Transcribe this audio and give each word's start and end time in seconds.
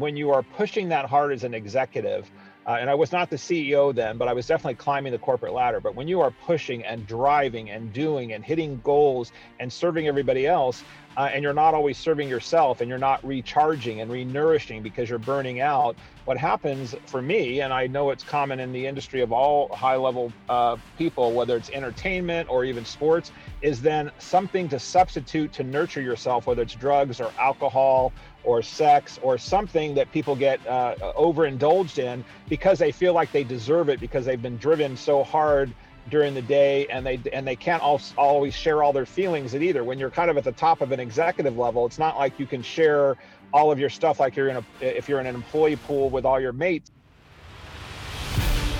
when 0.00 0.16
you 0.16 0.30
are 0.30 0.42
pushing 0.42 0.88
that 0.88 1.06
hard 1.06 1.32
as 1.32 1.44
an 1.44 1.54
executive, 1.54 2.30
uh, 2.66 2.76
and 2.80 2.90
I 2.90 2.94
was 2.94 3.10
not 3.10 3.30
the 3.30 3.36
CEO 3.36 3.94
then, 3.94 4.18
but 4.18 4.28
I 4.28 4.32
was 4.32 4.46
definitely 4.46 4.74
climbing 4.74 5.12
the 5.12 5.18
corporate 5.18 5.52
ladder. 5.52 5.80
But 5.80 5.94
when 5.94 6.08
you 6.08 6.20
are 6.20 6.30
pushing 6.30 6.84
and 6.84 7.06
driving 7.06 7.70
and 7.70 7.92
doing 7.92 8.32
and 8.32 8.44
hitting 8.44 8.80
goals 8.84 9.32
and 9.58 9.72
serving 9.72 10.06
everybody 10.06 10.46
else, 10.46 10.84
uh, 11.16 11.28
and 11.32 11.42
you're 11.42 11.52
not 11.52 11.74
always 11.74 11.98
serving 11.98 12.28
yourself 12.28 12.80
and 12.80 12.88
you're 12.88 12.98
not 12.98 13.24
recharging 13.26 14.00
and 14.00 14.10
renourishing 14.10 14.82
because 14.82 15.10
you're 15.10 15.18
burning 15.18 15.60
out, 15.60 15.96
what 16.24 16.38
happens 16.38 16.94
for 17.06 17.20
me, 17.20 17.60
and 17.60 17.72
I 17.72 17.88
know 17.88 18.10
it's 18.10 18.22
common 18.22 18.60
in 18.60 18.72
the 18.72 18.86
industry 18.86 19.20
of 19.20 19.32
all 19.32 19.68
high 19.74 19.96
level 19.96 20.32
uh, 20.48 20.76
people, 20.96 21.32
whether 21.32 21.56
it's 21.56 21.70
entertainment 21.70 22.48
or 22.48 22.64
even 22.64 22.84
sports, 22.84 23.32
is 23.62 23.82
then 23.82 24.12
something 24.18 24.68
to 24.68 24.78
substitute 24.78 25.52
to 25.54 25.64
nurture 25.64 26.00
yourself, 26.00 26.46
whether 26.46 26.62
it's 26.62 26.74
drugs 26.74 27.20
or 27.20 27.32
alcohol 27.38 28.12
or 28.44 28.62
sex 28.62 29.18
or 29.22 29.38
something 29.38 29.94
that 29.94 30.10
people 30.12 30.34
get 30.34 30.64
uh, 30.66 30.94
overindulged 31.16 31.98
in 31.98 32.24
because 32.48 32.78
they 32.78 32.92
feel 32.92 33.12
like 33.12 33.30
they 33.32 33.44
deserve 33.44 33.88
it 33.88 34.00
because 34.00 34.24
they've 34.24 34.42
been 34.42 34.56
driven 34.56 34.96
so 34.96 35.22
hard 35.22 35.72
during 36.08 36.34
the 36.34 36.42
day 36.42 36.86
and 36.86 37.04
they 37.04 37.20
and 37.32 37.46
they 37.46 37.56
can't 37.56 37.82
always 37.82 38.54
share 38.54 38.82
all 38.82 38.92
their 38.92 39.06
feelings 39.06 39.54
at 39.54 39.62
either. 39.62 39.84
When 39.84 39.98
you're 39.98 40.10
kind 40.10 40.30
of 40.30 40.36
at 40.36 40.44
the 40.44 40.52
top 40.52 40.80
of 40.80 40.92
an 40.92 41.00
executive 41.00 41.56
level 41.58 41.86
it's 41.86 41.98
not 41.98 42.16
like 42.16 42.38
you 42.38 42.46
can 42.46 42.62
share 42.62 43.16
all 43.52 43.70
of 43.70 43.78
your 43.78 43.90
stuff 43.90 44.20
like 44.20 44.36
you're 44.36 44.48
in 44.48 44.56
a 44.56 44.64
if 44.80 45.08
you're 45.08 45.20
in 45.20 45.26
an 45.26 45.34
employee 45.34 45.76
pool 45.76 46.10
with 46.10 46.24
all 46.24 46.40
your 46.40 46.52
mates. 46.52 46.90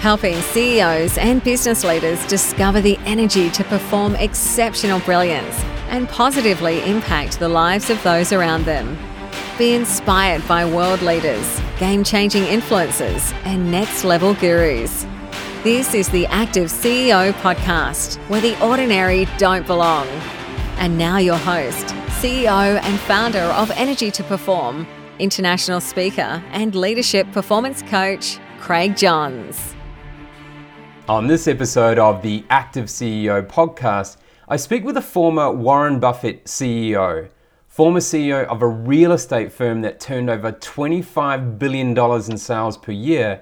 Helping 0.00 0.40
CEOs 0.40 1.18
and 1.18 1.44
business 1.44 1.84
leaders 1.84 2.24
discover 2.26 2.80
the 2.80 2.96
energy 3.04 3.50
to 3.50 3.62
perform 3.64 4.16
exceptional 4.16 4.98
brilliance 5.00 5.54
and 5.90 6.08
positively 6.08 6.82
impact 6.88 7.38
the 7.38 7.48
lives 7.48 7.90
of 7.90 8.02
those 8.02 8.32
around 8.32 8.64
them 8.64 8.96
be 9.60 9.74
inspired 9.74 10.42
by 10.48 10.64
world 10.64 11.02
leaders, 11.02 11.60
game 11.78 12.02
changing 12.02 12.44
influencers, 12.44 13.30
and 13.44 13.70
next 13.70 14.04
level 14.04 14.32
gurus. 14.32 15.04
This 15.62 15.92
is 15.92 16.08
the 16.08 16.24
Active 16.28 16.70
CEO 16.70 17.32
podcast, 17.42 18.16
where 18.30 18.40
the 18.40 18.58
ordinary 18.64 19.26
don't 19.36 19.66
belong. 19.66 20.06
And 20.78 20.96
now, 20.96 21.18
your 21.18 21.36
host, 21.36 21.88
CEO 22.22 22.80
and 22.82 22.98
founder 23.00 23.38
of 23.60 23.70
Energy 23.72 24.10
to 24.12 24.24
Perform, 24.24 24.86
international 25.18 25.82
speaker, 25.82 26.42
and 26.52 26.74
leadership 26.74 27.30
performance 27.30 27.82
coach, 27.82 28.38
Craig 28.60 28.96
Johns. 28.96 29.74
On 31.06 31.26
this 31.26 31.46
episode 31.46 31.98
of 31.98 32.22
the 32.22 32.46
Active 32.48 32.86
CEO 32.86 33.46
podcast, 33.46 34.16
I 34.48 34.56
speak 34.56 34.84
with 34.84 34.96
a 34.96 35.02
former 35.02 35.52
Warren 35.52 36.00
Buffett 36.00 36.46
CEO 36.46 37.28
former 37.80 37.98
CEO 37.98 38.44
of 38.48 38.60
a 38.60 38.68
real 38.68 39.10
estate 39.10 39.50
firm 39.50 39.80
that 39.80 39.98
turned 39.98 40.28
over 40.28 40.52
$25 40.52 41.58
billion 41.58 41.98
in 42.30 42.36
sales 42.36 42.76
per 42.76 42.92
year, 42.92 43.40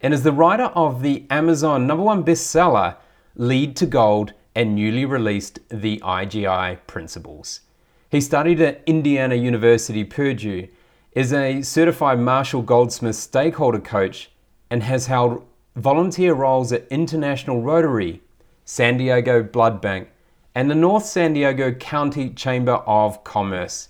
and 0.00 0.14
is 0.14 0.22
the 0.22 0.30
writer 0.30 0.66
of 0.66 1.02
the 1.02 1.26
Amazon 1.30 1.84
number 1.84 2.04
one 2.04 2.22
bestseller, 2.22 2.94
Lead 3.34 3.74
to 3.74 3.84
Gold, 3.84 4.34
and 4.54 4.76
newly 4.76 5.04
released 5.04 5.58
The 5.68 5.98
IGI 5.98 6.78
Principles. 6.86 7.62
He 8.08 8.20
studied 8.20 8.60
at 8.60 8.84
Indiana 8.86 9.34
University 9.34 10.04
Purdue, 10.04 10.68
is 11.10 11.32
a 11.32 11.62
certified 11.62 12.20
Marshall 12.20 12.62
Goldsmith 12.62 13.16
stakeholder 13.16 13.80
coach, 13.80 14.30
and 14.70 14.84
has 14.84 15.06
held 15.08 15.44
volunteer 15.74 16.34
roles 16.34 16.72
at 16.72 16.86
International 16.88 17.60
Rotary, 17.60 18.22
San 18.64 18.96
Diego 18.96 19.42
Blood 19.42 19.80
Bank, 19.80 20.08
and 20.54 20.70
the 20.70 20.74
North 20.74 21.04
San 21.04 21.32
Diego 21.32 21.72
County 21.72 22.30
Chamber 22.30 22.74
of 22.86 23.24
Commerce. 23.24 23.88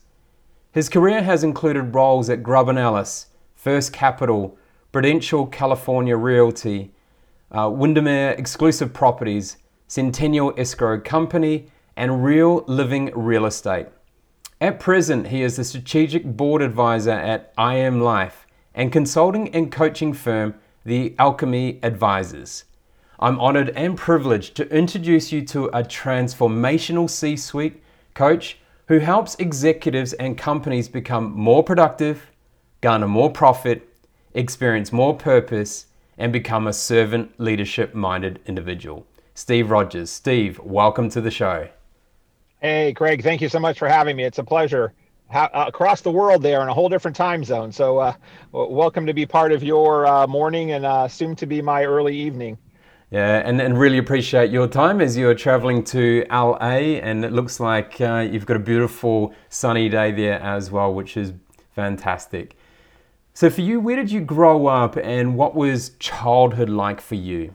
His 0.73 0.89
career 0.89 1.23
has 1.23 1.45
included 1.45 1.95
roles 1.95 2.31
at 2.31 2.43
Grubb 2.43 2.69
& 2.69 2.77
Ellis, 2.77 3.27
First 3.55 3.93
Capital, 3.93 4.57
Prudential 4.91 5.47
California 5.47 6.17
Realty, 6.17 6.93
uh, 7.51 7.69
Windermere 7.71 8.33
Exclusive 8.33 8.93
Properties, 8.93 9.59
Centennial 9.89 10.55
Escrow 10.57 11.01
Company, 11.01 11.67
and 11.97 12.25
Real 12.25 12.65
Living 12.67 13.13
Real 13.15 13.45
Estate. 13.45 13.89
At 14.61 14.81
present, 14.81 15.29
he 15.29 15.43
is 15.43 15.57
the 15.57 15.65
strategic 15.65 16.25
board 16.25 16.63
advisor 16.63 17.11
at 17.11 17.53
I 17.59 17.75
Am 17.75 18.01
Life 18.01 18.47
and 18.75 18.93
consulting 18.93 19.55
and 19.55 19.71
coaching 19.71 20.13
firm 20.13 20.55
The 20.85 21.15
Alchemy 21.19 21.81
Advisors. 21.83 22.65
I'm 23.23 23.39
honored 23.39 23.69
and 23.77 23.97
privileged 23.97 24.57
to 24.57 24.69
introduce 24.77 25.31
you 25.31 25.43
to 25.43 25.67
a 25.67 25.85
transformational 25.85 27.09
C 27.09 27.37
suite 27.37 27.81
coach 28.15 28.59
who 28.89 28.99
helps 28.99 29.37
executives 29.37 30.13
and 30.15 30.37
companies 30.37 30.89
become 30.89 31.31
more 31.33 31.63
productive, 31.63 32.33
garner 32.81 33.07
more 33.07 33.31
profit, 33.31 33.89
experience 34.35 34.91
more 34.91 35.17
purpose, 35.17 35.87
and 36.19 36.33
become 36.33 36.67
a 36.67 36.73
servant 36.73 37.39
leadership 37.39 37.95
minded 37.95 38.41
individual. 38.45 39.07
Steve 39.35 39.71
Rogers. 39.71 40.11
Steve, 40.11 40.59
welcome 40.59 41.09
to 41.11 41.21
the 41.21 41.31
show. 41.31 41.69
Hey, 42.61 42.93
Craig, 42.93 43.23
thank 43.23 43.41
you 43.41 43.49
so 43.49 43.61
much 43.61 43.79
for 43.79 43.87
having 43.87 44.17
me. 44.17 44.25
It's 44.25 44.39
a 44.39 44.45
pleasure. 44.45 44.95
Ha- 45.31 45.49
uh, 45.55 45.67
across 45.69 46.01
the 46.01 46.11
world, 46.11 46.43
there 46.43 46.61
in 46.61 46.69
a 46.69 46.75
whole 46.75 46.89
different 46.89 47.17
time 47.17 47.45
zone. 47.45 47.71
So, 47.71 47.99
uh, 47.99 48.15
welcome 48.51 49.07
to 49.07 49.15
be 49.15 49.27
part 49.27 49.53
of 49.53 49.63
your 49.63 50.09
uh, 50.09 50.27
morning 50.27 50.73
and 50.73 50.85
uh, 50.85 51.07
soon 51.07 51.37
to 51.37 51.47
be 51.47 51.63
my 51.63 51.85
early 51.85 52.17
evening. 52.17 52.59
Yeah, 53.13 53.43
and, 53.45 53.61
and 53.61 53.79
really 53.79 53.99
appreciate 53.99 54.51
your 54.51 54.67
time 54.67 55.03
as 55.03 55.19
you're 55.19 55.35
traveling 55.35 55.85
to 55.85 56.25
LA, 56.31 56.97
and 57.03 57.27
it 57.27 57.33
looks 57.33 57.61
like 57.61 58.01
uh, 58.01 58.27
you've 58.27 58.47
got 58.47 58.57
a 58.57 58.59
beautiful 58.59 59.35
sunny 59.51 59.91
day 59.91 60.13
there 60.13 60.41
as 60.41 60.71
well, 60.71 60.95
which 60.95 61.19
is 61.19 61.35
fantastic. 61.75 62.57
So, 63.35 63.51
for 63.51 63.61
you, 63.61 63.81
where 63.81 63.97
did 63.97 64.11
you 64.11 64.23
grow 64.23 64.67
up, 64.67 64.97
and 64.97 65.37
what 65.37 65.55
was 65.55 65.91
childhood 65.99 66.71
like 66.71 67.03
for 67.03 67.17
you? 67.17 67.55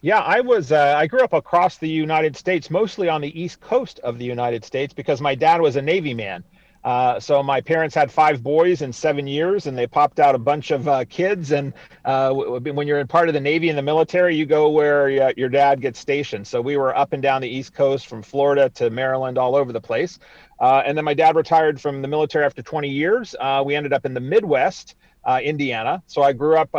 Yeah, 0.00 0.18
I 0.18 0.40
was. 0.40 0.72
Uh, 0.72 0.94
I 0.96 1.06
grew 1.06 1.20
up 1.20 1.32
across 1.32 1.78
the 1.78 1.88
United 1.88 2.36
States, 2.36 2.70
mostly 2.70 3.08
on 3.08 3.20
the 3.20 3.40
East 3.40 3.60
Coast 3.60 4.00
of 4.00 4.18
the 4.18 4.24
United 4.24 4.64
States, 4.64 4.92
because 4.92 5.20
my 5.20 5.36
dad 5.36 5.60
was 5.60 5.76
a 5.76 5.82
Navy 5.82 6.12
man. 6.12 6.42
Uh, 6.82 7.20
so 7.20 7.42
my 7.42 7.60
parents 7.60 7.94
had 7.94 8.10
five 8.10 8.42
boys 8.42 8.80
in 8.82 8.92
seven 8.92 9.26
years, 9.26 9.66
and 9.66 9.76
they 9.76 9.86
popped 9.86 10.18
out 10.18 10.34
a 10.34 10.38
bunch 10.38 10.70
of 10.70 10.88
uh, 10.88 11.04
kids. 11.08 11.52
And 11.52 11.74
uh, 12.04 12.32
when 12.32 12.86
you're 12.86 13.00
in 13.00 13.06
part 13.06 13.28
of 13.28 13.34
the 13.34 13.40
Navy 13.40 13.68
and 13.68 13.76
the 13.76 13.82
military, 13.82 14.34
you 14.34 14.46
go 14.46 14.70
where 14.70 15.08
your 15.36 15.48
dad 15.48 15.80
gets 15.80 15.98
stationed. 15.98 16.46
So 16.46 16.60
we 16.60 16.76
were 16.76 16.96
up 16.96 17.12
and 17.12 17.22
down 17.22 17.42
the 17.42 17.48
East 17.48 17.74
Coast, 17.74 18.06
from 18.06 18.22
Florida 18.22 18.70
to 18.70 18.90
Maryland, 18.90 19.36
all 19.36 19.54
over 19.54 19.72
the 19.72 19.80
place. 19.80 20.18
Uh, 20.58 20.82
and 20.84 20.96
then 20.96 21.04
my 21.04 21.14
dad 21.14 21.36
retired 21.36 21.80
from 21.80 22.02
the 22.02 22.08
military 22.08 22.44
after 22.44 22.62
20 22.62 22.88
years. 22.88 23.34
Uh, 23.38 23.62
we 23.64 23.74
ended 23.74 23.92
up 23.92 24.06
in 24.06 24.14
the 24.14 24.20
Midwest 24.20 24.94
uh, 25.24 25.38
Indiana. 25.42 26.02
So 26.06 26.22
I 26.22 26.32
grew 26.32 26.56
up 26.56 26.72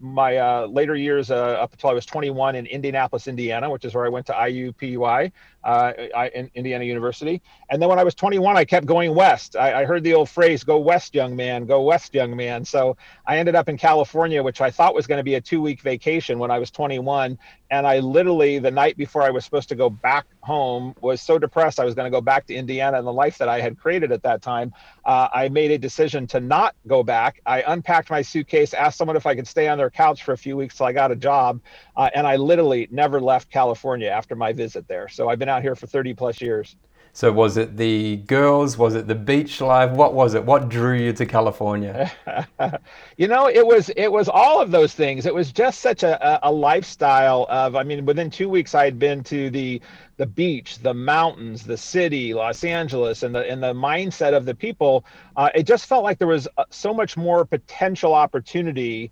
my 0.00 0.64
later 0.66 0.94
years 0.94 1.30
up 1.30 1.72
until 1.72 1.90
I 1.90 1.94
was 1.94 2.04
21 2.04 2.56
in 2.56 2.66
Indianapolis, 2.66 3.26
Indiana, 3.26 3.70
which 3.70 3.86
is 3.86 3.94
where 3.94 4.04
I 4.04 4.10
went 4.10 4.26
to 4.26 4.32
IUPUI, 4.32 5.32
uh, 5.64 5.92
in 6.34 6.50
Indiana 6.54 6.84
University. 6.84 7.42
And 7.68 7.80
then 7.80 7.88
when 7.88 7.98
I 7.98 8.04
was 8.04 8.14
21, 8.14 8.56
I 8.56 8.64
kept 8.64 8.86
going 8.86 9.14
west. 9.14 9.56
I, 9.56 9.82
I, 9.82 9.84
heard 9.84 10.02
the 10.02 10.14
old 10.14 10.28
phrase, 10.28 10.64
go 10.64 10.78
west, 10.78 11.14
young 11.14 11.36
man, 11.36 11.66
go 11.66 11.82
west, 11.82 12.14
young 12.14 12.34
man. 12.34 12.64
So 12.64 12.96
I 13.26 13.38
ended 13.38 13.54
up 13.54 13.68
in 13.68 13.76
California, 13.76 14.42
which 14.42 14.60
I 14.60 14.70
thought 14.70 14.94
was 14.94 15.06
going 15.06 15.18
to 15.18 15.24
be 15.24 15.34
a 15.34 15.40
two 15.40 15.60
week 15.60 15.82
vacation 15.82 16.38
when 16.38 16.50
I 16.50 16.58
was 16.58 16.70
21. 16.70 17.38
And 17.70 17.86
I 17.86 18.00
literally, 18.00 18.58
the 18.58 18.70
night 18.70 18.96
before 18.96 19.22
I 19.22 19.30
was 19.30 19.44
supposed 19.44 19.68
to 19.68 19.74
go 19.74 19.90
back 19.90 20.26
home, 20.40 20.94
was 21.00 21.20
so 21.20 21.38
depressed 21.38 21.78
I 21.78 21.84
was 21.84 21.94
going 21.94 22.10
to 22.10 22.10
go 22.10 22.20
back 22.20 22.46
to 22.46 22.54
Indiana 22.54 22.98
and 22.98 23.06
the 23.06 23.12
life 23.12 23.38
that 23.38 23.48
I 23.48 23.60
had 23.60 23.78
created 23.78 24.10
at 24.12 24.22
that 24.22 24.42
time. 24.42 24.72
Uh, 25.04 25.28
I 25.32 25.48
made 25.50 25.70
a 25.70 25.78
decision 25.78 26.26
to 26.28 26.40
not 26.40 26.74
go 26.86 27.02
back. 27.02 27.40
I 27.46 27.62
unpacked 27.62 28.10
my 28.10 28.22
suitcase, 28.22 28.74
asked 28.74 28.98
someone 28.98 29.16
if 29.16 29.26
I 29.26 29.34
could 29.34 29.46
stay 29.46 29.68
on 29.68 29.78
their 29.78 29.90
couch 29.90 30.24
for 30.24 30.32
a 30.32 30.38
few 30.38 30.56
weeks 30.56 30.78
till 30.78 30.86
I 30.86 30.92
got 30.92 31.12
a 31.12 31.16
job. 31.16 31.60
Uh, 31.96 32.08
and 32.14 32.26
I 32.26 32.36
literally 32.36 32.88
never 32.90 33.20
left 33.20 33.50
California 33.50 34.08
after 34.08 34.34
my 34.34 34.52
visit 34.52 34.88
there. 34.88 35.08
So 35.08 35.28
I've 35.28 35.38
been 35.38 35.49
out 35.50 35.62
here 35.62 35.74
for 35.74 35.86
30 35.86 36.14
plus 36.14 36.40
years. 36.40 36.76
So 37.12 37.32
was 37.32 37.56
it 37.56 37.76
the 37.76 38.18
girls? 38.18 38.78
Was 38.78 38.94
it 38.94 39.08
the 39.08 39.16
beach 39.16 39.60
life? 39.60 39.90
What 39.90 40.14
was 40.14 40.34
it? 40.34 40.44
What 40.44 40.68
drew 40.68 40.96
you 40.96 41.12
to 41.14 41.26
California? 41.26 42.10
you 43.16 43.26
know, 43.26 43.48
it 43.48 43.66
was 43.66 43.88
it 43.90 44.12
was 44.12 44.28
all 44.28 44.60
of 44.60 44.70
those 44.70 44.94
things. 44.94 45.26
It 45.26 45.34
was 45.34 45.50
just 45.50 45.80
such 45.80 46.04
a, 46.04 46.38
a 46.46 46.52
lifestyle 46.52 47.46
of. 47.50 47.74
I 47.74 47.82
mean, 47.82 48.06
within 48.06 48.30
two 48.30 48.48
weeks, 48.48 48.76
I 48.76 48.84
had 48.84 48.98
been 48.98 49.24
to 49.24 49.50
the 49.50 49.80
the 50.18 50.26
beach, 50.26 50.78
the 50.78 50.94
mountains, 50.94 51.64
the 51.64 51.76
city, 51.76 52.32
Los 52.32 52.62
Angeles, 52.62 53.24
and 53.24 53.34
the 53.34 53.50
and 53.50 53.60
the 53.60 53.74
mindset 53.74 54.32
of 54.32 54.44
the 54.44 54.54
people. 54.54 55.04
Uh, 55.34 55.50
it 55.52 55.64
just 55.64 55.86
felt 55.86 56.04
like 56.04 56.18
there 56.18 56.28
was 56.28 56.46
uh, 56.58 56.64
so 56.70 56.94
much 56.94 57.16
more 57.16 57.44
potential 57.44 58.14
opportunity 58.14 59.10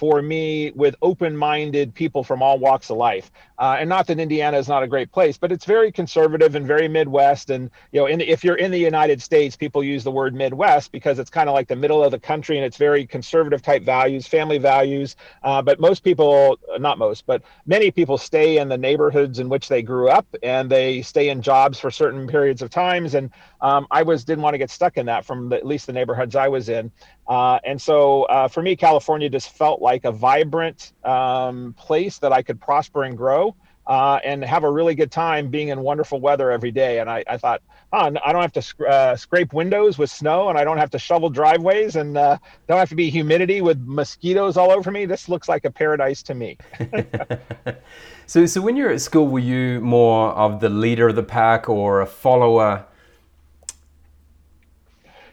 for 0.00 0.22
me 0.22 0.70
with 0.70 0.96
open-minded 1.02 1.94
people 1.94 2.24
from 2.24 2.42
all 2.42 2.58
walks 2.58 2.88
of 2.88 2.96
life. 2.96 3.30
Uh, 3.58 3.76
and 3.78 3.86
not 3.86 4.06
that 4.06 4.18
Indiana 4.18 4.56
is 4.56 4.66
not 4.66 4.82
a 4.82 4.86
great 4.86 5.12
place, 5.12 5.36
but 5.36 5.52
it's 5.52 5.66
very 5.66 5.92
conservative 5.92 6.54
and 6.54 6.66
very 6.66 6.88
Midwest. 6.88 7.50
And 7.50 7.70
you 7.92 8.00
know, 8.00 8.06
in 8.06 8.18
the, 8.20 8.26
if 8.26 8.42
you're 8.42 8.56
in 8.56 8.70
the 8.70 8.78
United 8.78 9.20
States, 9.20 9.56
people 9.56 9.84
use 9.84 10.02
the 10.02 10.10
word 10.10 10.34
Midwest 10.34 10.90
because 10.90 11.18
it's 11.18 11.28
kind 11.28 11.50
of 11.50 11.54
like 11.54 11.68
the 11.68 11.76
middle 11.76 12.02
of 12.02 12.12
the 12.12 12.18
country 12.18 12.56
and 12.56 12.64
it's 12.64 12.78
very 12.78 13.06
conservative 13.06 13.60
type 13.60 13.82
values, 13.82 14.26
family 14.26 14.56
values. 14.56 15.16
Uh, 15.42 15.60
but 15.60 15.78
most 15.78 16.02
people, 16.02 16.58
not 16.78 16.96
most, 16.96 17.26
but 17.26 17.42
many 17.66 17.90
people 17.90 18.16
stay 18.16 18.56
in 18.56 18.70
the 18.70 18.78
neighborhoods 18.78 19.38
in 19.38 19.50
which 19.50 19.68
they 19.68 19.82
grew 19.82 20.08
up 20.08 20.26
and 20.42 20.70
they 20.70 21.02
stay 21.02 21.28
in 21.28 21.42
jobs 21.42 21.78
for 21.78 21.90
certain 21.90 22.26
periods 22.26 22.62
of 22.62 22.70
times. 22.70 23.14
And 23.14 23.30
um, 23.62 23.86
I 23.90 24.02
was 24.02 24.24
didn't 24.24 24.42
want 24.42 24.54
to 24.54 24.58
get 24.58 24.70
stuck 24.70 24.96
in 24.96 25.06
that 25.06 25.24
from 25.24 25.48
the, 25.48 25.56
at 25.56 25.66
least 25.66 25.86
the 25.86 25.92
neighborhoods 25.92 26.36
I 26.36 26.48
was 26.48 26.68
in. 26.68 26.90
Uh, 27.28 27.58
and 27.64 27.80
so 27.80 28.24
uh, 28.24 28.48
for 28.48 28.62
me, 28.62 28.76
California 28.76 29.28
just 29.28 29.50
felt 29.56 29.82
like 29.82 30.04
a 30.04 30.12
vibrant 30.12 30.92
um, 31.04 31.74
place 31.74 32.18
that 32.18 32.32
I 32.32 32.42
could 32.42 32.60
prosper 32.60 33.04
and 33.04 33.16
grow. 33.16 33.54
Uh, 33.86 34.20
and 34.22 34.44
have 34.44 34.62
a 34.62 34.70
really 34.70 34.94
good 34.94 35.10
time 35.10 35.48
being 35.48 35.68
in 35.68 35.80
wonderful 35.80 36.20
weather 36.20 36.52
every 36.52 36.70
day. 36.70 37.00
And 37.00 37.10
I, 37.10 37.24
I 37.28 37.36
thought, 37.38 37.60
oh, 37.92 38.14
I 38.24 38.32
don't 38.32 38.42
have 38.42 38.52
to 38.52 38.62
sc- 38.62 38.82
uh, 38.82 39.16
scrape 39.16 39.52
windows 39.52 39.98
with 39.98 40.10
snow, 40.10 40.48
and 40.48 40.56
I 40.56 40.62
don't 40.62 40.78
have 40.78 40.90
to 40.90 40.98
shovel 40.98 41.28
driveways, 41.28 41.96
and 41.96 42.16
uh, 42.16 42.38
don't 42.68 42.78
have 42.78 42.90
to 42.90 42.94
be 42.94 43.10
humidity 43.10 43.62
with 43.62 43.80
mosquitoes 43.84 44.56
all 44.56 44.70
over 44.70 44.92
me. 44.92 45.06
This 45.06 45.28
looks 45.28 45.48
like 45.48 45.64
a 45.64 45.72
paradise 45.72 46.22
to 46.24 46.34
me. 46.34 46.56
so, 48.26 48.46
so 48.46 48.60
when 48.60 48.76
you're 48.76 48.90
at 48.90 49.00
school, 49.00 49.26
were 49.26 49.40
you 49.40 49.80
more 49.80 50.28
of 50.34 50.60
the 50.60 50.68
leader 50.68 51.08
of 51.08 51.16
the 51.16 51.24
pack 51.24 51.68
or 51.68 52.00
a 52.00 52.06
follower? 52.06 52.86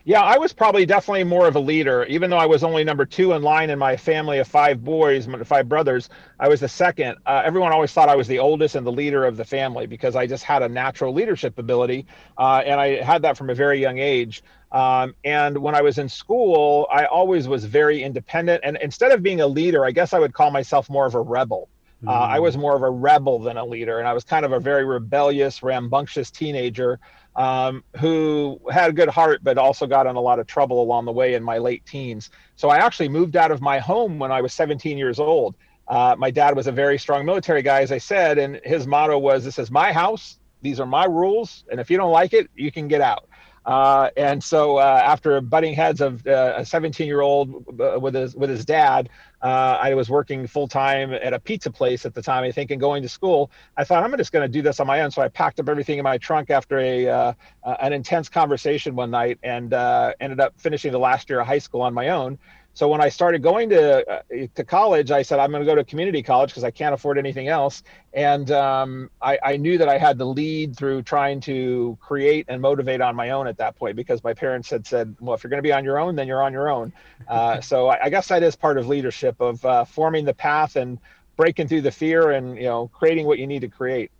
Yeah, 0.07 0.21
I 0.21 0.37
was 0.37 0.53
probably 0.53 0.85
definitely 0.85 1.25
more 1.25 1.49
of 1.49 1.57
a 1.57 1.59
leader, 1.59 2.05
even 2.05 2.29
though 2.29 2.37
I 2.37 2.45
was 2.45 2.63
only 2.63 2.85
number 2.85 3.05
two 3.05 3.33
in 3.33 3.41
line 3.41 3.69
in 3.69 3.77
my 3.77 3.97
family 3.97 4.37
of 4.37 4.47
five 4.47 4.81
boys, 4.81 5.27
five 5.43 5.67
brothers. 5.67 6.09
I 6.39 6.47
was 6.47 6.61
the 6.61 6.69
second. 6.69 7.17
Uh, 7.25 7.41
everyone 7.43 7.73
always 7.73 7.91
thought 7.91 8.07
I 8.07 8.15
was 8.15 8.25
the 8.25 8.39
oldest 8.39 8.75
and 8.75 8.87
the 8.87 8.91
leader 8.91 9.25
of 9.25 9.35
the 9.35 9.43
family 9.43 9.85
because 9.85 10.15
I 10.15 10.25
just 10.25 10.45
had 10.45 10.63
a 10.63 10.69
natural 10.69 11.13
leadership 11.13 11.59
ability, 11.59 12.05
uh, 12.37 12.63
and 12.65 12.79
I 12.79 13.03
had 13.03 13.21
that 13.23 13.35
from 13.37 13.49
a 13.49 13.53
very 13.53 13.81
young 13.81 13.97
age. 13.97 14.43
Um, 14.71 15.13
and 15.25 15.57
when 15.57 15.75
I 15.75 15.81
was 15.81 15.97
in 15.97 16.07
school, 16.07 16.87
I 16.89 17.03
always 17.07 17.49
was 17.49 17.65
very 17.65 18.01
independent. 18.01 18.61
And 18.63 18.77
instead 18.81 19.11
of 19.11 19.21
being 19.21 19.41
a 19.41 19.47
leader, 19.47 19.83
I 19.83 19.91
guess 19.91 20.13
I 20.13 20.19
would 20.19 20.33
call 20.33 20.51
myself 20.51 20.89
more 20.89 21.05
of 21.05 21.15
a 21.15 21.21
rebel. 21.21 21.67
Uh, 22.05 22.11
I 22.11 22.39
was 22.39 22.55
mm. 22.55 22.61
more 22.61 22.75
of 22.75 22.83
a 22.83 22.89
rebel 22.89 23.39
than 23.39 23.57
a 23.57 23.65
leader, 23.65 23.97
and 23.99 24.07
I 24.07 24.13
was 24.13 24.23
kind 24.23 24.45
of 24.45 24.51
a 24.51 24.59
very 24.59 24.85
rebellious, 24.85 25.63
rambunctious 25.63 26.29
teenager 26.29 26.99
um, 27.37 27.83
who 27.99 28.59
had 28.71 28.89
a 28.89 28.93
good 28.93 29.09
heart, 29.09 29.43
but 29.43 29.57
also 29.57 29.85
got 29.85 30.07
in 30.07 30.15
a 30.15 30.19
lot 30.19 30.39
of 30.39 30.47
trouble 30.47 30.81
along 30.81 31.05
the 31.05 31.11
way 31.11 31.35
in 31.35 31.43
my 31.43 31.59
late 31.59 31.85
teens. 31.85 32.31
So 32.55 32.69
I 32.69 32.77
actually 32.77 33.09
moved 33.09 33.35
out 33.37 33.51
of 33.51 33.61
my 33.61 33.77
home 33.77 34.17
when 34.17 34.31
I 34.31 34.41
was 34.41 34.53
17 34.53 34.97
years 34.97 35.19
old. 35.19 35.55
Uh, 35.87 36.15
my 36.17 36.31
dad 36.31 36.55
was 36.55 36.67
a 36.67 36.71
very 36.71 36.97
strong 36.97 37.25
military 37.25 37.61
guy, 37.61 37.81
as 37.81 37.91
I 37.91 37.99
said, 37.99 38.39
and 38.39 38.59
his 38.63 38.85
motto 38.85 39.17
was, 39.17 39.45
"This 39.45 39.59
is 39.59 39.71
my 39.71 39.93
house. 39.93 40.39
These 40.61 40.79
are 40.79 40.85
my 40.85 41.05
rules, 41.05 41.63
and 41.71 41.79
if 41.79 41.89
you 41.89 41.97
don't 41.97 42.11
like 42.11 42.33
it, 42.33 42.49
you 42.55 42.71
can 42.71 42.87
get 42.87 42.99
out." 42.99 43.26
Uh, 43.67 44.09
and 44.15 44.41
so 44.41 44.77
uh, 44.77 45.01
after 45.03 45.41
butting 45.41 45.73
heads 45.73 45.99
of 45.99 46.25
uh, 46.25 46.53
a 46.55 46.65
17 46.65 47.05
year 47.05 47.19
old 47.19 47.65
uh, 47.81 47.99
with 47.99 48.15
his 48.15 48.33
with 48.33 48.49
his 48.49 48.63
dad, 48.63 49.09
uh, 49.41 49.77
I 49.81 49.93
was 49.93 50.09
working 50.09 50.47
full 50.47 50.69
time 50.69 51.11
at 51.11 51.33
a 51.33 51.39
pizza 51.39 51.69
place 51.69 52.05
at 52.05 52.15
the 52.15 52.21
time. 52.21 52.45
I 52.45 52.51
think 52.51 52.71
and 52.71 52.79
going 52.79 53.03
to 53.03 53.09
school, 53.09 53.51
I 53.75 53.83
thought 53.83 54.05
I'm 54.05 54.17
just 54.17 54.31
going 54.31 54.45
to 54.45 54.51
do 54.51 54.61
this 54.61 54.79
on 54.79 54.87
my 54.87 55.01
own. 55.01 55.11
So 55.11 55.21
I 55.21 55.27
packed 55.27 55.59
up 55.59 55.67
everything 55.67 55.97
in 55.97 56.03
my 56.05 56.17
trunk 56.17 56.49
after 56.49 56.79
a 56.79 57.09
uh, 57.09 57.33
an 57.81 57.91
intense 57.91 58.29
conversation 58.29 58.95
one 58.95 59.11
night 59.11 59.37
and 59.43 59.73
ended 60.21 60.39
up 60.39 60.53
finishing 60.57 60.93
the 60.93 60.99
last 60.99 61.29
year 61.29 61.41
of 61.41 61.47
high 61.47 61.59
school 61.59 61.81
on 61.81 61.93
my 61.93 62.07
own. 62.07 62.39
So 62.77 62.87
when 62.87 63.01
I 63.01 63.09
started 63.09 63.41
going 63.41 63.69
to 63.69 64.07
uh, 64.07 64.21
to 64.53 64.63
college, 64.63 65.09
I 65.09 65.23
said 65.23 65.39
I'm 65.39 65.49
going 65.49 65.63
to 65.63 65.65
go 65.65 65.73
to 65.73 65.83
community 65.83 66.21
college 66.21 66.51
because 66.51 66.63
I 66.63 66.69
can't 66.69 66.93
afford 66.93 67.17
anything 67.17 67.47
else. 67.47 67.81
And 68.13 68.51
um, 68.51 69.09
I, 69.19 69.39
I, 69.43 69.57
knew 69.57 69.79
that 69.79 69.89
I 69.89 69.97
had 69.97 70.19
to 70.19 70.25
lead 70.25 70.77
through 70.77 71.01
trying 71.01 71.39
to 71.41 71.97
create 71.99 72.45
and 72.49 72.61
motivate 72.61 73.01
on 73.01 73.15
my 73.15 73.31
own 73.31 73.47
at 73.47 73.57
that 73.57 73.77
point 73.77 73.95
because 73.95 74.23
my 74.23 74.35
parents 74.35 74.69
had 74.69 74.85
said, 74.85 75.15
"Well, 75.19 75.33
if 75.33 75.43
you're 75.43 75.49
going 75.49 75.57
to 75.57 75.67
be 75.67 75.73
on 75.73 75.83
your 75.83 75.97
own, 75.97 76.15
then 76.15 76.27
you're 76.27 76.43
on 76.43 76.53
your 76.53 76.69
own." 76.69 76.93
Uh, 77.27 77.61
so 77.71 77.87
I, 77.87 78.03
I, 78.03 78.09
guess 78.11 78.27
that 78.27 78.43
is 78.43 78.55
part 78.55 78.77
of 78.77 78.87
leadership 78.87 79.41
of 79.41 79.65
uh, 79.65 79.83
forming 79.83 80.23
the 80.23 80.35
path 80.35 80.75
and 80.75 80.99
breaking 81.35 81.67
through 81.67 81.81
the 81.81 81.91
fear 81.91 82.29
and 82.29 82.57
you 82.57 82.65
know 82.65 82.89
creating 82.89 83.25
what 83.25 83.39
you 83.39 83.47
need 83.47 83.61
to 83.61 83.69
create. 83.69 84.11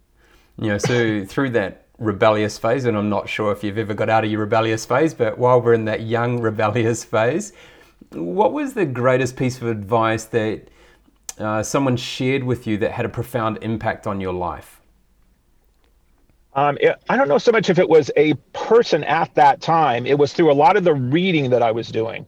Yeah. 0.58 0.78
So 0.80 1.26
through 1.28 1.52
that 1.52 1.86
rebellious 2.00 2.58
phase, 2.58 2.86
and 2.86 2.98
I'm 2.98 3.10
not 3.10 3.30
sure 3.30 3.52
if 3.52 3.64
you've 3.64 3.78
ever 3.78 3.94
got 3.94 4.10
out 4.10 4.24
of 4.24 4.32
your 4.32 4.40
rebellious 4.40 4.84
phase, 4.84 5.14
but 5.14 5.38
while 5.38 5.62
we're 5.62 5.76
in 5.76 5.86
that 5.86 6.02
young 6.02 6.42
rebellious 6.42 7.04
phase 7.04 7.54
what 8.12 8.54
was 8.54 8.74
the 8.74 8.86
greatest 8.86 9.36
piece 9.36 9.62
of 9.62 9.68
advice 9.68 10.26
that 10.26 10.70
uh, 11.38 11.64
someone 11.64 11.98
shared 11.98 12.44
with 12.44 12.66
you 12.68 12.78
that 12.78 12.92
had 12.92 13.06
a 13.06 13.10
profound 13.10 13.60
impact 13.62 14.08
on 14.08 14.22
your 14.22 14.34
life? 14.34 14.82
Um, 16.54 16.78
it, 16.82 16.96
I 17.08 17.18
don't 17.18 17.28
know 17.28 17.38
so 17.38 17.52
much 17.52 17.70
if 17.70 17.78
it 17.78 17.88
was 17.88 18.10
a 18.18 18.34
person 18.54 19.04
at 19.04 19.34
that 19.36 19.62
time. 19.62 20.08
It 20.08 20.18
was 20.18 20.34
through 20.34 20.52
a 20.52 20.54
lot 20.54 20.76
of 20.76 20.84
the 20.84 20.94
reading 20.94 21.52
that 21.52 21.62
I 21.62 21.72
was 21.72 21.90
doing. 21.90 22.26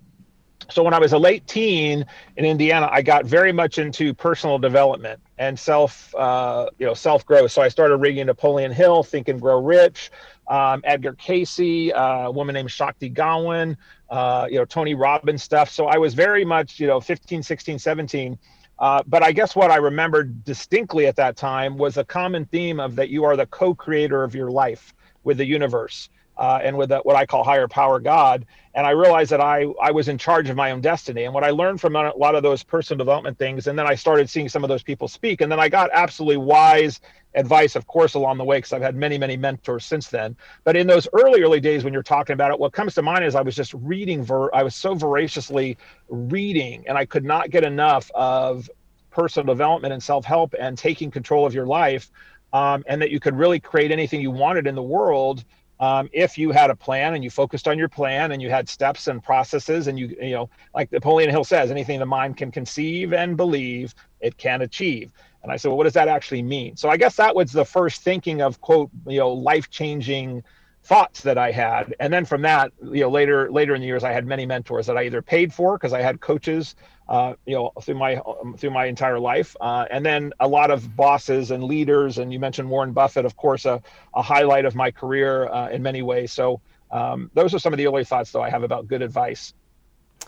So 0.69 0.83
when 0.83 0.93
I 0.93 0.99
was 0.99 1.13
a 1.13 1.17
late 1.17 1.47
teen 1.47 2.05
in 2.37 2.45
Indiana, 2.45 2.87
I 2.91 3.01
got 3.01 3.25
very 3.25 3.51
much 3.51 3.79
into 3.79 4.13
personal 4.13 4.59
development 4.59 5.19
and 5.39 5.57
self, 5.57 6.13
uh, 6.15 6.69
you 6.77 6.85
know, 6.85 6.93
self 6.93 7.25
growth. 7.25 7.51
So 7.51 7.63
I 7.63 7.69
started 7.69 7.97
reading 7.97 8.27
Napoleon 8.27 8.71
Hill, 8.71 9.01
Think 9.01 9.29
and 9.29 9.41
Grow 9.41 9.63
Rich, 9.63 10.11
um, 10.47 10.81
Edgar 10.83 11.13
Cayce, 11.13 11.91
uh, 11.91 12.25
a 12.25 12.31
woman 12.31 12.53
named 12.53 12.69
Shakti 12.69 13.09
Gawain, 13.09 13.77
uh, 14.09 14.47
you 14.49 14.57
know, 14.57 14.65
Tony 14.65 14.95
Robbins 14.95 15.43
stuff. 15.43 15.69
So 15.69 15.85
I 15.85 15.97
was 15.97 16.13
very 16.13 16.43
much, 16.43 16.79
you 16.79 16.87
know, 16.87 16.99
15, 16.99 17.43
16, 17.43 17.79
17. 17.79 18.37
Uh, 18.79 19.03
but 19.07 19.23
I 19.23 19.31
guess 19.31 19.55
what 19.55 19.71
I 19.71 19.75
remembered 19.75 20.43
distinctly 20.43 21.05
at 21.07 21.15
that 21.17 21.35
time 21.35 21.77
was 21.77 21.97
a 21.97 22.03
common 22.03 22.45
theme 22.45 22.79
of 22.79 22.95
that 22.95 23.09
you 23.09 23.25
are 23.25 23.35
the 23.35 23.45
co-creator 23.47 24.23
of 24.23 24.33
your 24.33 24.49
life 24.49 24.93
with 25.23 25.37
the 25.37 25.45
universe 25.45 26.09
uh, 26.39 26.57
and 26.63 26.77
with 26.77 26.89
what 27.03 27.17
I 27.17 27.25
call 27.25 27.43
higher 27.43 27.67
power 27.67 27.99
God. 27.99 28.45
And 28.73 28.87
I 28.87 28.91
realized 28.91 29.29
that 29.31 29.41
I 29.41 29.65
I 29.81 29.91
was 29.91 30.07
in 30.07 30.17
charge 30.17 30.49
of 30.49 30.55
my 30.55 30.71
own 30.71 30.79
destiny. 30.79 31.25
And 31.25 31.33
what 31.33 31.43
I 31.43 31.49
learned 31.49 31.81
from 31.81 31.97
a 31.97 32.15
lot 32.15 32.33
of 32.33 32.43
those 32.43 32.63
personal 32.63 32.97
development 32.97 33.37
things, 33.37 33.67
and 33.67 33.77
then 33.77 33.85
I 33.85 33.95
started 33.95 34.29
seeing 34.29 34.47
some 34.47 34.63
of 34.63 34.69
those 34.69 34.81
people 34.81 35.09
speak, 35.09 35.41
and 35.41 35.51
then 35.51 35.59
I 35.59 35.67
got 35.67 35.89
absolutely 35.93 36.37
wise 36.37 37.01
advice, 37.35 37.75
of 37.75 37.85
course, 37.87 38.13
along 38.13 38.37
the 38.37 38.43
way, 38.45 38.57
because 38.57 38.71
I've 38.71 38.81
had 38.81 38.95
many 38.95 39.17
many 39.17 39.35
mentors 39.35 39.83
since 39.85 40.07
then. 40.07 40.37
But 40.63 40.77
in 40.77 40.87
those 40.87 41.09
early 41.11 41.41
early 41.43 41.59
days 41.59 41.83
when 41.83 41.91
you're 41.91 42.03
talking 42.03 42.33
about 42.33 42.51
it, 42.51 42.59
what 42.59 42.71
comes 42.71 42.95
to 42.95 43.01
mind 43.01 43.25
is 43.25 43.35
I 43.35 43.41
was 43.41 43.55
just 43.55 43.73
reading. 43.73 44.23
Ver- 44.23 44.53
I 44.53 44.63
was 44.63 44.75
so 44.75 44.95
voraciously 44.95 45.77
reading, 46.07 46.85
and 46.87 46.97
I 46.97 47.05
could 47.05 47.25
not 47.25 47.49
get 47.49 47.65
enough 47.65 48.09
of 48.15 48.69
personal 49.11 49.45
development 49.45 49.91
and 49.91 50.01
self 50.01 50.23
help 50.23 50.55
and 50.57 50.77
taking 50.77 51.11
control 51.11 51.45
of 51.45 51.53
your 51.53 51.65
life. 51.65 52.09
Um, 52.51 52.83
and 52.87 52.99
that 53.03 53.11
you 53.11 53.19
could 53.19 53.37
really 53.37 53.59
create 53.59 53.91
anything 53.91 54.21
you 54.21 54.31
wanted 54.31 54.65
in 54.65 54.73
the 54.73 54.81
world 54.81 55.45
um, 55.79 56.09
if 56.11 56.37
you 56.37 56.51
had 56.51 56.69
a 56.69 56.75
plan 56.75 57.13
and 57.13 57.23
you 57.23 57.29
focused 57.29 57.67
on 57.67 57.77
your 57.77 57.87
plan 57.87 58.31
and 58.31 58.41
you 58.41 58.49
had 58.49 58.67
steps 58.67 59.07
and 59.07 59.23
processes 59.23 59.87
and 59.87 59.97
you 59.97 60.15
you 60.21 60.31
know 60.31 60.49
like 60.75 60.91
napoleon 60.91 61.29
hill 61.29 61.43
says 61.43 61.71
anything 61.71 61.99
the 61.99 62.05
mind 62.05 62.37
can 62.37 62.51
conceive 62.51 63.13
and 63.13 63.37
believe 63.37 63.95
it 64.19 64.37
can 64.37 64.61
achieve. 64.61 65.11
And 65.43 65.51
i 65.51 65.55
said 65.55 65.69
well 65.69 65.77
what 65.77 65.85
does 65.85 65.93
that 65.93 66.07
actually 66.07 66.41
mean? 66.43 66.75
So 66.75 66.89
i 66.89 66.97
guess 66.97 67.15
that 67.15 67.35
was 67.35 67.51
the 67.51 67.65
first 67.65 68.01
thinking 68.01 68.41
of 68.41 68.59
quote 68.61 68.89
you 69.07 69.19
know 69.19 69.31
life 69.31 69.69
changing 69.69 70.43
thoughts 70.89 71.21
that 71.21 71.37
I 71.37 71.51
had. 71.51 71.93
And 71.99 72.11
then 72.11 72.25
from 72.25 72.41
that, 72.41 72.71
you 72.81 73.01
know, 73.01 73.11
later 73.11 73.51
later 73.51 73.75
in 73.75 73.81
the 73.81 73.85
years, 73.85 74.03
I 74.03 74.11
had 74.11 74.25
many 74.25 74.47
mentors 74.47 74.87
that 74.87 74.97
I 74.97 75.03
either 75.03 75.21
paid 75.21 75.53
for 75.53 75.77
because 75.77 75.93
I 75.93 76.01
had 76.01 76.19
coaches, 76.19 76.75
uh, 77.07 77.35
you 77.45 77.55
know, 77.55 77.71
through 77.83 77.99
my 77.99 78.15
um, 78.15 78.55
through 78.57 78.71
my 78.71 78.85
entire 78.85 79.19
life, 79.19 79.55
uh, 79.61 79.85
and 79.91 80.03
then 80.03 80.33
a 80.39 80.47
lot 80.47 80.71
of 80.71 80.95
bosses 80.95 81.51
and 81.51 81.63
leaders. 81.63 82.17
And 82.17 82.33
you 82.33 82.39
mentioned 82.39 82.67
Warren 82.67 82.91
Buffett, 82.91 83.23
of 83.23 83.37
course, 83.37 83.65
a, 83.65 83.79
a 84.15 84.23
highlight 84.23 84.65
of 84.65 84.73
my 84.73 84.89
career 84.89 85.47
uh, 85.47 85.69
in 85.69 85.83
many 85.83 86.01
ways. 86.01 86.31
So 86.31 86.59
um, 86.89 87.29
those 87.35 87.53
are 87.53 87.59
some 87.59 87.71
of 87.71 87.77
the 87.77 87.85
early 87.85 88.03
thoughts, 88.03 88.31
though, 88.31 88.41
I 88.41 88.49
have 88.49 88.63
about 88.63 88.87
good 88.87 89.03
advice. 89.03 89.53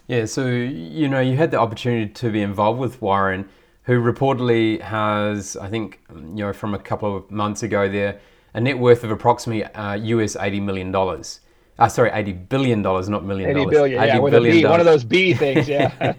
Yeah. 0.08 0.26
So 0.26 0.46
you 0.46 1.10
know, 1.10 1.22
you 1.22 1.38
had 1.38 1.50
the 1.50 1.60
opportunity 1.60 2.08
to 2.14 2.32
be 2.32 2.44
involved 2.44 2.80
with 2.80 3.02
Warren, 3.02 3.50
who 3.86 4.00
reportedly 4.00 4.80
has, 4.82 5.58
I 5.58 5.70
think, 5.70 6.02
you 6.12 6.44
know, 6.46 6.54
from 6.54 6.76
a 6.76 6.80
couple 6.80 7.18
of 7.18 7.32
months 7.32 7.64
ago 7.64 7.90
there 7.90 8.20
a 8.54 8.62
net 8.62 8.78
worth 8.78 9.04
of 9.04 9.12
approximately 9.12 9.64
uh, 9.64 9.94
US 9.96 10.36
eighty 10.36 10.60
million 10.60 10.92
dollars. 10.92 11.40
Uh, 11.80 11.88
sorry, 11.88 12.12
eighty 12.14 12.34
billion 12.34 12.82
dollars, 12.82 13.10
not 13.10 13.24
million 13.24 13.56
dollars. 13.56 13.68
Eighty 13.68 13.76
billion, 13.76 14.04
yeah, 14.04 14.20
with 14.20 14.32
billion 14.32 14.58
a 14.58 14.62
B, 14.62 14.66
one 14.68 14.80
of 14.80 14.86
those 14.86 15.04
B 15.04 15.34
things, 15.34 15.68
yeah. 15.68 16.14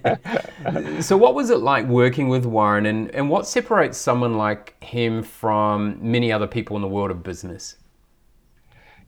so, 1.00 1.16
what 1.16 1.34
was 1.34 1.50
it 1.50 1.58
like 1.58 1.86
working 1.86 2.28
with 2.28 2.44
Warren, 2.44 2.86
and 2.86 3.14
and 3.14 3.30
what 3.30 3.46
separates 3.46 3.96
someone 3.96 4.36
like 4.36 4.82
him 4.82 5.22
from 5.22 5.98
many 6.00 6.32
other 6.32 6.46
people 6.46 6.74
in 6.74 6.82
the 6.82 6.88
world 6.88 7.10
of 7.10 7.22
business? 7.22 7.76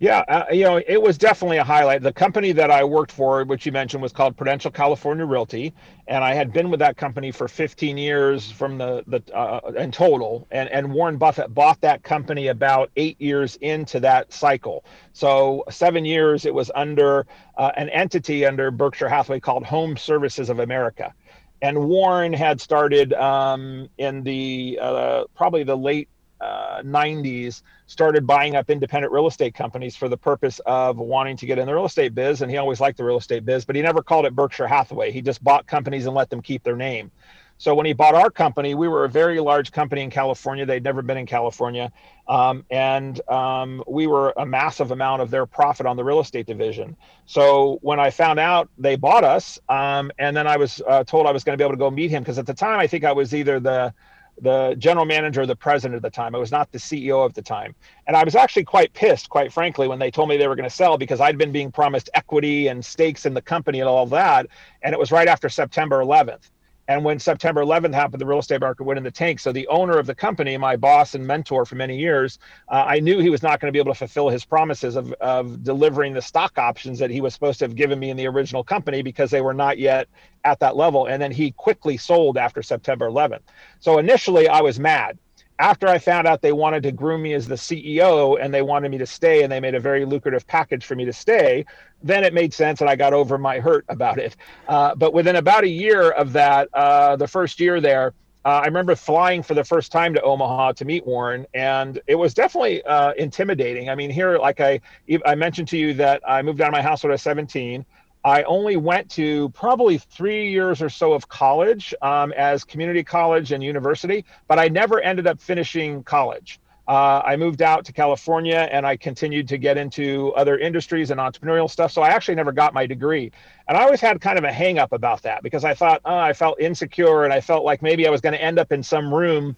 Yeah, 0.01 0.25
uh, 0.29 0.45
you 0.53 0.65
know, 0.65 0.81
it 0.87 1.01
was 1.01 1.17
definitely 1.17 1.59
a 1.59 1.65
highlight. 1.65 2.03
The 2.03 2.13
company 2.13 2.53
that 2.53 2.71
I 2.71 2.85
worked 2.85 3.13
for, 3.13 3.45
which 3.45 3.65
you 3.65 3.73
mentioned, 3.73 4.03
was 4.03 4.13
called 4.13 4.37
Prudential 4.37 4.71
California 4.71 5.25
Realty, 5.25 5.73
and 6.09 6.23
I 6.25 6.35
had 6.35 6.53
been 6.53 6.71
with 6.71 6.81
that 6.81 6.97
company 6.97 7.31
for 7.31 7.49
15 7.49 7.97
years 7.97 8.51
from 8.51 8.77
the 8.79 9.05
the 9.07 9.23
uh, 9.35 9.61
in 9.77 9.93
total. 9.93 10.47
And 10.51 10.69
and 10.71 10.93
Warren 10.93 11.17
Buffett 11.17 11.55
bought 11.55 11.81
that 11.83 12.03
company 12.03 12.49
about 12.49 12.91
eight 12.97 13.21
years 13.21 13.57
into 13.63 14.01
that 14.01 14.33
cycle. 14.33 14.85
So 15.13 15.65
seven 15.71 16.05
years, 16.05 16.45
it 16.45 16.55
was 16.55 16.71
under 16.75 17.27
uh, 17.57 17.71
an 17.77 17.89
entity 17.91 18.45
under 18.47 18.71
Berkshire 18.71 19.09
Hathaway 19.09 19.41
called 19.41 19.65
Home 19.65 19.97
Services 19.97 20.51
of 20.51 20.59
America 20.59 21.15
And 21.63 21.89
Warren 21.89 22.33
had 22.33 22.61
started 22.61 23.13
um, 23.15 23.89
in 23.99 24.23
the 24.23 24.79
uh, 24.81 25.25
probably 25.35 25.65
the 25.65 25.77
late 25.77 26.09
uh, 26.45 26.83
90s 26.83 27.63
started 27.87 28.27
buying 28.27 28.55
up 28.57 28.71
independent 28.71 29.13
real 29.13 29.27
estate 29.27 29.55
companies 29.55 29.97
for 29.97 30.09
the 30.09 30.17
purpose 30.17 30.61
of 30.67 30.99
wanting 30.99 31.37
to 31.37 31.47
get 31.47 31.59
in 31.59 31.67
the 31.67 31.75
real 31.75 31.87
estate 31.87 32.15
biz 32.15 32.43
and 32.43 32.51
he 32.51 32.59
always 32.59 32.81
liked 32.81 32.99
the 32.99 33.05
real 33.05 33.17
estate 33.17 33.45
biz 33.45 33.65
but 33.65 33.75
he 33.77 33.83
never 33.83 34.03
called 34.03 34.27
it 34.27 34.35
berkshire 34.35 34.67
hathaway 34.67 35.11
he 35.11 35.23
just 35.23 35.43
bought 35.43 35.67
companies 35.67 36.07
and 36.07 36.15
let 36.15 36.31
them 36.31 36.43
keep 36.43 36.63
their 36.63 36.77
name 36.77 37.11
so 37.59 37.75
when 37.75 37.87
he 37.87 37.93
bought 37.93 38.15
our 38.15 38.31
company, 38.31 38.75
we 38.75 38.89
were 38.89 39.05
a 39.05 39.09
very 39.09 39.39
large 39.41 39.71
company 39.71 40.03
in 40.03 40.11
California. 40.11 40.67
They'd 40.67 40.83
never 40.83 41.03
been 41.03 41.17
in 41.17 41.27
California, 41.27 41.93
um, 42.27 42.65
and 42.71 43.21
um, 43.31 43.83
we 43.87 44.07
were 44.07 44.35
a 44.37 44.45
massive 44.45 44.91
amount 44.91 45.23
of 45.23 45.31
their 45.31 45.47
profit 45.47 45.87
on 45.87 45.97
the 45.97 46.05
real 46.05 46.21
estate 46.21 46.47
division. 46.47 46.97
So 47.27 47.79
when 47.83 48.01
I 48.01 48.11
found 48.11 48.41
out 48.41 48.69
they 48.77 48.97
bought 48.97 49.25
us, 49.25 49.59
um, 49.69 50.11
and 50.19 50.37
then 50.37 50.47
I 50.47 50.57
was 50.57 50.83
uh, 50.87 51.05
told 51.05 51.27
I 51.27 51.33
was 51.33 51.45
going 51.45 51.57
to 51.57 51.63
be 51.63 51.65
able 51.65 51.75
to 51.75 51.79
go 51.79 51.91
meet 51.91 52.11
him 52.11 52.23
because 52.23 52.39
at 52.39 52.47
the 52.47 52.55
time 52.55 52.79
I 52.79 52.87
think 52.87 53.05
I 53.05 53.13
was 53.13 53.35
either 53.35 53.61
the 53.61 53.95
the 54.41 54.75
general 54.79 55.07
manager 55.07 55.47
the 55.47 55.57
president 55.57 55.97
at 55.97 56.03
the 56.03 56.11
time. 56.11 56.35
I 56.35 56.39
was 56.39 56.51
not 56.51 56.73
the 56.73 56.79
CEO 56.79 57.25
of 57.25 57.35
the 57.35 57.43
time. 57.43 57.75
And 58.07 58.17
I 58.17 58.25
was 58.25 58.35
actually 58.35 58.65
quite 58.65 58.93
pissed, 58.93 59.29
quite 59.29 59.53
frankly, 59.53 59.89
when 59.89 59.99
they 59.99 60.11
told 60.11 60.29
me 60.29 60.37
they 60.37 60.49
were 60.49 60.57
going 60.57 60.69
to 60.69 60.75
sell 60.75 60.99
because 60.99 61.21
I'd 61.21 61.39
been 61.39 61.53
being 61.53 61.71
promised 61.71 62.11
equity 62.15 62.69
and 62.69 62.85
stakes 62.85 63.27
in 63.27 63.35
the 63.35 63.43
company 63.43 63.81
and 63.81 63.89
all 63.89 64.07
that. 64.07 64.47
And 64.83 64.93
it 64.93 64.99
was 64.99 65.13
right 65.13 65.29
after 65.29 65.49
September 65.49 66.01
11th. 66.01 66.51
And 66.87 67.03
when 67.05 67.19
September 67.19 67.63
11th 67.63 67.95
happened, 67.95 68.21
the 68.21 68.27
real 68.27 68.41
estate 68.41 68.61
market 68.61 68.85
went 68.85 68.99
in 68.99 69.05
the 69.05 69.11
tank. 69.11 69.41
So 69.41 69.53
the 69.53 69.67
owner 69.69 69.99
of 69.99 70.07
the 70.07 70.15
company, 70.15 70.57
my 70.59 70.77
boss 70.77 71.15
and 71.15 71.27
mentor 71.27 71.65
for 71.65 71.77
many 71.77 71.99
years, 71.99 72.39
uh, 72.69 72.85
I 72.87 73.01
knew 73.01 73.21
he 73.21 73.31
was 73.31 73.43
not 73.43 73.61
going 73.61 73.69
to 73.69 73.73
be 73.73 73.79
able 73.79 73.93
to 73.93 73.99
fulfill 73.99 74.29
his 74.29 74.45
promises 74.45 74.97
of, 74.97 75.13
of 75.15 75.65
delivering 75.65 76.13
the 76.13 76.23
stock 76.23 76.59
options 76.59 76.99
that 76.99 77.11
he 77.11 77.21
was 77.21 77.33
supposed 77.33 77.59
to 77.61 77.65
have 77.65 77.75
given 77.75 77.99
me 77.99 78.11
in 78.11 78.17
the 78.17 78.27
original 78.27 78.63
company 78.63 79.01
because 79.01 79.31
they 79.31 79.41
were 79.41 79.55
not 79.55 79.79
yet 79.79 80.09
at 80.45 80.61
that 80.61 80.77
level. 80.77 81.07
And 81.07 81.23
then 81.23 81.33
he 81.33 81.53
quickly 81.53 81.97
sold 81.97 82.37
after 82.37 82.63
September 82.63 83.09
11th. 83.09 83.41
So 83.81 83.99
initially, 83.99 84.49
I 84.49 84.61
was 84.61 84.79
mad 84.79 85.19
after 85.59 85.87
I 85.87 85.99
found 85.99 86.27
out 86.27 86.43
they 86.43 86.53
wanted 86.53 86.83
to 86.85 86.93
groom 86.93 87.23
me 87.23 87.35
as 87.35 87.47
the 87.47 87.55
CEO 87.55 88.39
and 88.41 88.53
they 88.53 88.63
wanted 88.63 88.91
me 88.91 88.99
to 88.99 89.07
stay 89.07 89.43
and 89.43 89.53
they 89.53 89.61
made 89.61 89.75
a 89.75 89.81
very 89.81 90.05
lucrative 90.05 90.47
package 90.47 90.85
for 90.85 90.95
me 90.97 91.05
to 91.05 91.13
stay, 91.13 91.65
then 92.03 92.25
it 92.25 92.35
made 92.35 92.53
sense 92.53 92.81
and 92.81 92.91
I 92.91 92.97
got 92.97 93.13
over 93.13 93.39
my 93.39 93.61
hurt 93.61 93.85
about 93.89 94.19
it. 94.19 94.37
Uh, 94.69 94.95
but 94.95 95.15
within 95.15 95.37
about 95.37 95.65
a 95.65 95.69
year 95.69 96.11
of 96.11 96.33
that, 96.33 96.69
uh, 96.75 97.17
the 97.17 97.29
first 97.29 97.61
year 97.61 97.81
there, 97.81 98.15
uh, 98.45 98.61
I 98.63 98.67
remember 98.67 98.95
flying 98.95 99.43
for 99.43 99.55
the 99.55 99.65
first 99.65 99.91
time 99.91 100.13
to 100.15 100.23
Omaha 100.23 100.73
to 100.73 100.85
meet 100.85 101.07
Warren, 101.07 101.47
and 101.55 101.99
it 102.07 102.15
was 102.15 102.35
definitely 102.35 102.83
uh, 102.83 103.15
intimidating. 103.15 103.89
I 103.89 103.95
mean, 103.95 104.11
here, 104.11 104.37
like 104.37 104.61
I, 104.61 104.81
I 105.25 105.35
mentioned 105.35 105.69
to 105.69 105.79
you 105.79 105.95
that 105.95 106.21
I 106.29 106.43
moved 106.43 106.61
out 106.61 106.69
of 106.69 106.73
my 106.73 106.83
house 106.83 107.03
when 107.03 107.11
I 107.11 107.15
was 107.15 107.23
17. 107.23 107.87
I 108.25 108.43
only 108.45 108.77
went 108.77 109.11
to 109.13 109.51
probably 109.51 109.99
three 109.99 110.51
years 110.51 110.81
or 110.81 110.89
so 110.89 111.13
of 111.13 111.29
college 111.29 111.95
um, 112.01 112.33
as 112.33 112.65
community 112.65 113.05
college 113.05 113.53
and 113.53 113.63
university, 113.63 114.25
but 114.49 114.59
I 114.59 114.69
never 114.69 115.01
ended 115.01 115.27
up 115.27 115.41
finishing 115.41 116.03
college. 116.05 116.59
Uh, 116.87 117.23
I 117.25 117.37
moved 117.37 117.63
out 117.63 117.85
to 117.87 117.93
California 117.93 118.69
and 118.71 118.87
I 118.87 118.97
continued 118.97 119.49
to 119.49 119.59
get 119.59 119.79
into 119.79 120.33
other 120.37 120.59
industries 120.59 121.11
and 121.11 121.19
entrepreneurial 121.19 121.69
stuff. 121.71 121.93
So 121.93 122.03
I 122.03 122.09
actually 122.09 122.35
never 122.35 122.53
got 122.53 122.75
my 122.75 122.87
degree. 122.87 123.31
And 123.69 123.77
I 123.77 123.83
always 123.85 124.01
had 124.01 124.21
kind 124.21 124.39
of 124.39 124.45
a 124.45 124.53
hang 124.53 124.79
up 124.79 124.93
about 124.93 125.23
that 125.23 125.43
because 125.43 125.65
I 125.65 125.73
thought, 125.73 126.03
oh, 126.05 126.17
I 126.17 126.35
felt 126.35 126.61
insecure 126.61 127.25
and 127.25 127.33
I 127.33 127.41
felt 127.41 127.65
like 127.65 127.81
maybe 127.81 128.07
I 128.07 128.11
was 128.11 128.21
going 128.21 128.35
to 128.35 128.43
end 128.43 128.59
up 128.59 128.71
in 128.73 128.83
some 128.83 129.13
room 129.13 129.57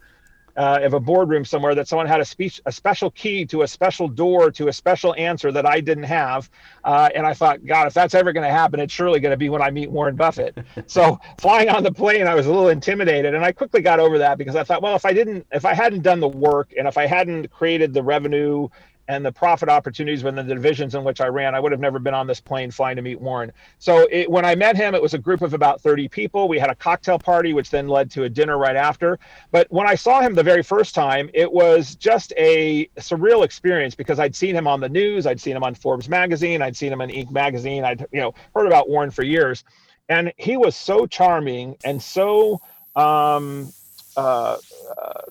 uh, 0.56 0.80
of 0.82 0.94
a 0.94 1.00
boardroom 1.00 1.44
somewhere 1.44 1.74
that 1.74 1.88
someone 1.88 2.06
had 2.06 2.20
a 2.20 2.24
speech, 2.24 2.60
a 2.66 2.72
special 2.72 3.10
key 3.10 3.44
to 3.46 3.62
a 3.62 3.68
special 3.68 4.08
door 4.08 4.50
to 4.50 4.68
a 4.68 4.72
special 4.72 5.14
answer 5.16 5.52
that 5.52 5.66
I 5.66 5.80
didn't 5.80 6.04
have. 6.04 6.50
Uh, 6.84 7.08
and 7.14 7.26
I 7.26 7.34
thought, 7.34 7.64
God, 7.64 7.86
if 7.86 7.94
that's 7.94 8.14
ever 8.14 8.32
going 8.32 8.46
to 8.46 8.52
happen, 8.52 8.80
it's 8.80 8.92
surely 8.92 9.20
going 9.20 9.32
to 9.32 9.36
be 9.36 9.48
when 9.48 9.62
I 9.62 9.70
meet 9.70 9.90
Warren 9.90 10.16
Buffett. 10.16 10.56
so 10.86 11.18
flying 11.38 11.68
on 11.68 11.82
the 11.82 11.92
plane, 11.92 12.26
I 12.26 12.34
was 12.34 12.46
a 12.46 12.50
little 12.50 12.68
intimidated, 12.68 13.34
and 13.34 13.44
I 13.44 13.52
quickly 13.52 13.82
got 13.82 14.00
over 14.00 14.18
that 14.18 14.38
because 14.38 14.56
I 14.56 14.64
thought, 14.64 14.82
well, 14.82 14.96
if 14.96 15.04
I 15.04 15.12
didn't, 15.12 15.46
if 15.52 15.64
I 15.64 15.74
hadn't 15.74 16.02
done 16.02 16.20
the 16.20 16.28
work, 16.28 16.72
and 16.78 16.88
if 16.88 16.96
I 16.96 17.06
hadn't 17.06 17.50
created 17.50 17.92
the 17.92 18.02
revenue 18.02 18.68
and 19.08 19.24
the 19.24 19.32
profit 19.32 19.68
opportunities 19.68 20.24
within 20.24 20.46
the 20.46 20.54
divisions 20.54 20.94
in 20.94 21.04
which 21.04 21.20
I 21.20 21.26
ran, 21.26 21.54
I 21.54 21.60
would 21.60 21.72
have 21.72 21.80
never 21.80 21.98
been 21.98 22.14
on 22.14 22.26
this 22.26 22.40
plane 22.40 22.70
flying 22.70 22.96
to 22.96 23.02
meet 23.02 23.20
Warren. 23.20 23.52
So 23.78 24.08
it, 24.10 24.30
when 24.30 24.44
I 24.44 24.54
met 24.54 24.76
him, 24.76 24.94
it 24.94 25.02
was 25.02 25.14
a 25.14 25.18
group 25.18 25.42
of 25.42 25.54
about 25.54 25.80
30 25.80 26.08
people. 26.08 26.48
We 26.48 26.58
had 26.58 26.70
a 26.70 26.74
cocktail 26.74 27.18
party, 27.18 27.52
which 27.52 27.70
then 27.70 27.88
led 27.88 28.10
to 28.12 28.24
a 28.24 28.28
dinner 28.28 28.58
right 28.58 28.76
after. 28.76 29.18
But 29.52 29.70
when 29.70 29.86
I 29.86 29.94
saw 29.94 30.20
him 30.20 30.34
the 30.34 30.42
very 30.42 30.62
first 30.62 30.94
time, 30.94 31.30
it 31.34 31.50
was 31.50 31.94
just 31.94 32.32
a 32.36 32.86
surreal 32.96 33.44
experience 33.44 33.94
because 33.94 34.18
I'd 34.18 34.34
seen 34.34 34.54
him 34.54 34.66
on 34.66 34.80
the 34.80 34.88
news, 34.88 35.26
I'd 35.26 35.40
seen 35.40 35.56
him 35.56 35.62
on 35.62 35.74
Forbes 35.74 36.08
magazine, 36.08 36.62
I'd 36.62 36.76
seen 36.76 36.92
him 36.92 37.00
in 37.00 37.10
Inc. 37.10 37.30
magazine, 37.30 37.84
I'd 37.84 38.06
you 38.12 38.20
know 38.20 38.34
heard 38.54 38.66
about 38.66 38.88
Warren 38.88 39.10
for 39.10 39.22
years, 39.22 39.64
and 40.08 40.32
he 40.36 40.56
was 40.56 40.76
so 40.76 41.06
charming 41.06 41.76
and 41.84 42.02
so 42.02 42.60
um, 42.96 43.72
uh, 44.16 44.56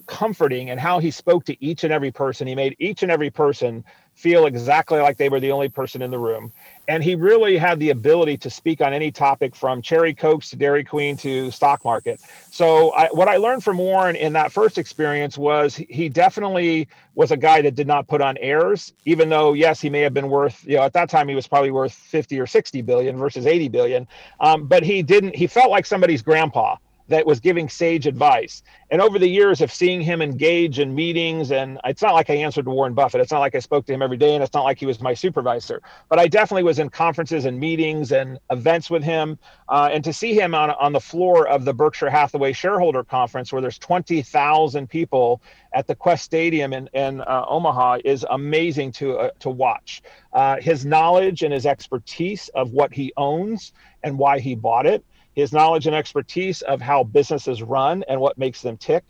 comforting 0.07 0.69
and 0.69 0.79
how 0.79 0.99
he 0.99 1.11
spoke 1.11 1.45
to 1.45 1.63
each 1.63 1.83
and 1.83 1.91
every 1.91 2.11
person. 2.11 2.47
He 2.47 2.55
made 2.55 2.75
each 2.79 3.03
and 3.03 3.11
every 3.11 3.29
person 3.29 3.83
feel 4.13 4.45
exactly 4.45 4.99
like 4.99 5.17
they 5.17 5.27
were 5.27 5.41
the 5.41 5.51
only 5.51 5.67
person 5.67 6.01
in 6.01 6.09
the 6.09 6.17
room. 6.17 6.51
And 6.87 7.03
he 7.03 7.15
really 7.15 7.57
had 7.57 7.79
the 7.79 7.89
ability 7.89 8.37
to 8.37 8.49
speak 8.49 8.79
on 8.79 8.93
any 8.93 9.11
topic 9.11 9.55
from 9.55 9.81
cherry 9.81 10.13
cokes 10.13 10.49
to 10.51 10.55
Dairy 10.55 10.85
Queen 10.85 11.17
to 11.17 11.51
stock 11.51 11.83
market. 11.83 12.21
So 12.49 12.91
I, 12.91 13.07
what 13.11 13.27
I 13.27 13.37
learned 13.37 13.63
from 13.63 13.77
Warren 13.77 14.15
in 14.15 14.31
that 14.33 14.53
first 14.53 14.77
experience 14.77 15.37
was 15.37 15.75
he 15.75 16.07
definitely 16.07 16.87
was 17.15 17.31
a 17.31 17.37
guy 17.37 17.61
that 17.61 17.75
did 17.75 17.87
not 17.87 18.07
put 18.07 18.21
on 18.21 18.37
airs, 18.37 18.93
even 19.03 19.27
though 19.29 19.53
yes, 19.53 19.81
he 19.81 19.89
may 19.89 20.01
have 20.01 20.13
been 20.13 20.29
worth, 20.29 20.63
you 20.65 20.77
know, 20.77 20.83
at 20.83 20.93
that 20.93 21.09
time 21.09 21.27
he 21.27 21.35
was 21.35 21.47
probably 21.47 21.71
worth 21.71 21.93
50 21.93 22.39
or 22.39 22.47
60 22.47 22.81
billion 22.83 23.17
versus 23.17 23.45
80 23.45 23.67
billion. 23.69 24.07
Um, 24.39 24.67
but 24.67 24.83
he 24.83 25.03
didn't, 25.03 25.35
he 25.35 25.47
felt 25.47 25.71
like 25.71 25.85
somebody's 25.85 26.21
grandpa 26.21 26.77
that 27.07 27.25
was 27.25 27.39
giving 27.39 27.69
sage 27.69 28.07
advice. 28.07 28.63
And 28.89 29.01
over 29.01 29.19
the 29.19 29.27
years 29.27 29.61
of 29.61 29.71
seeing 29.71 30.01
him 30.01 30.21
engage 30.21 30.79
in 30.79 30.93
meetings, 30.93 31.51
and 31.51 31.79
it's 31.85 32.01
not 32.01 32.13
like 32.13 32.29
I 32.29 32.35
answered 32.35 32.65
to 32.65 32.71
Warren 32.71 32.93
Buffett. 32.93 33.21
It's 33.21 33.31
not 33.31 33.39
like 33.39 33.55
I 33.55 33.59
spoke 33.59 33.85
to 33.87 33.93
him 33.93 34.01
every 34.01 34.17
day, 34.17 34.35
and 34.35 34.43
it's 34.43 34.53
not 34.53 34.63
like 34.63 34.79
he 34.79 34.85
was 34.85 35.01
my 35.01 35.13
supervisor. 35.13 35.81
But 36.09 36.19
I 36.19 36.27
definitely 36.27 36.63
was 36.63 36.79
in 36.79 36.89
conferences 36.89 37.45
and 37.45 37.59
meetings 37.59 38.11
and 38.11 38.39
events 38.51 38.89
with 38.89 39.03
him. 39.03 39.37
Uh, 39.69 39.89
and 39.91 40.03
to 40.03 40.13
see 40.13 40.33
him 40.33 40.55
on, 40.55 40.71
on 40.71 40.93
the 40.93 40.99
floor 40.99 41.47
of 41.47 41.65
the 41.65 41.73
Berkshire 41.73 42.09
Hathaway 42.09 42.53
shareholder 42.53 43.03
conference, 43.03 43.51
where 43.51 43.61
there's 43.61 43.79
20,000 43.79 44.87
people 44.87 45.41
at 45.73 45.87
the 45.87 45.95
Qwest 45.95 46.21
Stadium 46.21 46.73
in, 46.73 46.87
in 46.93 47.21
uh, 47.21 47.45
Omaha, 47.47 47.99
is 48.05 48.25
amazing 48.29 48.91
to, 48.93 49.17
uh, 49.17 49.29
to 49.39 49.49
watch. 49.49 50.01
Uh, 50.33 50.57
his 50.59 50.85
knowledge 50.85 51.43
and 51.43 51.53
his 51.53 51.65
expertise 51.65 52.49
of 52.49 52.71
what 52.71 52.93
he 52.93 53.13
owns 53.17 53.73
and 54.03 54.17
why 54.17 54.39
he 54.39 54.55
bought 54.55 54.85
it 54.85 55.03
his 55.35 55.51
knowledge 55.51 55.85
and 55.85 55.95
expertise 55.95 56.61
of 56.63 56.81
how 56.81 57.03
businesses 57.03 57.61
run 57.61 58.03
and 58.07 58.19
what 58.19 58.37
makes 58.37 58.61
them 58.61 58.77
tick, 58.77 59.03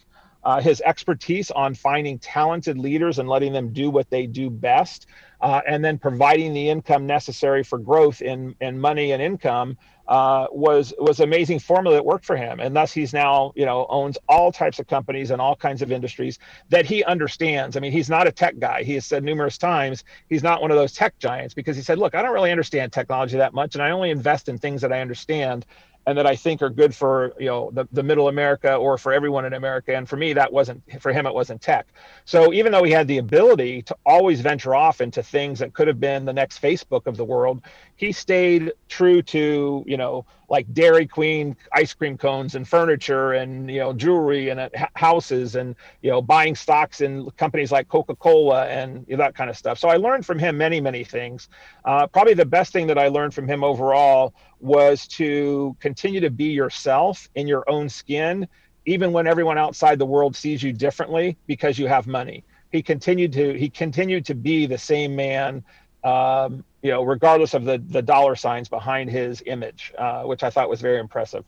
uh, 0.45 0.61
his 0.61 0.81
expertise 0.81 1.49
on 1.51 1.73
finding 1.73 2.19
talented 2.19 2.77
leaders 2.77 3.19
and 3.19 3.27
letting 3.27 3.51
them 3.51 3.73
do 3.73 3.89
what 3.89 4.09
they 4.09 4.27
do 4.27 4.49
best, 4.49 5.07
uh, 5.41 5.61
and 5.67 5.83
then 5.83 5.97
providing 5.97 6.53
the 6.53 6.69
income 6.69 7.05
necessary 7.07 7.63
for 7.63 7.79
growth 7.79 8.21
in, 8.21 8.55
in 8.61 8.79
money 8.79 9.11
and 9.11 9.21
income 9.21 9.77
uh, 10.07 10.45
was 10.51 10.93
was 10.99 11.19
amazing 11.19 11.57
formula 11.57 11.95
that 11.95 12.05
worked 12.05 12.25
for 12.25 12.37
him. 12.37 12.59
And 12.59 12.75
thus 12.75 12.93
he's 12.93 13.11
now, 13.11 13.53
you 13.55 13.65
know, 13.65 13.87
owns 13.89 14.19
all 14.29 14.51
types 14.51 14.77
of 14.77 14.85
companies 14.85 15.31
and 15.31 15.41
all 15.41 15.55
kinds 15.55 15.81
of 15.81 15.91
industries 15.91 16.37
that 16.69 16.85
he 16.85 17.03
understands. 17.03 17.75
I 17.75 17.79
mean, 17.79 17.91
he's 17.91 18.09
not 18.09 18.27
a 18.27 18.31
tech 18.31 18.59
guy. 18.59 18.83
He 18.83 18.93
has 18.93 19.05
said 19.07 19.23
numerous 19.23 19.57
times 19.57 20.03
he's 20.29 20.43
not 20.43 20.61
one 20.61 20.69
of 20.69 20.77
those 20.77 20.93
tech 20.93 21.17
giants 21.17 21.55
because 21.55 21.75
he 21.75 21.81
said, 21.81 21.97
look, 21.97 22.13
I 22.13 22.21
don't 22.21 22.33
really 22.33 22.51
understand 22.51 22.93
technology 22.93 23.37
that 23.37 23.55
much, 23.55 23.73
and 23.73 23.83
I 23.83 23.89
only 23.89 24.11
invest 24.11 24.47
in 24.47 24.59
things 24.59 24.81
that 24.81 24.93
I 24.93 25.01
understand 25.01 25.65
and 26.07 26.17
that 26.17 26.27
I 26.27 26.35
think 26.35 26.61
are 26.61 26.69
good 26.69 26.93
for 26.93 27.33
you 27.39 27.47
know 27.47 27.71
the, 27.71 27.87
the 27.91 28.03
middle 28.03 28.27
America 28.27 28.75
or 28.75 28.97
for 28.97 29.11
everyone 29.13 29.45
in 29.45 29.53
America. 29.53 29.95
And 29.95 30.07
for 30.07 30.17
me, 30.17 30.33
that 30.33 30.51
wasn't 30.51 30.83
for 31.01 31.11
him. 31.11 31.25
It 31.25 31.33
wasn't 31.33 31.61
tech. 31.61 31.87
So 32.25 32.53
even 32.53 32.71
though 32.71 32.83
he 32.83 32.91
had 32.91 33.07
the 33.07 33.17
ability 33.17 33.81
to 33.83 33.97
always 34.05 34.41
venture 34.41 34.75
off 34.75 35.01
into 35.01 35.23
things 35.23 35.59
that 35.59 35.73
could 35.73 35.87
have 35.87 35.99
been 35.99 36.25
the 36.25 36.33
next 36.33 36.61
Facebook 36.61 37.07
of 37.07 37.17
the 37.17 37.25
world, 37.25 37.61
he 37.95 38.11
stayed 38.11 38.73
true 38.89 39.21
to 39.21 39.83
you 39.87 39.97
know 39.97 40.25
like 40.49 40.71
Dairy 40.73 41.07
Queen 41.07 41.55
ice 41.73 41.93
cream 41.93 42.17
cones 42.17 42.55
and 42.55 42.67
furniture 42.67 43.33
and 43.33 43.69
you 43.69 43.79
know 43.79 43.93
jewelry 43.93 44.49
and 44.49 44.59
uh, 44.59 44.69
houses 44.95 45.55
and 45.55 45.75
you 46.01 46.11
know 46.11 46.21
buying 46.21 46.55
stocks 46.55 47.01
in 47.01 47.29
companies 47.31 47.71
like 47.71 47.87
Coca-Cola 47.87 48.67
and 48.67 49.05
you 49.07 49.17
know, 49.17 49.23
that 49.23 49.35
kind 49.35 49.49
of 49.49 49.57
stuff. 49.57 49.79
So 49.79 49.87
I 49.87 49.97
learned 49.97 50.25
from 50.25 50.39
him 50.39 50.57
many 50.57 50.81
many 50.81 51.03
things. 51.03 51.49
Uh, 51.85 52.07
probably 52.07 52.33
the 52.33 52.45
best 52.45 52.73
thing 52.73 52.87
that 52.87 52.97
I 52.97 53.07
learned 53.07 53.33
from 53.33 53.47
him 53.47 53.63
overall 53.63 54.33
was 54.59 55.07
to 55.07 55.75
continue 55.79 56.19
to 56.19 56.29
be 56.29 56.45
yourself 56.45 57.29
in 57.35 57.47
your 57.47 57.69
own 57.69 57.89
skin, 57.89 58.47
even 58.85 59.11
when 59.11 59.27
everyone 59.27 59.57
outside 59.57 59.99
the 59.99 60.05
world 60.05 60.35
sees 60.35 60.61
you 60.61 60.73
differently 60.73 61.37
because 61.47 61.79
you 61.79 61.87
have 61.87 62.07
money. 62.07 62.43
He 62.71 62.81
continued 62.81 63.31
to 63.33 63.53
he 63.53 63.69
continued 63.69 64.25
to 64.25 64.35
be 64.35 64.65
the 64.65 64.77
same 64.77 65.15
man 65.15 65.63
um, 66.05 66.63
you 66.81 66.91
know, 66.91 67.03
regardless 67.03 67.53
of 67.53 67.65
the 67.65 67.79
the 67.89 68.01
dollar 68.01 68.35
signs 68.35 68.69
behind 68.69 69.09
his 69.09 69.43
image, 69.45 69.91
uh, 69.97 70.23
which 70.23 70.43
I 70.43 70.49
thought 70.49 70.69
was 70.69 70.79
very 70.79 70.99
impressive. 70.99 71.43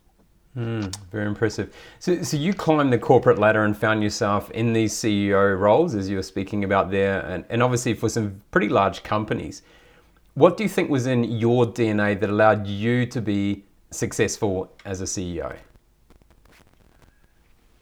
Mm, 0.56 0.92
very 1.12 1.26
impressive. 1.26 1.72
So, 2.00 2.22
so 2.22 2.36
you 2.36 2.52
climbed 2.52 2.92
the 2.92 2.98
corporate 2.98 3.38
ladder 3.38 3.64
and 3.64 3.76
found 3.76 4.02
yourself 4.02 4.50
in 4.50 4.72
these 4.72 4.92
CEO 4.92 5.56
roles, 5.58 5.94
as 5.94 6.10
you 6.10 6.16
were 6.16 6.22
speaking 6.22 6.64
about 6.64 6.90
there, 6.90 7.20
and, 7.20 7.44
and 7.48 7.62
obviously 7.62 7.94
for 7.94 8.08
some 8.08 8.42
pretty 8.50 8.68
large 8.68 9.04
companies. 9.04 9.62
What 10.34 10.56
do 10.56 10.64
you 10.64 10.68
think 10.68 10.90
was 10.90 11.06
in 11.06 11.22
your 11.24 11.66
DNA 11.66 12.18
that 12.18 12.28
allowed 12.28 12.66
you 12.66 13.06
to 13.06 13.20
be 13.20 13.64
successful 13.90 14.72
as 14.84 15.00
a 15.00 15.04
CEO? 15.04 15.56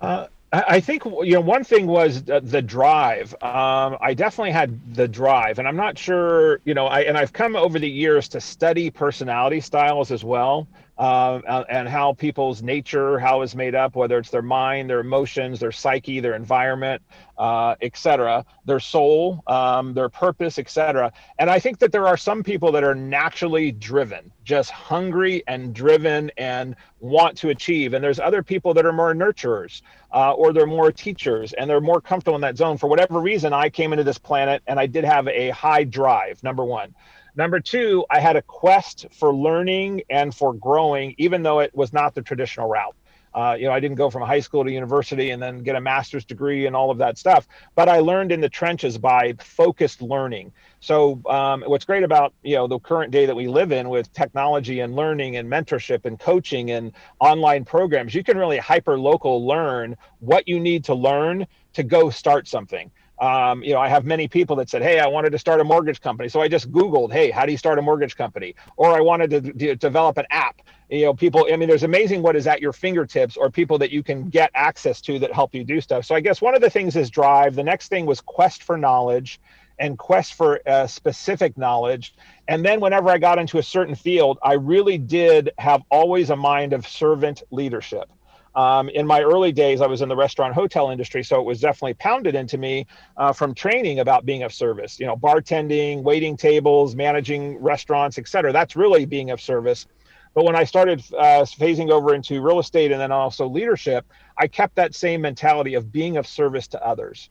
Uh, 0.00 0.26
I 0.52 0.80
think 0.80 1.04
you 1.04 1.34
know 1.34 1.42
one 1.42 1.64
thing 1.64 1.86
was 1.86 2.24
the 2.24 2.62
drive. 2.62 3.34
Um, 3.42 3.98
I 4.00 4.14
definitely 4.14 4.52
had 4.52 4.94
the 4.94 5.08
drive, 5.08 5.58
and 5.60 5.68
I'm 5.68 5.76
not 5.76 5.98
sure 5.98 6.60
you 6.64 6.74
know. 6.74 6.86
I 6.86 7.02
and 7.02 7.18
I've 7.18 7.32
come 7.32 7.56
over 7.56 7.78
the 7.78 7.90
years 7.90 8.28
to 8.30 8.40
study 8.40 8.90
personality 8.90 9.60
styles 9.60 10.10
as 10.12 10.24
well 10.24 10.68
uh, 10.98 11.64
and 11.68 11.88
how 11.88 12.14
people's 12.14 12.62
nature, 12.62 13.18
how 13.18 13.42
is 13.42 13.54
made 13.54 13.74
up, 13.74 13.96
whether 13.96 14.18
it's 14.18 14.30
their 14.30 14.42
mind, 14.42 14.88
their 14.88 15.00
emotions, 15.00 15.60
their 15.60 15.72
psyche, 15.72 16.20
their 16.20 16.34
environment, 16.34 17.02
uh, 17.38 17.74
etc., 17.82 18.44
their 18.64 18.80
soul, 18.80 19.42
um, 19.46 19.92
their 19.92 20.08
purpose, 20.08 20.58
etc. 20.58 21.12
And 21.38 21.50
I 21.50 21.58
think 21.58 21.78
that 21.80 21.92
there 21.92 22.06
are 22.06 22.16
some 22.16 22.42
people 22.42 22.72
that 22.72 22.84
are 22.84 22.94
naturally 22.94 23.72
driven, 23.72 24.32
just 24.44 24.70
hungry 24.70 25.42
and 25.46 25.74
driven 25.74 26.30
and 26.38 26.74
want 27.00 27.36
to 27.38 27.50
achieve. 27.50 27.92
And 27.92 28.02
there's 28.02 28.20
other 28.20 28.42
people 28.42 28.72
that 28.74 28.86
are 28.86 28.92
more 28.92 29.14
nurturers 29.14 29.82
uh, 30.12 30.32
or 30.32 30.52
they're 30.52 30.66
more 30.66 30.90
teachers 30.90 31.52
and 31.52 31.68
they're 31.68 31.80
more 31.80 32.00
comfortable 32.00 32.36
in 32.36 32.40
that 32.40 32.56
zone. 32.56 32.78
For 32.78 32.88
whatever 32.88 33.20
reason, 33.20 33.52
I 33.52 33.68
came 33.68 33.92
into 33.92 34.04
this 34.04 34.18
planet 34.18 34.62
and 34.66 34.80
I 34.80 34.86
did 34.86 35.04
have 35.04 35.28
a 35.28 35.50
high 35.50 35.84
drive, 35.84 36.42
number 36.42 36.64
one. 36.64 36.94
Number 37.36 37.60
two, 37.60 38.06
I 38.10 38.18
had 38.18 38.36
a 38.36 38.42
quest 38.42 39.06
for 39.12 39.34
learning 39.34 40.02
and 40.08 40.34
for 40.34 40.54
growing, 40.54 41.14
even 41.18 41.42
though 41.42 41.60
it 41.60 41.74
was 41.74 41.92
not 41.92 42.14
the 42.14 42.22
traditional 42.22 42.66
route. 42.66 42.96
Uh, 43.34 43.54
you 43.54 43.66
know, 43.66 43.72
I 43.72 43.80
didn't 43.80 43.98
go 43.98 44.08
from 44.08 44.22
high 44.22 44.40
school 44.40 44.64
to 44.64 44.72
university 44.72 45.30
and 45.30 45.42
then 45.42 45.58
get 45.58 45.76
a 45.76 45.80
master's 45.80 46.24
degree 46.24 46.64
and 46.64 46.74
all 46.74 46.90
of 46.90 46.96
that 46.96 47.18
stuff, 47.18 47.46
but 47.74 47.86
I 47.86 47.98
learned 47.98 48.32
in 48.32 48.40
the 48.40 48.48
trenches 48.48 48.96
by 48.96 49.34
focused 49.38 50.00
learning. 50.00 50.52
So, 50.80 51.20
um, 51.26 51.62
what's 51.66 51.84
great 51.84 52.02
about 52.02 52.32
you 52.42 52.56
know 52.56 52.66
the 52.66 52.78
current 52.78 53.12
day 53.12 53.26
that 53.26 53.36
we 53.36 53.46
live 53.46 53.72
in 53.72 53.90
with 53.90 54.10
technology 54.14 54.80
and 54.80 54.96
learning 54.96 55.36
and 55.36 55.50
mentorship 55.50 56.06
and 56.06 56.18
coaching 56.18 56.70
and 56.70 56.92
online 57.20 57.66
programs, 57.66 58.14
you 58.14 58.24
can 58.24 58.38
really 58.38 58.56
hyper 58.56 58.98
local 58.98 59.46
learn 59.46 59.98
what 60.20 60.48
you 60.48 60.58
need 60.58 60.84
to 60.84 60.94
learn 60.94 61.46
to 61.74 61.82
go 61.82 62.08
start 62.08 62.48
something. 62.48 62.90
Um, 63.18 63.62
you 63.62 63.72
know, 63.72 63.80
I 63.80 63.88
have 63.88 64.04
many 64.04 64.28
people 64.28 64.56
that 64.56 64.68
said, 64.70 64.82
"Hey, 64.82 65.00
I 65.00 65.06
wanted 65.06 65.30
to 65.30 65.38
start 65.38 65.60
a 65.60 65.64
mortgage 65.64 66.00
company," 66.00 66.28
so 66.28 66.40
I 66.40 66.48
just 66.48 66.70
Googled, 66.70 67.12
"Hey, 67.12 67.30
how 67.30 67.46
do 67.46 67.52
you 67.52 67.58
start 67.58 67.78
a 67.78 67.82
mortgage 67.82 68.16
company?" 68.16 68.54
Or 68.76 68.96
I 68.96 69.00
wanted 69.00 69.30
to 69.30 69.40
d- 69.40 69.74
develop 69.76 70.18
an 70.18 70.26
app. 70.30 70.60
You 70.90 71.06
know, 71.06 71.14
people. 71.14 71.46
I 71.52 71.56
mean, 71.56 71.68
there's 71.68 71.82
amazing 71.82 72.22
what 72.22 72.36
is 72.36 72.46
at 72.46 72.60
your 72.60 72.72
fingertips, 72.72 73.36
or 73.36 73.50
people 73.50 73.78
that 73.78 73.90
you 73.90 74.02
can 74.02 74.28
get 74.28 74.50
access 74.54 75.00
to 75.02 75.18
that 75.20 75.32
help 75.32 75.54
you 75.54 75.64
do 75.64 75.80
stuff. 75.80 76.04
So 76.04 76.14
I 76.14 76.20
guess 76.20 76.42
one 76.42 76.54
of 76.54 76.60
the 76.60 76.70
things 76.70 76.96
is 76.96 77.10
drive. 77.10 77.54
The 77.54 77.64
next 77.64 77.88
thing 77.88 78.06
was 78.06 78.20
quest 78.20 78.62
for 78.62 78.76
knowledge 78.76 79.40
and 79.78 79.98
quest 79.98 80.34
for 80.34 80.60
uh, 80.66 80.86
specific 80.86 81.56
knowledge. 81.58 82.14
And 82.48 82.64
then 82.64 82.80
whenever 82.80 83.10
I 83.10 83.18
got 83.18 83.38
into 83.38 83.58
a 83.58 83.62
certain 83.62 83.94
field, 83.94 84.38
I 84.42 84.54
really 84.54 84.98
did 84.98 85.50
have 85.58 85.82
always 85.90 86.30
a 86.30 86.36
mind 86.36 86.72
of 86.72 86.86
servant 86.86 87.42
leadership. 87.50 88.10
Um, 88.56 88.88
in 88.88 89.06
my 89.06 89.20
early 89.20 89.52
days, 89.52 89.82
I 89.82 89.86
was 89.86 90.00
in 90.00 90.08
the 90.08 90.16
restaurant 90.16 90.54
hotel 90.54 90.90
industry, 90.90 91.22
so 91.22 91.38
it 91.38 91.44
was 91.44 91.60
definitely 91.60 91.94
pounded 91.94 92.34
into 92.34 92.56
me 92.56 92.86
uh, 93.18 93.32
from 93.32 93.54
training 93.54 94.00
about 94.00 94.24
being 94.24 94.42
of 94.42 94.52
service. 94.52 94.98
You 94.98 95.04
know, 95.04 95.16
bartending, 95.16 96.02
waiting 96.02 96.38
tables, 96.38 96.96
managing 96.96 97.58
restaurants, 97.58 98.16
et 98.16 98.26
cetera. 98.26 98.52
That's 98.52 98.74
really 98.74 99.04
being 99.04 99.30
of 99.30 99.42
service. 99.42 99.86
But 100.34 100.44
when 100.44 100.56
I 100.56 100.64
started 100.64 101.00
uh, 101.18 101.44
phasing 101.44 101.90
over 101.90 102.14
into 102.14 102.40
real 102.40 102.58
estate 102.58 102.92
and 102.92 103.00
then 103.00 103.12
also 103.12 103.46
leadership, 103.46 104.06
I 104.38 104.48
kept 104.48 104.74
that 104.76 104.94
same 104.94 105.20
mentality 105.20 105.74
of 105.74 105.92
being 105.92 106.16
of 106.16 106.26
service 106.26 106.66
to 106.68 106.86
others 106.86 107.30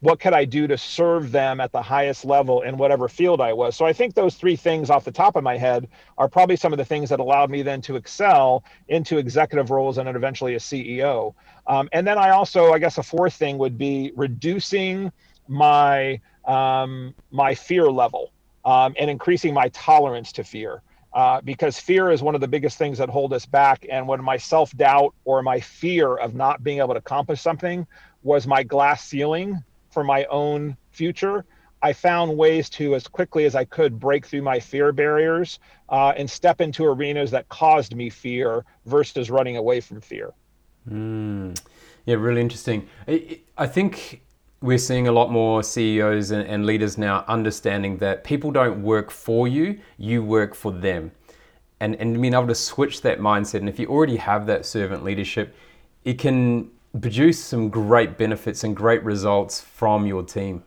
what 0.00 0.20
could 0.20 0.34
I 0.34 0.44
do 0.44 0.66
to 0.66 0.76
serve 0.76 1.32
them 1.32 1.60
at 1.60 1.72
the 1.72 1.80
highest 1.80 2.24
level 2.24 2.62
in 2.62 2.76
whatever 2.76 3.08
field 3.08 3.40
I 3.40 3.52
was? 3.52 3.76
So 3.76 3.86
I 3.86 3.92
think 3.92 4.14
those 4.14 4.34
three 4.34 4.56
things 4.56 4.90
off 4.90 5.04
the 5.04 5.12
top 5.12 5.36
of 5.36 5.42
my 5.42 5.56
head 5.56 5.88
are 6.18 6.28
probably 6.28 6.56
some 6.56 6.72
of 6.72 6.78
the 6.78 6.84
things 6.84 7.08
that 7.10 7.18
allowed 7.18 7.50
me 7.50 7.62
then 7.62 7.80
to 7.82 7.96
excel 7.96 8.62
into 8.88 9.16
executive 9.16 9.70
roles 9.70 9.98
and 9.98 10.06
then 10.06 10.14
eventually 10.14 10.54
a 10.54 10.58
CEO. 10.58 11.34
Um, 11.66 11.88
and 11.92 12.06
then 12.06 12.18
I 12.18 12.30
also, 12.30 12.72
I 12.72 12.78
guess, 12.78 12.98
a 12.98 13.02
fourth 13.02 13.34
thing 13.34 13.56
would 13.58 13.78
be 13.78 14.12
reducing 14.14 15.10
my 15.48 16.20
um, 16.44 17.14
my 17.30 17.54
fear 17.54 17.90
level 17.90 18.32
um, 18.64 18.94
and 18.98 19.10
increasing 19.10 19.54
my 19.54 19.68
tolerance 19.70 20.30
to 20.32 20.44
fear. 20.44 20.82
Uh, 21.12 21.40
because 21.40 21.80
fear 21.80 22.10
is 22.10 22.22
one 22.22 22.34
of 22.34 22.42
the 22.42 22.48
biggest 22.48 22.76
things 22.76 22.98
that 22.98 23.08
hold 23.08 23.32
us 23.32 23.46
back. 23.46 23.86
And 23.90 24.06
when 24.06 24.22
my 24.22 24.36
self 24.36 24.70
doubt 24.76 25.14
or 25.24 25.42
my 25.42 25.58
fear 25.58 26.16
of 26.16 26.34
not 26.34 26.62
being 26.62 26.78
able 26.78 26.92
to 26.92 26.98
accomplish 26.98 27.40
something 27.40 27.86
was 28.22 28.46
my 28.46 28.62
glass 28.62 29.02
ceiling, 29.02 29.64
for 29.96 30.04
my 30.04 30.26
own 30.26 30.76
future, 30.90 31.46
I 31.80 31.94
found 31.94 32.36
ways 32.36 32.68
to, 32.76 32.94
as 32.94 33.08
quickly 33.08 33.46
as 33.46 33.54
I 33.54 33.64
could, 33.64 33.98
break 33.98 34.26
through 34.26 34.42
my 34.42 34.60
fear 34.60 34.92
barriers 34.92 35.58
uh, 35.88 36.12
and 36.18 36.28
step 36.28 36.60
into 36.60 36.84
arenas 36.84 37.30
that 37.30 37.48
caused 37.48 37.96
me 37.96 38.10
fear 38.10 38.66
versus 38.84 39.30
running 39.30 39.56
away 39.56 39.80
from 39.80 40.02
fear. 40.02 40.34
Mm. 40.86 41.58
Yeah, 42.04 42.16
really 42.16 42.42
interesting. 42.42 42.86
I 43.08 43.66
think 43.66 44.20
we're 44.60 44.76
seeing 44.76 45.08
a 45.08 45.12
lot 45.12 45.32
more 45.32 45.62
CEOs 45.62 46.30
and 46.30 46.66
leaders 46.66 46.98
now 46.98 47.24
understanding 47.26 47.96
that 47.96 48.22
people 48.22 48.50
don't 48.50 48.82
work 48.82 49.10
for 49.10 49.48
you, 49.48 49.80
you 49.96 50.22
work 50.22 50.54
for 50.54 50.72
them. 50.72 51.10
And, 51.80 51.94
and 51.94 52.20
being 52.20 52.34
able 52.34 52.48
to 52.48 52.54
switch 52.54 53.00
that 53.00 53.18
mindset. 53.18 53.60
And 53.60 53.68
if 53.70 53.78
you 53.78 53.86
already 53.86 54.16
have 54.16 54.44
that 54.46 54.66
servant 54.66 55.04
leadership, 55.04 55.56
it 56.04 56.18
can 56.18 56.70
produce 57.00 57.42
some 57.42 57.68
great 57.68 58.18
benefits 58.18 58.64
and 58.64 58.76
great 58.76 59.02
results 59.04 59.60
from 59.60 60.06
your 60.06 60.22
team. 60.22 60.62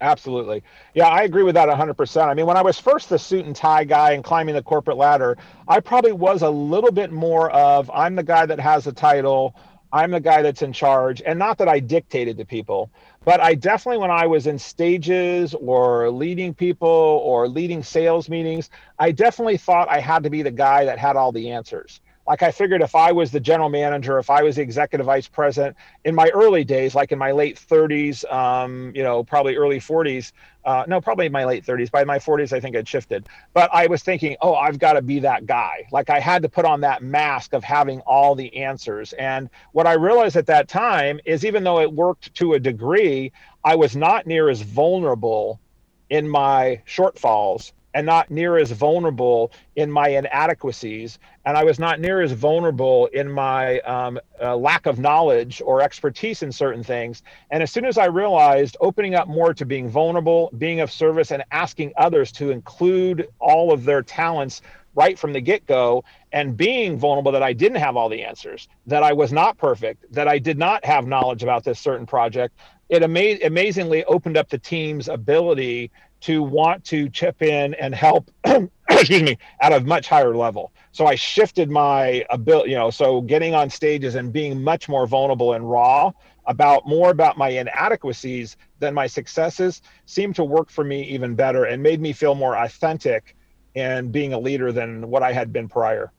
Absolutely. 0.00 0.64
Yeah, 0.94 1.06
I 1.06 1.22
agree 1.22 1.44
with 1.44 1.54
that 1.54 1.68
100%. 1.68 2.28
I 2.28 2.34
mean, 2.34 2.46
when 2.46 2.56
I 2.56 2.62
was 2.62 2.78
first 2.78 3.08
the 3.08 3.18
suit 3.18 3.46
and 3.46 3.54
tie 3.54 3.84
guy 3.84 4.12
and 4.12 4.24
climbing 4.24 4.56
the 4.56 4.62
corporate 4.62 4.96
ladder, 4.96 5.38
I 5.68 5.78
probably 5.78 6.10
was 6.10 6.42
a 6.42 6.50
little 6.50 6.90
bit 6.90 7.12
more 7.12 7.50
of 7.52 7.88
I'm 7.94 8.16
the 8.16 8.24
guy 8.24 8.44
that 8.44 8.58
has 8.58 8.84
the 8.84 8.92
title, 8.92 9.54
I'm 9.92 10.10
the 10.10 10.20
guy 10.20 10.42
that's 10.42 10.62
in 10.62 10.72
charge, 10.72 11.22
and 11.24 11.38
not 11.38 11.56
that 11.58 11.68
I 11.68 11.78
dictated 11.78 12.36
to 12.38 12.44
people, 12.44 12.90
but 13.24 13.40
I 13.40 13.54
definitely, 13.54 13.98
when 13.98 14.10
I 14.10 14.26
was 14.26 14.48
in 14.48 14.58
stages 14.58 15.54
or 15.54 16.10
leading 16.10 16.52
people 16.52 16.88
or 16.88 17.46
leading 17.46 17.84
sales 17.84 18.28
meetings, 18.28 18.70
I 18.98 19.12
definitely 19.12 19.56
thought 19.56 19.88
I 19.88 20.00
had 20.00 20.24
to 20.24 20.30
be 20.30 20.42
the 20.42 20.50
guy 20.50 20.84
that 20.84 20.98
had 20.98 21.14
all 21.14 21.30
the 21.30 21.52
answers 21.52 22.00
like 22.26 22.42
I 22.42 22.52
figured 22.52 22.82
if 22.82 22.94
I 22.94 23.12
was 23.12 23.32
the 23.32 23.40
general 23.40 23.68
manager, 23.68 24.18
if 24.18 24.30
I 24.30 24.42
was 24.42 24.56
the 24.56 24.62
executive 24.62 25.06
vice 25.06 25.26
president 25.26 25.76
in 26.04 26.14
my 26.14 26.28
early 26.28 26.64
days, 26.64 26.94
like 26.94 27.10
in 27.10 27.18
my 27.18 27.32
late 27.32 27.56
30s, 27.58 28.30
um, 28.32 28.92
you 28.94 29.02
know, 29.02 29.24
probably 29.24 29.56
early 29.56 29.80
40s, 29.80 30.32
uh, 30.64 30.84
no, 30.86 31.00
probably 31.00 31.28
my 31.28 31.44
late 31.44 31.66
30s. 31.66 31.90
By 31.90 32.04
my 32.04 32.18
40s, 32.18 32.52
I 32.52 32.60
think 32.60 32.76
I'd 32.76 32.86
shifted. 32.86 33.28
But 33.52 33.70
I 33.72 33.88
was 33.88 34.02
thinking, 34.02 34.36
oh, 34.40 34.54
I've 34.54 34.78
got 34.78 34.92
to 34.92 35.02
be 35.02 35.18
that 35.20 35.46
guy. 35.46 35.88
Like 35.90 36.10
I 36.10 36.20
had 36.20 36.42
to 36.42 36.48
put 36.48 36.64
on 36.64 36.80
that 36.82 37.02
mask 37.02 37.54
of 37.54 37.64
having 37.64 38.00
all 38.00 38.36
the 38.36 38.56
answers. 38.56 39.12
And 39.14 39.50
what 39.72 39.88
I 39.88 39.94
realized 39.94 40.36
at 40.36 40.46
that 40.46 40.68
time 40.68 41.18
is 41.24 41.44
even 41.44 41.64
though 41.64 41.80
it 41.80 41.92
worked 41.92 42.32
to 42.36 42.54
a 42.54 42.60
degree, 42.60 43.32
I 43.64 43.74
was 43.74 43.96
not 43.96 44.26
near 44.26 44.48
as 44.48 44.62
vulnerable 44.62 45.60
in 46.08 46.28
my 46.28 46.80
shortfalls 46.86 47.72
and 47.94 48.06
not 48.06 48.30
near 48.30 48.58
as 48.58 48.70
vulnerable 48.70 49.52
in 49.76 49.90
my 49.90 50.08
inadequacies. 50.08 51.18
And 51.44 51.56
I 51.56 51.64
was 51.64 51.78
not 51.78 52.00
near 52.00 52.22
as 52.22 52.32
vulnerable 52.32 53.06
in 53.06 53.30
my 53.30 53.80
um, 53.80 54.18
uh, 54.40 54.56
lack 54.56 54.86
of 54.86 54.98
knowledge 54.98 55.60
or 55.64 55.82
expertise 55.82 56.42
in 56.42 56.52
certain 56.52 56.82
things. 56.82 57.22
And 57.50 57.62
as 57.62 57.70
soon 57.70 57.84
as 57.84 57.98
I 57.98 58.06
realized 58.06 58.76
opening 58.80 59.14
up 59.14 59.28
more 59.28 59.52
to 59.54 59.66
being 59.66 59.88
vulnerable, 59.88 60.50
being 60.58 60.80
of 60.80 60.90
service, 60.90 61.30
and 61.32 61.44
asking 61.50 61.92
others 61.96 62.32
to 62.32 62.50
include 62.50 63.28
all 63.38 63.72
of 63.72 63.84
their 63.84 64.02
talents 64.02 64.62
right 64.94 65.18
from 65.18 65.32
the 65.32 65.40
get 65.40 65.66
go 65.66 66.04
and 66.32 66.56
being 66.56 66.98
vulnerable 66.98 67.32
that 67.32 67.42
I 67.42 67.52
didn't 67.52 67.78
have 67.78 67.96
all 67.96 68.08
the 68.08 68.22
answers, 68.22 68.68
that 68.86 69.02
I 69.02 69.12
was 69.12 69.32
not 69.32 69.56
perfect, 69.58 70.12
that 70.12 70.28
I 70.28 70.38
did 70.38 70.58
not 70.58 70.84
have 70.84 71.06
knowledge 71.06 71.42
about 71.42 71.64
this 71.64 71.78
certain 71.78 72.06
project, 72.06 72.58
it 72.88 73.02
ama- 73.02 73.38
amazingly 73.42 74.04
opened 74.04 74.36
up 74.36 74.50
the 74.50 74.58
team's 74.58 75.08
ability 75.08 75.90
to 76.22 76.42
want 76.42 76.84
to 76.84 77.08
chip 77.08 77.42
in 77.42 77.74
and 77.74 77.94
help 77.94 78.30
excuse 78.90 79.22
me 79.22 79.38
at 79.60 79.72
a 79.72 79.80
much 79.80 80.08
higher 80.08 80.34
level. 80.34 80.72
So 80.92 81.06
i 81.06 81.14
shifted 81.14 81.70
my 81.70 82.24
ability 82.30 82.70
you 82.70 82.76
know 82.76 82.90
so 82.90 83.20
getting 83.22 83.54
on 83.54 83.70
stages 83.70 84.14
and 84.14 84.32
being 84.32 84.62
much 84.62 84.88
more 84.88 85.06
vulnerable 85.06 85.54
and 85.54 85.68
raw 85.68 86.12
about 86.46 86.86
more 86.86 87.10
about 87.10 87.38
my 87.38 87.48
inadequacies 87.48 88.56
than 88.78 88.92
my 88.94 89.06
successes 89.06 89.82
seemed 90.06 90.34
to 90.36 90.44
work 90.44 90.70
for 90.70 90.84
me 90.84 91.02
even 91.04 91.34
better 91.34 91.64
and 91.64 91.82
made 91.82 92.00
me 92.00 92.12
feel 92.12 92.34
more 92.34 92.56
authentic 92.56 93.36
in 93.74 94.10
being 94.10 94.32
a 94.32 94.38
leader 94.38 94.72
than 94.72 95.08
what 95.08 95.22
i 95.22 95.32
had 95.32 95.52
been 95.52 95.68
prior. 95.68 96.12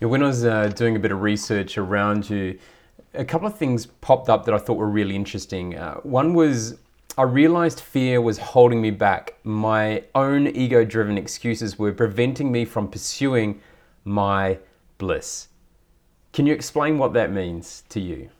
Yeah, 0.00 0.08
when 0.08 0.22
i 0.22 0.26
was 0.26 0.44
uh, 0.44 0.68
doing 0.68 0.94
a 0.96 0.98
bit 0.98 1.10
of 1.10 1.22
research 1.22 1.76
around 1.78 2.30
you 2.30 2.58
a 3.14 3.24
couple 3.24 3.48
of 3.48 3.56
things 3.56 3.86
popped 3.86 4.28
up 4.28 4.44
that 4.44 4.54
i 4.54 4.58
thought 4.58 4.76
were 4.76 4.88
really 4.88 5.16
interesting. 5.16 5.76
Uh, 5.76 5.94
one 5.96 6.34
was 6.34 6.78
I 7.18 7.22
realized 7.22 7.80
fear 7.80 8.20
was 8.20 8.38
holding 8.38 8.80
me 8.80 8.92
back. 8.92 9.34
My 9.42 10.04
own 10.14 10.46
ego 10.46 10.84
driven 10.84 11.18
excuses 11.18 11.76
were 11.76 11.92
preventing 11.92 12.52
me 12.52 12.64
from 12.64 12.88
pursuing 12.88 13.60
my 14.04 14.58
bliss. 14.98 15.48
Can 16.32 16.46
you 16.46 16.54
explain 16.54 16.96
what 16.96 17.14
that 17.14 17.32
means 17.32 17.82
to 17.88 17.98
you? 17.98 18.30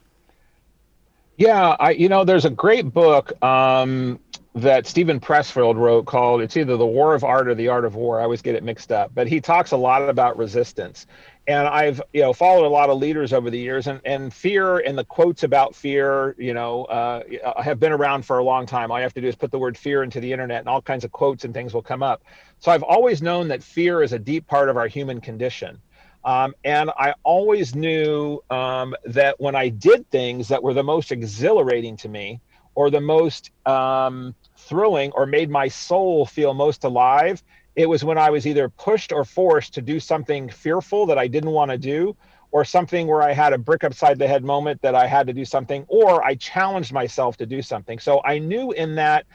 Yeah, 1.38 1.74
I 1.80 1.90
you 1.90 2.08
know 2.08 2.22
there's 2.22 2.44
a 2.44 2.50
great 2.50 2.92
book 2.92 3.32
um, 3.42 4.20
that 4.54 4.86
Steven 4.86 5.18
Pressfield 5.18 5.74
wrote 5.74 6.06
called 6.06 6.40
it's 6.40 6.56
either 6.56 6.76
the 6.76 6.86
War 6.86 7.16
of 7.16 7.24
Art 7.24 7.48
or 7.48 7.56
the 7.56 7.66
Art 7.66 7.84
of 7.84 7.96
War. 7.96 8.20
I 8.20 8.22
always 8.22 8.42
get 8.42 8.54
it 8.54 8.62
mixed 8.62 8.92
up, 8.92 9.10
but 9.12 9.26
he 9.26 9.40
talks 9.40 9.72
a 9.72 9.76
lot 9.76 10.08
about 10.08 10.38
resistance. 10.38 11.08
And 11.48 11.66
I've 11.66 12.00
you 12.12 12.20
know 12.20 12.32
followed 12.34 12.66
a 12.66 12.68
lot 12.68 12.90
of 12.90 12.98
leaders 12.98 13.32
over 13.32 13.48
the 13.50 13.58
years, 13.58 13.86
and, 13.86 14.00
and 14.04 14.32
fear 14.32 14.78
and 14.78 14.96
the 14.98 15.04
quotes 15.04 15.42
about 15.42 15.74
fear, 15.74 16.36
you 16.38 16.52
know, 16.52 16.84
uh, 16.84 17.22
have 17.62 17.80
been 17.80 17.92
around 17.92 18.26
for 18.26 18.38
a 18.38 18.44
long 18.44 18.66
time. 18.66 18.90
All 18.92 18.98
you 18.98 19.02
have 19.02 19.14
to 19.14 19.20
do 19.22 19.28
is 19.28 19.34
put 19.34 19.50
the 19.50 19.58
word 19.58 19.76
fear 19.76 20.02
into 20.02 20.20
the 20.20 20.30
internet, 20.30 20.60
and 20.60 20.68
all 20.68 20.82
kinds 20.82 21.04
of 21.04 21.10
quotes 21.10 21.44
and 21.44 21.54
things 21.54 21.72
will 21.72 21.82
come 21.82 22.02
up. 22.02 22.22
So 22.58 22.70
I've 22.70 22.82
always 22.82 23.22
known 23.22 23.48
that 23.48 23.62
fear 23.62 24.02
is 24.02 24.12
a 24.12 24.18
deep 24.18 24.46
part 24.46 24.68
of 24.68 24.76
our 24.76 24.88
human 24.88 25.20
condition. 25.20 25.80
Um, 26.24 26.54
and 26.64 26.90
I 26.98 27.14
always 27.22 27.74
knew 27.74 28.42
um, 28.50 28.94
that 29.06 29.40
when 29.40 29.54
I 29.54 29.70
did 29.70 30.10
things 30.10 30.48
that 30.48 30.62
were 30.62 30.74
the 30.74 30.84
most 30.84 31.12
exhilarating 31.12 31.96
to 31.98 32.08
me, 32.08 32.40
or 32.78 32.90
the 32.90 33.00
most 33.00 33.50
um, 33.66 34.36
thrilling 34.56 35.10
or 35.12 35.26
made 35.26 35.50
my 35.50 35.66
soul 35.66 36.24
feel 36.24 36.54
most 36.54 36.84
alive, 36.84 37.42
it 37.78 37.88
was 37.88 38.04
when 38.04 38.18
I 38.18 38.28
was 38.28 38.46
either 38.46 38.68
pushed 38.68 39.12
or 39.12 39.24
forced 39.24 39.72
to 39.74 39.82
do 39.82 40.00
something 40.00 40.50
fearful 40.50 41.06
that 41.06 41.16
I 41.16 41.28
didn't 41.28 41.52
want 41.52 41.70
to 41.70 41.78
do, 41.78 42.16
or 42.50 42.64
something 42.64 43.06
where 43.06 43.22
I 43.22 43.32
had 43.32 43.52
a 43.52 43.58
brick 43.58 43.84
upside 43.84 44.18
the 44.18 44.26
head 44.26 44.42
moment 44.42 44.82
that 44.82 44.94
I 44.94 45.06
had 45.06 45.26
to 45.28 45.32
do 45.32 45.44
something, 45.44 45.84
or 45.86 46.24
I 46.24 46.34
challenged 46.34 46.92
myself 46.92 47.36
to 47.36 47.46
do 47.46 47.62
something. 47.62 47.98
So 47.98 48.20
I 48.24 48.38
knew 48.38 48.72
in 48.72 48.96
that 48.96 49.26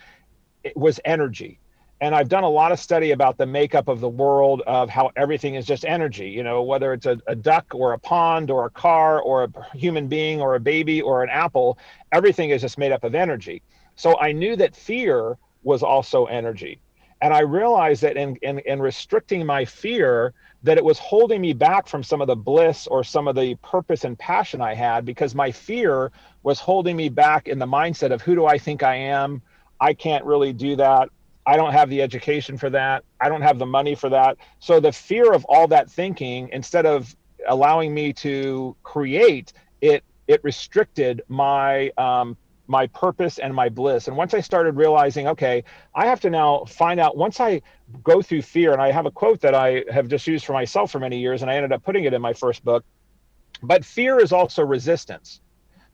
it 0.63 0.75
was 0.75 0.99
energy 1.05 1.59
and 2.03 2.13
I've 2.13 2.27
done 2.27 2.43
a 2.43 2.49
lot 2.49 2.73
of 2.73 2.81
study 2.81 3.11
about 3.11 3.37
the 3.37 3.45
makeup 3.45 3.87
of 3.87 4.01
the 4.01 4.09
world 4.09 4.61
of 4.67 4.89
how 4.89 5.11
everything 5.15 5.55
is 5.55 5.65
just 5.65 5.85
energy, 5.85 6.29
you 6.29 6.43
know, 6.43 6.61
whether 6.61 6.91
it's 6.91 7.05
a, 7.05 7.17
a, 7.27 7.35
duck 7.35 7.65
or 7.73 7.93
a 7.93 7.97
pond 7.97 8.51
or 8.51 8.65
a 8.65 8.69
car 8.69 9.21
or 9.21 9.45
a 9.45 9.77
human 9.77 10.09
being 10.09 10.41
or 10.41 10.55
a 10.55 10.59
baby 10.59 11.01
or 11.01 11.23
an 11.23 11.29
apple, 11.29 11.77
everything 12.11 12.49
is 12.49 12.59
just 12.59 12.77
made 12.77 12.91
up 12.91 13.05
of 13.05 13.15
energy. 13.15 13.61
So 13.95 14.19
I 14.19 14.33
knew 14.33 14.57
that 14.57 14.75
fear 14.75 15.37
was 15.63 15.81
also 15.81 16.25
energy. 16.25 16.81
And 17.23 17.33
I 17.33 17.39
realized 17.39 18.01
that 18.01 18.17
in, 18.17 18.35
in, 18.41 18.59
in 18.59 18.81
restricting 18.81 19.45
my 19.45 19.63
fear, 19.63 20.33
that 20.63 20.77
it 20.77 20.83
was 20.83 20.99
holding 20.99 21.39
me 21.39 21.53
back 21.53 21.87
from 21.87 22.03
some 22.03 22.19
of 22.19 22.27
the 22.27 22.35
bliss 22.35 22.85
or 22.85 23.01
some 23.01 23.29
of 23.29 23.35
the 23.37 23.55
purpose 23.63 24.03
and 24.03 24.19
passion 24.19 24.59
I 24.59 24.73
had 24.73 25.05
because 25.05 25.33
my 25.33 25.49
fear 25.49 26.11
was 26.43 26.59
holding 26.59 26.97
me 26.97 27.07
back 27.07 27.47
in 27.47 27.59
the 27.59 27.65
mindset 27.65 28.11
of 28.11 28.21
who 28.21 28.35
do 28.35 28.45
I 28.45 28.57
think 28.57 28.83
I 28.83 28.95
am? 28.95 29.41
I 29.79 29.93
can't 29.93 30.25
really 30.25 30.51
do 30.51 30.75
that. 30.75 31.09
I 31.45 31.55
don't 31.55 31.71
have 31.71 31.89
the 31.89 32.01
education 32.01 32.57
for 32.57 32.69
that. 32.71 33.05
I 33.21 33.29
don't 33.29 33.41
have 33.41 33.57
the 33.57 33.65
money 33.65 33.95
for 33.95 34.09
that. 34.09 34.35
So 34.59 34.81
the 34.81 34.91
fear 34.91 35.31
of 35.31 35.45
all 35.45 35.69
that 35.69 35.89
thinking, 35.89 36.49
instead 36.51 36.85
of 36.85 37.15
allowing 37.47 37.93
me 37.93 38.11
to 38.13 38.75
create, 38.83 39.53
it 39.79 40.03
it 40.27 40.43
restricted 40.43 41.21
my 41.29 41.89
um, 41.97 42.35
my 42.67 42.87
purpose 42.87 43.39
and 43.39 43.53
my 43.53 43.69
bliss. 43.69 44.07
And 44.07 44.15
once 44.15 44.33
I 44.33 44.39
started 44.39 44.75
realizing, 44.75 45.27
okay, 45.27 45.63
I 45.93 46.05
have 46.05 46.19
to 46.21 46.29
now 46.29 46.65
find 46.65 46.99
out. 46.99 47.17
Once 47.17 47.39
I 47.39 47.61
go 48.03 48.21
through 48.21 48.41
fear, 48.41 48.71
and 48.71 48.81
I 48.81 48.91
have 48.91 49.05
a 49.05 49.11
quote 49.11 49.41
that 49.41 49.53
I 49.53 49.83
have 49.91 50.07
just 50.07 50.25
used 50.27 50.45
for 50.45 50.53
myself 50.53 50.91
for 50.91 50.99
many 50.99 51.19
years, 51.19 51.41
and 51.41 51.51
I 51.51 51.55
ended 51.55 51.71
up 51.71 51.83
putting 51.83 52.05
it 52.05 52.13
in 52.13 52.21
my 52.21 52.33
first 52.33 52.63
book. 52.63 52.83
But 53.61 53.85
fear 53.85 54.19
is 54.19 54.31
also 54.31 54.63
resistance. 54.63 55.41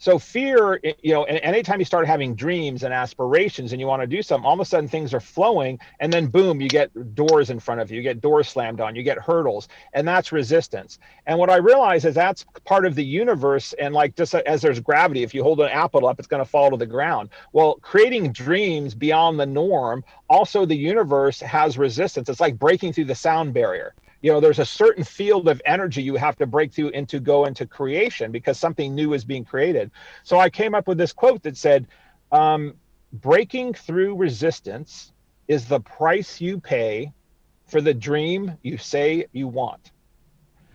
So 0.02 0.18
fear, 0.18 0.80
eh, 0.86 0.94
you 1.02 1.14
know, 1.14 1.24
anytime 1.24 1.80
you 1.80 1.86
start 1.86 2.08
having 2.08 2.34
dreams 2.34 2.84
and 2.84 2.94
aspirations 2.94 3.74
and 3.74 3.82
you 3.82 3.86
want 3.86 4.02
to 4.02 4.08
do 4.08 4.24
something, 4.24 4.48
all 4.48 4.54
of 4.54 4.60
a 4.62 4.66
sudden 4.66 4.88
things 4.88 5.14
are 5.14 5.20
flowing, 5.20 5.78
and 6.00 6.12
then 6.12 6.28
boom, 6.28 6.62
you 6.62 6.70
get 6.70 7.16
doors 7.16 7.50
in 7.50 7.60
front 7.60 7.82
of 7.82 7.92
you, 7.92 7.98
you 7.98 8.04
get 8.04 8.22
doors 8.22 8.48
slammed 8.48 8.80
on, 8.80 8.96
you 8.96 9.04
get 9.04 9.18
hurdles, 9.18 9.68
and 9.94 10.08
that's 10.08 10.32
resistance. 10.32 11.00
And 11.26 11.38
what 11.38 11.50
I 11.50 11.58
realize 11.58 12.06
is 12.06 12.16
that's 12.16 12.46
part 12.64 12.86
of 12.86 12.96
the 12.96 13.04
universe. 13.04 13.74
And 13.74 13.94
like 13.94 14.16
just 14.16 14.34
as 14.34 14.62
there's 14.62 14.80
gravity, 14.80 15.24
if 15.24 15.34
you 15.34 15.44
hold 15.44 15.60
an 15.60 15.70
apple 15.70 16.08
up, 16.08 16.18
it's 16.18 16.30
going 16.30 16.44
to 16.44 16.50
fall 16.50 16.72
to 16.72 16.78
the 16.78 16.86
ground. 16.86 17.30
Well, 17.52 17.76
creating 17.82 18.32
dreams 18.32 18.96
beyond 18.96 19.38
the 19.38 19.46
norm, 19.46 20.06
also 20.30 20.66
the 20.66 20.78
universe 20.78 21.42
has 21.42 21.78
resistance. 21.78 22.30
It's 22.30 22.40
like 22.40 22.58
breaking 22.58 22.94
through 22.94 23.06
the 23.06 23.16
sound 23.16 23.54
barrier 23.54 23.94
you 24.22 24.32
know 24.32 24.40
there's 24.40 24.60
a 24.60 24.66
certain 24.66 25.04
field 25.04 25.48
of 25.48 25.62
energy 25.66 26.02
you 26.02 26.16
have 26.16 26.36
to 26.38 26.46
break 26.46 26.74
through 26.74 26.90
into 26.90 27.20
go 27.20 27.46
into 27.46 27.66
creation 27.66 28.32
because 28.32 28.60
something 28.60 28.94
new 28.94 29.14
is 29.14 29.24
being 29.24 29.46
created. 29.46 29.92
So 30.24 30.40
i 30.40 30.50
came 30.50 30.76
up 30.76 30.88
with 30.88 30.98
this 30.98 31.14
quote 31.14 31.44
that 31.44 31.58
said 31.58 31.88
um, 32.32 32.76
breaking 33.14 33.74
through 33.74 34.16
resistance 34.16 35.12
is 35.48 35.66
the 35.66 35.80
price 35.80 36.40
you 36.40 36.60
pay 36.60 37.12
for 37.68 37.82
the 37.82 37.94
dream 37.94 38.58
you 38.62 38.78
say 38.78 39.26
you 39.32 39.48
want. 39.48 39.92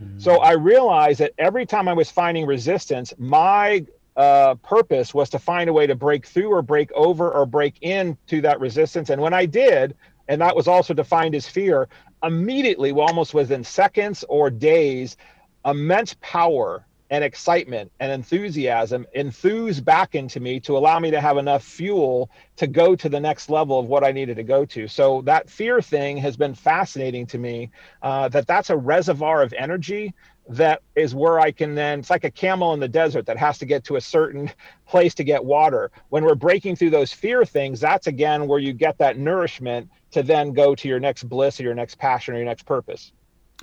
Mm-hmm. 0.02 0.18
so 0.18 0.38
i 0.38 0.52
realized 0.52 1.20
that 1.20 1.32
every 1.38 1.64
time 1.64 1.86
i 1.86 1.92
was 1.92 2.10
finding 2.10 2.46
resistance 2.46 3.14
my 3.16 3.86
uh, 4.16 4.54
purpose 4.56 5.14
was 5.14 5.30
to 5.30 5.38
find 5.38 5.70
a 5.70 5.72
way 5.72 5.86
to 5.86 5.94
break 5.94 6.26
through 6.26 6.48
or 6.48 6.62
break 6.62 6.90
over 6.92 7.32
or 7.32 7.44
break 7.46 7.82
into 7.82 8.40
that 8.40 8.60
resistance. 8.60 9.10
And 9.10 9.20
when 9.20 9.34
i 9.34 9.46
did 9.46 9.94
and 10.28 10.40
that 10.40 10.56
was 10.56 10.68
also 10.68 10.94
defined 10.94 11.34
as 11.34 11.46
fear 11.46 11.88
immediately, 12.24 12.92
well, 12.92 13.06
almost 13.06 13.34
within 13.34 13.64
seconds 13.64 14.24
or 14.28 14.50
days, 14.50 15.16
immense 15.64 16.16
power 16.20 16.84
and 17.10 17.22
excitement 17.22 17.92
and 18.00 18.10
enthusiasm 18.10 19.06
enthuse 19.14 19.78
back 19.80 20.14
into 20.14 20.40
me 20.40 20.58
to 20.58 20.76
allow 20.76 20.98
me 20.98 21.10
to 21.10 21.20
have 21.20 21.36
enough 21.36 21.62
fuel 21.62 22.30
to 22.56 22.66
go 22.66 22.96
to 22.96 23.08
the 23.08 23.20
next 23.20 23.50
level 23.50 23.78
of 23.78 23.86
what 23.86 24.02
I 24.02 24.10
needed 24.10 24.36
to 24.36 24.42
go 24.42 24.64
to. 24.64 24.88
So 24.88 25.22
that 25.22 25.48
fear 25.48 25.80
thing 25.80 26.16
has 26.16 26.36
been 26.36 26.54
fascinating 26.54 27.26
to 27.26 27.38
me. 27.38 27.70
Uh, 28.02 28.28
that 28.30 28.46
that's 28.46 28.70
a 28.70 28.76
reservoir 28.76 29.42
of 29.42 29.52
energy 29.52 30.14
that 30.48 30.82
is 30.94 31.14
where 31.14 31.40
I 31.40 31.52
can 31.52 31.74
then, 31.74 32.00
it's 32.00 32.10
like 32.10 32.24
a 32.24 32.30
camel 32.30 32.74
in 32.74 32.80
the 32.80 32.88
desert 32.88 33.26
that 33.26 33.38
has 33.38 33.58
to 33.58 33.66
get 33.66 33.84
to 33.84 33.96
a 33.96 34.00
certain 34.00 34.50
place 34.86 35.14
to 35.14 35.24
get 35.24 35.44
water. 35.44 35.90
When 36.08 36.24
we're 36.24 36.34
breaking 36.34 36.76
through 36.76 36.90
those 36.90 37.12
fear 37.12 37.44
things, 37.44 37.80
that's 37.80 38.06
again 38.06 38.46
where 38.46 38.58
you 38.58 38.72
get 38.72 38.98
that 38.98 39.18
nourishment 39.18 39.88
to 40.14 40.22
then 40.22 40.52
go 40.52 40.74
to 40.74 40.88
your 40.88 40.98
next 40.98 41.24
bliss 41.28 41.60
or 41.60 41.62
your 41.64 41.74
next 41.74 41.98
passion 41.98 42.34
or 42.34 42.38
your 42.38 42.46
next 42.46 42.64
purpose. 42.64 43.12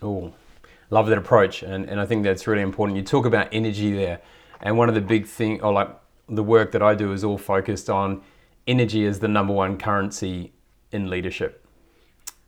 Oh, 0.02 0.32
love 0.90 1.08
that 1.08 1.18
approach. 1.18 1.64
And, 1.64 1.90
and 1.90 2.00
I 2.00 2.06
think 2.06 2.24
that's 2.24 2.48
really 2.48 2.62
important. 2.62 2.98
You 2.98 3.04
talk 3.04 3.26
about 3.26 3.48
energy 3.52 3.94
there. 3.94 4.22
And 4.62 4.78
one 4.78 4.90
of 4.90 4.96
the 4.96 5.02
big 5.02 5.26
thing, 5.26 5.62
or 5.62 5.74
like 5.74 5.90
the 6.30 6.44
work 6.44 6.72
that 6.72 6.82
I 6.82 6.96
do 6.96 7.14
is 7.14 7.24
all 7.24 7.38
focused 7.38 7.90
on 7.90 8.22
energy 8.68 9.06
as 9.06 9.20
the 9.20 9.28
number 9.28 9.54
one 9.54 9.78
currency 9.78 10.54
in 10.92 11.10
leadership. 11.10 11.66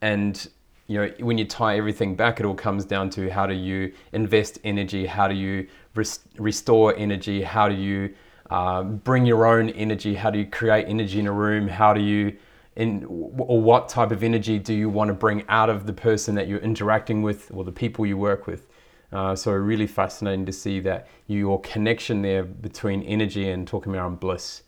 And 0.02 0.48
you 0.88 1.00
know, 1.00 1.12
when 1.20 1.38
you 1.38 1.46
tie 1.46 1.78
everything 1.78 2.16
back, 2.16 2.40
it 2.40 2.46
all 2.46 2.54
comes 2.54 2.86
down 2.86 3.10
to 3.12 3.30
how 3.30 3.48
do 3.48 3.54
you 3.54 3.94
invest 4.12 4.60
energy, 4.64 5.06
how 5.06 5.28
do 5.28 5.34
you 5.34 5.68
res- 5.96 6.20
restore 6.38 6.96
energy, 6.98 7.42
how 7.42 7.70
do 7.70 7.76
you 7.76 8.14
uh, 8.52 8.84
bring 8.84 9.26
your 9.26 9.46
own 9.46 9.70
energy, 9.70 10.14
how 10.14 10.30
do 10.30 10.40
you 10.40 10.46
create 10.46 10.86
energy 10.88 11.20
in 11.20 11.28
a 11.28 11.32
room, 11.32 11.68
how 11.68 11.94
do 11.94 12.02
you, 12.02 12.36
in, 12.76 13.04
or 13.06 13.62
what 13.62 13.90
type 13.90 14.12
of 14.12 14.24
energy 14.24 14.60
do 14.60 14.74
you 14.74 14.90
want 14.90 15.10
to 15.10 15.14
bring 15.14 15.44
out 15.50 15.70
of 15.70 15.86
the 15.86 15.94
person 15.94 16.36
that 16.36 16.48
you're 16.48 16.60
interacting 16.60 17.22
with 17.22 17.52
or 17.54 17.64
the 17.64 17.72
people 17.72 18.06
you 18.06 18.18
work 18.18 18.48
with. 18.48 18.68
Uh, 19.12 19.36
so 19.36 19.52
really 19.52 19.86
fascinating 19.86 20.46
to 20.46 20.52
see 20.52 20.80
that 20.80 21.08
your 21.28 21.62
connection 21.62 22.24
there 22.24 22.44
between 22.44 23.04
energy 23.04 23.50
and 23.50 23.68
talking 23.68 23.94
about 23.94 24.20
bliss 24.20 24.64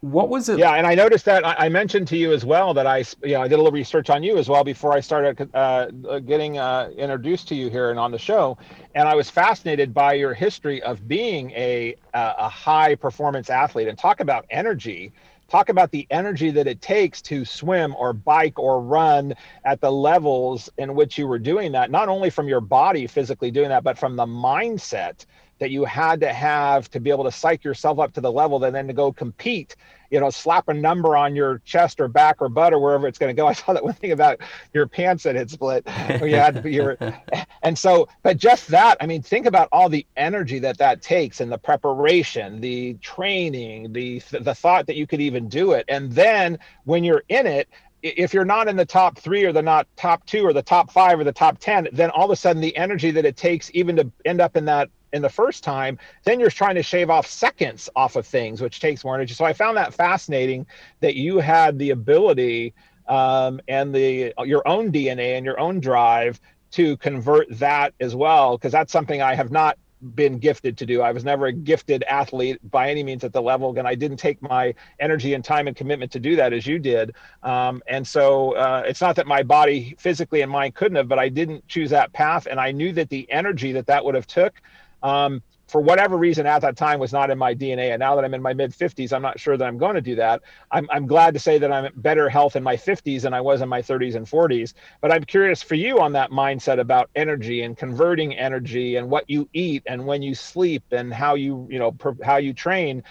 what 0.00 0.28
was 0.28 0.48
it? 0.48 0.60
Yeah, 0.60 0.74
and 0.74 0.86
I 0.86 0.94
noticed 0.94 1.24
that 1.24 1.44
I 1.44 1.68
mentioned 1.68 2.06
to 2.08 2.16
you 2.16 2.32
as 2.32 2.44
well 2.44 2.72
that 2.74 2.86
I, 2.86 2.98
you 3.24 3.32
know, 3.32 3.42
I 3.42 3.48
did 3.48 3.54
a 3.54 3.56
little 3.56 3.72
research 3.72 4.10
on 4.10 4.22
you 4.22 4.38
as 4.38 4.48
well 4.48 4.62
before 4.62 4.92
I 4.92 5.00
started 5.00 5.50
uh, 5.54 5.86
getting 6.20 6.56
uh, 6.58 6.90
introduced 6.96 7.48
to 7.48 7.56
you 7.56 7.68
here 7.68 7.90
and 7.90 7.98
on 7.98 8.12
the 8.12 8.18
show, 8.18 8.56
and 8.94 9.08
I 9.08 9.16
was 9.16 9.28
fascinated 9.28 9.92
by 9.92 10.12
your 10.12 10.34
history 10.34 10.80
of 10.82 11.08
being 11.08 11.50
a 11.50 11.96
a 12.14 12.48
high 12.48 12.94
performance 12.94 13.50
athlete. 13.50 13.88
And 13.88 13.98
talk 13.98 14.20
about 14.20 14.46
energy. 14.50 15.12
Talk 15.50 15.70
about 15.70 15.90
the 15.92 16.06
energy 16.10 16.50
that 16.50 16.66
it 16.66 16.82
takes 16.82 17.22
to 17.22 17.46
swim 17.46 17.96
or 17.96 18.12
bike 18.12 18.58
or 18.58 18.82
run 18.82 19.34
at 19.64 19.80
the 19.80 19.90
levels 19.90 20.68
in 20.76 20.94
which 20.94 21.16
you 21.16 21.26
were 21.26 21.38
doing 21.38 21.72
that. 21.72 21.90
Not 21.90 22.10
only 22.10 22.28
from 22.28 22.48
your 22.48 22.60
body 22.60 23.06
physically 23.06 23.50
doing 23.50 23.70
that, 23.70 23.82
but 23.82 23.96
from 23.96 24.14
the 24.14 24.26
mindset 24.26 25.24
that 25.58 25.70
you 25.70 25.86
had 25.86 26.20
to 26.20 26.32
have 26.34 26.90
to 26.90 27.00
be 27.00 27.08
able 27.10 27.24
to 27.24 27.32
psych 27.32 27.64
yourself 27.64 27.98
up 27.98 28.12
to 28.12 28.20
the 28.20 28.30
level 28.30 28.58
that 28.58 28.74
then 28.74 28.86
to 28.88 28.92
go 28.92 29.10
compete 29.10 29.74
you 30.10 30.20
know 30.20 30.30
slap 30.30 30.68
a 30.68 30.74
number 30.74 31.16
on 31.16 31.36
your 31.36 31.60
chest 31.64 32.00
or 32.00 32.08
back 32.08 32.36
or 32.40 32.48
butt 32.48 32.72
or 32.72 32.78
wherever 32.78 33.06
it's 33.06 33.18
going 33.18 33.34
to 33.34 33.40
go. 33.40 33.46
I 33.48 33.52
saw 33.52 33.72
that 33.72 33.84
one 33.84 33.94
thing 33.94 34.12
about 34.12 34.40
your 34.72 34.86
pants 34.86 35.24
that 35.24 35.34
had 35.34 35.50
split. 35.50 35.84
You 35.86 36.36
had 36.36 36.54
to 36.54 36.62
be 36.62 36.72
your 36.72 36.96
and 37.62 37.78
so 37.78 38.08
but 38.22 38.36
just 38.36 38.68
that 38.68 38.96
i 39.00 39.06
mean 39.06 39.22
think 39.22 39.46
about 39.46 39.68
all 39.72 39.88
the 39.88 40.06
energy 40.16 40.58
that 40.58 40.78
that 40.78 41.02
takes 41.02 41.40
and 41.40 41.50
the 41.50 41.58
preparation 41.58 42.60
the 42.60 42.94
training 42.94 43.92
the 43.92 44.22
the 44.30 44.54
thought 44.54 44.86
that 44.86 44.96
you 44.96 45.06
could 45.06 45.20
even 45.20 45.48
do 45.48 45.72
it. 45.72 45.84
And 45.88 46.12
then 46.12 46.58
when 46.84 47.04
you're 47.04 47.24
in 47.28 47.46
it 47.46 47.68
if 48.02 48.32
you're 48.32 48.44
not 48.44 48.68
in 48.68 48.76
the 48.76 48.86
top 48.86 49.18
three 49.18 49.44
or 49.44 49.52
the 49.52 49.62
not 49.62 49.86
top 49.96 50.24
two 50.24 50.46
or 50.46 50.52
the 50.52 50.62
top 50.62 50.90
five 50.90 51.18
or 51.18 51.24
the 51.24 51.32
top 51.32 51.58
10, 51.58 51.88
then 51.92 52.10
all 52.10 52.26
of 52.26 52.30
a 52.30 52.36
sudden 52.36 52.62
the 52.62 52.76
energy 52.76 53.10
that 53.10 53.24
it 53.24 53.36
takes 53.36 53.70
even 53.74 53.96
to 53.96 54.10
end 54.24 54.40
up 54.40 54.56
in 54.56 54.64
that 54.66 54.88
in 55.12 55.22
the 55.22 55.28
first 55.28 55.64
time, 55.64 55.98
then 56.24 56.40
you're 56.40 56.50
trying 56.50 56.74
to 56.74 56.82
shave 56.82 57.10
off 57.10 57.26
seconds 57.26 57.88
off 57.96 58.16
of 58.16 58.26
things, 58.26 58.60
which 58.60 58.80
takes 58.80 59.04
more 59.04 59.14
energy. 59.14 59.34
So 59.34 59.44
I 59.44 59.52
found 59.52 59.76
that 59.76 59.94
fascinating 59.94 60.66
that 61.00 61.14
you 61.14 61.38
had 61.38 61.78
the 61.78 61.90
ability 61.90 62.74
um, 63.08 63.60
and 63.68 63.94
the 63.94 64.34
your 64.44 64.66
own 64.68 64.92
DNA 64.92 65.36
and 65.36 65.44
your 65.44 65.58
own 65.58 65.80
drive 65.80 66.40
to 66.72 66.96
convert 66.98 67.46
that 67.58 67.94
as 68.00 68.14
well, 68.14 68.56
because 68.56 68.72
that's 68.72 68.92
something 68.92 69.22
I 69.22 69.34
have 69.34 69.50
not 69.50 69.78
been 70.14 70.38
gifted 70.38 70.78
to 70.78 70.86
do. 70.86 71.02
I 71.02 71.12
was 71.12 71.24
never 71.24 71.46
a 71.46 71.52
gifted 71.52 72.04
athlete 72.04 72.58
by 72.70 72.90
any 72.90 73.02
means 73.02 73.24
at 73.24 73.32
the 73.32 73.42
level, 73.42 73.76
and 73.78 73.86
I 73.88 73.94
didn't 73.94 74.18
take 74.18 74.40
my 74.42 74.74
energy 75.00 75.34
and 75.34 75.44
time 75.44 75.66
and 75.66 75.76
commitment 75.76 76.12
to 76.12 76.20
do 76.20 76.36
that 76.36 76.52
as 76.52 76.66
you 76.66 76.78
did. 76.78 77.14
Um, 77.42 77.82
and 77.88 78.06
so 78.06 78.52
uh, 78.52 78.84
it's 78.86 79.00
not 79.00 79.16
that 79.16 79.26
my 79.26 79.42
body 79.42 79.96
physically 79.98 80.42
and 80.42 80.50
mind 80.50 80.74
couldn't 80.74 80.96
have, 80.96 81.08
but 81.08 81.18
I 81.18 81.28
didn't 81.28 81.66
choose 81.68 81.90
that 81.90 82.12
path, 82.12 82.46
and 82.46 82.60
I 82.60 82.70
knew 82.72 82.92
that 82.92 83.08
the 83.08 83.30
energy 83.30 83.72
that 83.72 83.86
that 83.86 84.04
would 84.04 84.14
have 84.14 84.26
took. 84.26 84.60
Um, 85.02 85.42
for 85.68 85.82
whatever 85.82 86.16
reason 86.16 86.46
at 86.46 86.60
that 86.62 86.76
time 86.76 86.98
was 86.98 87.12
not 87.12 87.30
in 87.30 87.36
my 87.36 87.54
DNA. 87.54 87.90
And 87.90 88.00
now 88.00 88.16
that 88.16 88.24
I'm 88.24 88.32
in 88.32 88.40
my 88.40 88.54
mid 88.54 88.72
50s, 88.72 89.12
I'm 89.12 89.22
not 89.22 89.38
sure 89.38 89.56
that 89.56 89.64
I'm 89.64 89.76
going 89.76 89.94
to 89.94 90.00
do 90.00 90.16
that. 90.16 90.42
I'm, 90.72 90.88
I'm 90.90 91.06
glad 91.06 91.34
to 91.34 91.40
say 91.40 91.58
that 91.58 91.70
I'm 91.70 91.92
better 91.96 92.28
health 92.28 92.56
in 92.56 92.62
my 92.62 92.74
50s 92.74 93.20
than 93.20 93.34
I 93.34 93.40
was 93.42 93.60
in 93.60 93.68
my 93.68 93.82
30s 93.82 94.14
and 94.14 94.26
40s. 94.26 94.72
But 95.02 95.12
I'm 95.12 95.24
curious 95.24 95.62
for 95.62 95.74
you 95.74 96.00
on 96.00 96.12
that 96.12 96.30
mindset 96.30 96.80
about 96.80 97.10
energy 97.14 97.62
and 97.62 97.76
converting 97.76 98.34
energy 98.34 98.96
and 98.96 99.10
what 99.10 99.28
you 99.28 99.48
eat 99.52 99.82
and 99.86 100.06
when 100.06 100.22
you 100.22 100.34
sleep 100.34 100.82
and 100.90 101.12
how 101.12 101.34
you, 101.34 101.68
you 101.70 101.78
know, 101.78 101.94
how 102.24 102.38
you 102.38 102.54
train. 102.54 103.02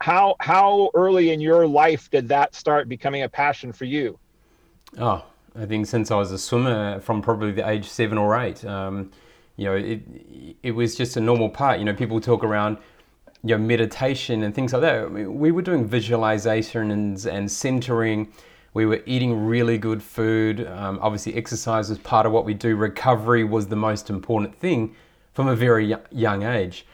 How, 0.00 0.36
how 0.40 0.90
early 0.94 1.32
in 1.32 1.40
your 1.40 1.66
life 1.66 2.08
did 2.10 2.28
that 2.28 2.54
start 2.54 2.88
becoming 2.88 3.24
a 3.24 3.28
passion 3.28 3.72
for 3.72 3.84
you? 3.84 4.18
Oh, 4.96 5.24
I 5.54 5.66
think 5.66 5.86
since 5.86 6.10
I 6.10 6.16
was 6.16 6.30
a 6.30 6.38
swimmer 6.38 7.00
from 7.00 7.20
probably 7.20 7.50
the 7.50 7.68
age 7.68 7.88
seven 7.88 8.16
or 8.16 8.38
eight. 8.38 8.64
Um, 8.64 9.10
you 9.56 9.64
know, 9.64 9.74
it 9.74 10.02
it 10.62 10.72
was 10.72 10.96
just 10.96 11.16
a 11.16 11.20
normal 11.20 11.48
part. 11.48 11.78
You 11.78 11.84
know, 11.84 11.94
people 11.94 12.20
talk 12.20 12.44
around 12.44 12.78
you 13.42 13.56
know 13.56 13.62
meditation 13.62 14.42
and 14.42 14.54
things 14.54 14.72
like 14.72 14.82
that. 14.82 15.10
we 15.10 15.50
were 15.50 15.62
doing 15.62 15.86
visualization 15.86 16.90
and, 16.90 17.24
and 17.26 17.50
centering. 17.50 18.32
We 18.74 18.84
were 18.84 19.02
eating 19.06 19.46
really 19.46 19.78
good 19.78 20.02
food. 20.02 20.66
Um, 20.66 20.98
obviously, 21.00 21.34
exercise 21.34 21.88
was 21.88 21.98
part 21.98 22.26
of 22.26 22.32
what 22.32 22.44
we 22.44 22.54
do. 22.54 22.76
Recovery 22.76 23.44
was 23.44 23.68
the 23.68 23.76
most 23.76 24.10
important 24.10 24.54
thing 24.58 24.94
from 25.32 25.48
a 25.48 25.56
very 25.56 25.94
young 26.10 26.42
age. 26.42 26.86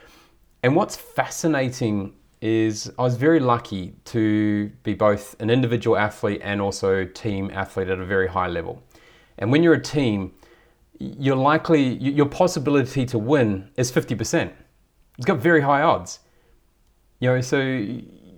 And 0.62 0.76
what's 0.76 0.96
fascinating 0.96 2.14
is 2.40 2.92
I 2.98 3.02
was 3.02 3.16
very 3.16 3.40
lucky 3.40 3.94
to 4.06 4.70
be 4.82 4.94
both 4.94 5.34
an 5.40 5.48
individual 5.48 5.96
athlete 5.96 6.40
and 6.44 6.60
also 6.60 7.04
team 7.04 7.50
athlete 7.52 7.88
at 7.88 7.98
a 7.98 8.04
very 8.04 8.28
high 8.28 8.48
level. 8.48 8.82
And 9.38 9.50
when 9.50 9.62
you're 9.62 9.74
a 9.74 9.82
team, 9.82 10.32
you're 11.18 11.36
likely 11.36 11.94
your 11.94 12.26
possibility 12.26 13.04
to 13.06 13.18
win 13.18 13.68
is 13.76 13.90
50%. 13.90 14.52
It's 15.18 15.26
got 15.26 15.38
very 15.38 15.60
high 15.60 15.82
odds. 15.82 16.20
You 17.20 17.30
know, 17.30 17.40
so 17.40 17.58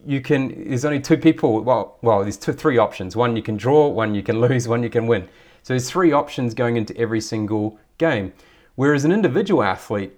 you 0.07 0.21
can 0.21 0.69
there's 0.69 0.85
only 0.85 1.01
two 1.01 1.17
people 1.17 1.63
well 1.63 1.99
well 2.03 2.21
there's 2.23 2.37
two 2.37 2.53
three 2.53 2.79
options. 2.79 3.17
One 3.17 3.37
you 3.37 3.43
can 3.43 3.57
draw, 3.57 3.89
one 3.89 4.15
you 4.15 4.23
can 4.23 4.41
lose, 4.47 4.69
one 4.69 4.83
you 4.83 4.91
can 4.91 5.07
win. 5.07 5.29
So 5.63 5.73
there's 5.73 5.91
three 5.91 6.13
options 6.13 6.55
going 6.55 6.77
into 6.77 6.97
every 6.97 7.21
single 7.21 7.79
game. 7.99 8.33
Whereas 8.75 9.05
an 9.05 9.13
individual 9.13 9.63
athlete, 9.63 10.13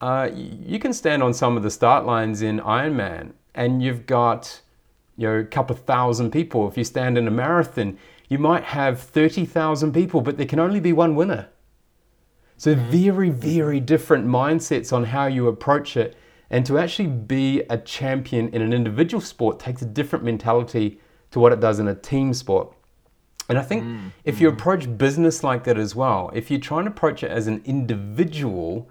uh, 0.00 0.30
you 0.32 0.78
can 0.78 0.92
stand 0.92 1.22
on 1.22 1.34
some 1.34 1.56
of 1.56 1.62
the 1.62 1.70
start 1.70 2.06
lines 2.06 2.40
in 2.42 2.60
Ironman 2.60 3.32
and 3.54 3.82
you've 3.82 4.06
got 4.06 4.60
you 5.16 5.28
know 5.28 5.38
a 5.38 5.44
couple 5.44 5.76
of 5.76 5.82
thousand 5.82 6.30
people. 6.30 6.68
If 6.68 6.76
you 6.76 6.84
stand 6.84 7.18
in 7.18 7.26
a 7.26 7.30
marathon, 7.30 7.98
you 8.28 8.38
might 8.38 8.64
have 8.64 9.00
30,000 9.00 9.92
people, 9.92 10.20
but 10.20 10.36
there 10.36 10.46
can 10.46 10.58
only 10.58 10.80
be 10.80 10.92
one 10.92 11.14
winner. 11.14 11.48
So, 12.56 12.74
mm-hmm. 12.74 12.90
very, 12.90 13.30
very 13.30 13.80
different 13.80 14.26
mindsets 14.26 14.92
on 14.92 15.04
how 15.04 15.26
you 15.26 15.48
approach 15.48 15.96
it. 15.96 16.16
And 16.48 16.64
to 16.66 16.78
actually 16.78 17.08
be 17.08 17.62
a 17.68 17.76
champion 17.76 18.48
in 18.50 18.62
an 18.62 18.72
individual 18.72 19.20
sport 19.20 19.58
takes 19.58 19.82
a 19.82 19.86
different 19.86 20.24
mentality 20.24 21.00
to 21.32 21.40
what 21.40 21.52
it 21.52 21.60
does 21.60 21.80
in 21.80 21.88
a 21.88 21.94
team 21.94 22.32
sport. 22.32 22.72
And 23.48 23.58
I 23.58 23.62
think 23.62 23.84
mm-hmm. 23.84 24.08
if 24.24 24.40
you 24.40 24.48
approach 24.48 24.96
business 24.96 25.44
like 25.44 25.64
that 25.64 25.78
as 25.78 25.94
well, 25.94 26.30
if 26.34 26.50
you 26.50 26.58
try 26.58 26.78
and 26.80 26.88
approach 26.88 27.22
it 27.22 27.30
as 27.30 27.46
an 27.46 27.62
individual, 27.64 28.88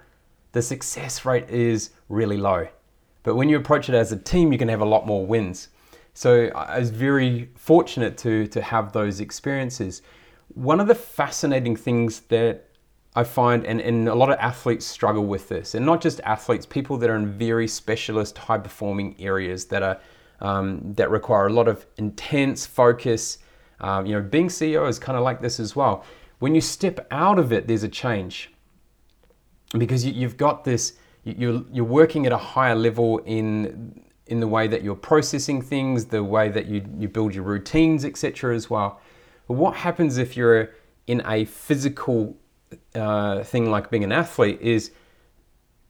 the 0.51 0.61
success 0.61 1.25
rate 1.25 1.49
is 1.49 1.91
really 2.07 2.37
low. 2.37 2.67
But 3.23 3.35
when 3.35 3.49
you 3.49 3.57
approach 3.57 3.89
it 3.89 3.95
as 3.95 4.11
a 4.11 4.17
team, 4.17 4.51
you 4.51 4.57
can 4.57 4.69
have 4.69 4.81
a 4.81 4.85
lot 4.85 5.05
more 5.05 5.25
wins. 5.25 5.69
So 6.13 6.47
I 6.55 6.79
was 6.79 6.91
very 6.91 7.49
fortunate 7.55 8.17
to, 8.19 8.47
to 8.47 8.61
have 8.61 8.93
those 8.93 9.19
experiences. 9.19 10.01
One 10.53 10.79
of 10.79 10.87
the 10.87 10.95
fascinating 10.95 11.75
things 11.75 12.21
that 12.21 12.64
I 13.15 13.23
find, 13.23 13.65
and, 13.65 13.79
and 13.79 14.09
a 14.09 14.15
lot 14.15 14.29
of 14.29 14.37
athletes 14.39 14.85
struggle 14.85 15.25
with 15.25 15.47
this, 15.47 15.73
and 15.73 15.85
not 15.85 16.01
just 16.01 16.19
athletes, 16.21 16.65
people 16.65 16.97
that 16.97 17.09
are 17.09 17.15
in 17.15 17.31
very 17.31 17.67
specialist, 17.67 18.37
high 18.37 18.57
performing 18.57 19.15
areas 19.19 19.65
that 19.65 19.83
are 19.83 19.99
um, 20.41 20.93
that 20.95 21.09
require 21.09 21.47
a 21.47 21.53
lot 21.53 21.69
of 21.69 21.85
intense 21.97 22.65
focus. 22.65 23.37
Um, 23.79 24.05
you 24.05 24.13
know, 24.13 24.21
being 24.21 24.49
CEO 24.49 24.87
is 24.89 24.99
kind 24.99 25.17
of 25.17 25.23
like 25.23 25.41
this 25.41 25.61
as 25.61 25.75
well. 25.77 26.03
When 26.39 26.53
you 26.53 26.59
step 26.61 27.07
out 27.11 27.39
of 27.39 27.53
it, 27.53 27.67
there's 27.67 27.83
a 27.83 27.89
change 27.89 28.51
because 29.77 30.05
you, 30.05 30.27
have 30.27 30.35
got 30.35 30.65
this. 30.65 30.93
You're 31.23 31.63
you're 31.71 31.85
working 31.85 32.25
at 32.25 32.33
a 32.33 32.37
higher 32.37 32.75
level 32.75 33.19
in 33.19 34.01
in 34.27 34.41
the 34.41 34.47
way 34.47 34.67
that 34.67 34.83
you're 34.83 34.95
processing 34.95 35.61
things, 35.61 36.05
the 36.05 36.23
way 36.23 36.49
that 36.49 36.65
you 36.67 36.85
you 36.99 37.07
build 37.07 37.33
your 37.33 37.45
routines, 37.45 38.03
etc. 38.03 38.53
As 38.53 38.69
well. 38.69 38.99
But 39.47 39.53
what 39.53 39.75
happens 39.75 40.17
if 40.17 40.35
you're 40.35 40.71
in 41.07 41.21
a 41.25 41.45
physical 41.45 42.35
uh, 42.93 43.43
thing 43.43 43.69
like 43.69 43.89
being 43.89 44.03
an 44.03 44.11
athlete 44.11 44.59
is 44.61 44.91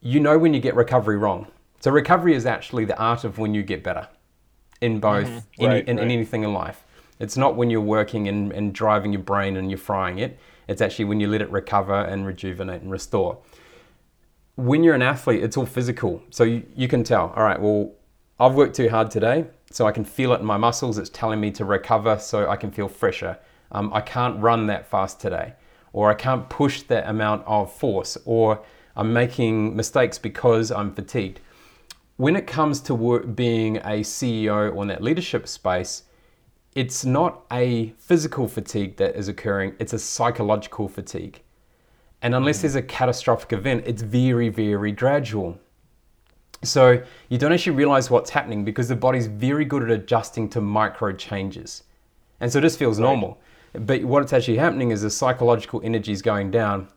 you 0.02 0.20
know 0.20 0.38
when 0.38 0.54
you 0.54 0.60
get 0.60 0.76
recovery 0.76 1.18
wrong. 1.18 1.48
So 1.80 1.92
recovery 1.92 2.36
is 2.36 2.46
actually 2.46 2.86
the 2.86 2.98
art 2.98 3.24
of 3.24 3.38
when 3.38 3.54
you 3.54 3.64
get 3.64 3.84
better 3.84 4.08
in 4.82 5.00
both 5.00 5.28
mm-hmm. 5.28 5.64
in, 5.64 5.70
right, 5.70 5.88
in, 5.88 5.98
right. 5.98 6.06
in, 6.06 6.12
anything 6.12 6.44
in 6.44 6.54
life. 6.54 6.84
It's 7.20 7.38
not 7.38 7.56
when 7.56 7.70
you're 7.70 7.82
working 7.82 8.28
and, 8.28 8.52
and 8.52 8.74
driving 8.74 9.14
your 9.14 9.22
brain 9.22 9.58
and 9.58 9.72
you're 9.72 9.78
frying 9.78 10.20
it. 10.20 10.38
It's 10.68 10.82
actually 10.82 11.06
when 11.06 11.20
you 11.20 11.28
let 11.28 11.42
it 11.42 11.50
recover 11.50 12.02
and 12.02 12.26
rejuvenate 12.26 12.82
and 12.82 12.92
restore. 12.92 13.38
When 14.56 14.84
you're 14.84 14.96
an 14.96 15.02
athlete, 15.02 15.44
it's 15.44 15.58
all 15.58 15.66
physical. 15.66 16.22
So 16.30 16.44
you, 16.44 16.64
you 16.76 16.88
can 16.88 17.04
tell, 17.04 17.34
all 17.36 17.44
right, 17.44 17.60
well, 17.60 17.92
I've 18.40 18.54
worked 18.54 18.76
too 18.76 18.90
hard 18.90 19.12
today, 19.12 19.46
so 19.72 19.88
I 19.88 19.92
can 19.92 20.06
feel 20.06 20.34
it 20.34 20.40
in 20.40 20.46
my 20.46 20.58
muscles. 20.58 20.98
It's 20.98 21.10
telling 21.10 21.40
me 21.40 21.52
to 21.52 21.66
recover 21.66 22.20
so 22.20 22.50
I 22.50 22.58
can 22.58 22.72
feel 22.72 22.88
fresher. 22.88 23.38
Um, 23.72 23.94
I 23.94 24.02
can't 24.02 24.42
run 24.42 24.68
that 24.68 24.90
fast 24.90 25.20
today 25.20 25.54
or 25.96 26.12
I 26.12 26.14
can't 26.14 26.50
push 26.50 26.82
that 26.82 27.08
amount 27.08 27.44
of 27.48 27.72
force, 27.72 28.18
or 28.26 28.62
I'm 28.98 29.14
making 29.14 29.78
mistakes 29.78 30.18
because 30.20 30.70
I'm 30.70 30.94
fatigued. 30.94 31.40
When 32.18 32.36
it 32.36 32.46
comes 32.46 32.82
to 32.82 32.94
work, 32.94 33.34
being 33.34 33.78
a 33.78 34.02
CEO 34.02 34.76
or 34.76 34.82
in 34.82 34.90
that 34.90 35.02
leadership 35.02 35.48
space, 35.48 36.04
it's 36.76 37.06
not 37.06 37.46
a 37.50 37.94
physical 37.98 38.50
fatigue 38.50 38.98
that 38.98 39.16
is 39.16 39.30
occurring, 39.30 39.78
it's 39.80 39.94
a 39.94 40.00
psychological 40.00 40.90
fatigue. 40.90 41.42
And 42.22 42.36
unless 42.36 42.58
mm. 42.58 42.62
there's 42.64 42.76
a 42.76 42.82
catastrophic 42.82 43.54
event, 43.54 43.86
it's 43.88 44.02
very, 44.02 44.50
very 44.50 44.92
gradual. 44.92 45.58
So 46.62 47.02
you 47.30 47.38
don't 47.38 47.54
actually 47.54 47.78
realize 47.78 48.10
what's 48.10 48.32
happening 48.32 48.66
because 48.66 48.90
the 48.90 48.98
body's 48.98 49.28
very 49.28 49.64
good 49.64 49.84
at 49.84 49.92
adjusting 49.92 50.50
to 50.50 50.60
micro 50.60 51.14
changes. 51.14 51.84
And 52.42 52.52
so 52.52 52.60
this 52.60 52.76
feels 52.76 53.00
normal. 53.00 53.40
But 53.80 54.04
what's 54.04 54.34
actually 54.34 54.58
happening 54.58 54.92
is 54.92 55.02
the 55.02 55.10
psychological 55.10 55.82
energy 55.84 56.12
is 56.12 56.22
going 56.22 56.52
down 56.52 56.88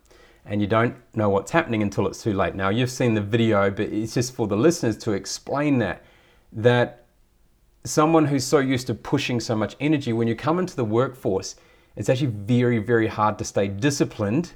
and 0.49 0.63
you 0.63 0.67
don't 0.67 0.97
know 1.15 1.29
what's 1.29 1.51
happening 1.51 1.83
until 1.83 2.07
it's 2.07 2.23
too 2.23 2.33
late. 2.33 2.55
Now, 2.55 2.71
you've 2.71 2.91
seen 2.91 3.13
the 3.15 3.21
video, 3.21 3.71
but 3.71 3.89
it's 3.89 4.15
just 4.15 4.35
for 4.35 4.47
the 4.47 4.57
listeners 4.57 4.97
to 4.99 5.13
explain 5.13 5.79
that. 5.79 6.03
That 6.53 7.05
someone 7.85 8.25
who's 8.25 8.45
so 8.45 8.59
used 8.59 8.87
to 8.87 8.95
pushing 8.95 9.41
so 9.41 9.55
much 9.55 9.77
energy, 9.79 10.15
when 10.15 10.27
you 10.27 10.35
come 10.35 10.59
into 10.59 10.75
the 10.75 10.87
workforce, 10.87 11.57
it's 11.97 12.09
actually 12.09 12.29
very, 12.29 12.79
very 12.79 13.09
hard 13.09 13.39
to 13.39 13.45
stay 13.45 13.69
disciplined 13.69 14.53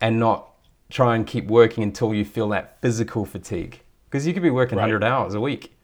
and 0.00 0.18
not 0.18 0.54
try 0.88 1.16
and 1.16 1.26
keep 1.26 1.46
working 1.48 1.84
until 1.84 2.14
you 2.14 2.24
feel 2.24 2.48
that 2.48 2.80
physical 2.80 3.26
fatigue. 3.26 3.82
Because 4.06 4.26
you 4.26 4.32
could 4.32 4.42
be 4.42 4.50
working 4.50 4.78
right. 4.78 4.84
100 4.84 5.04
hours 5.04 5.34
a 5.34 5.40
week. 5.40 5.76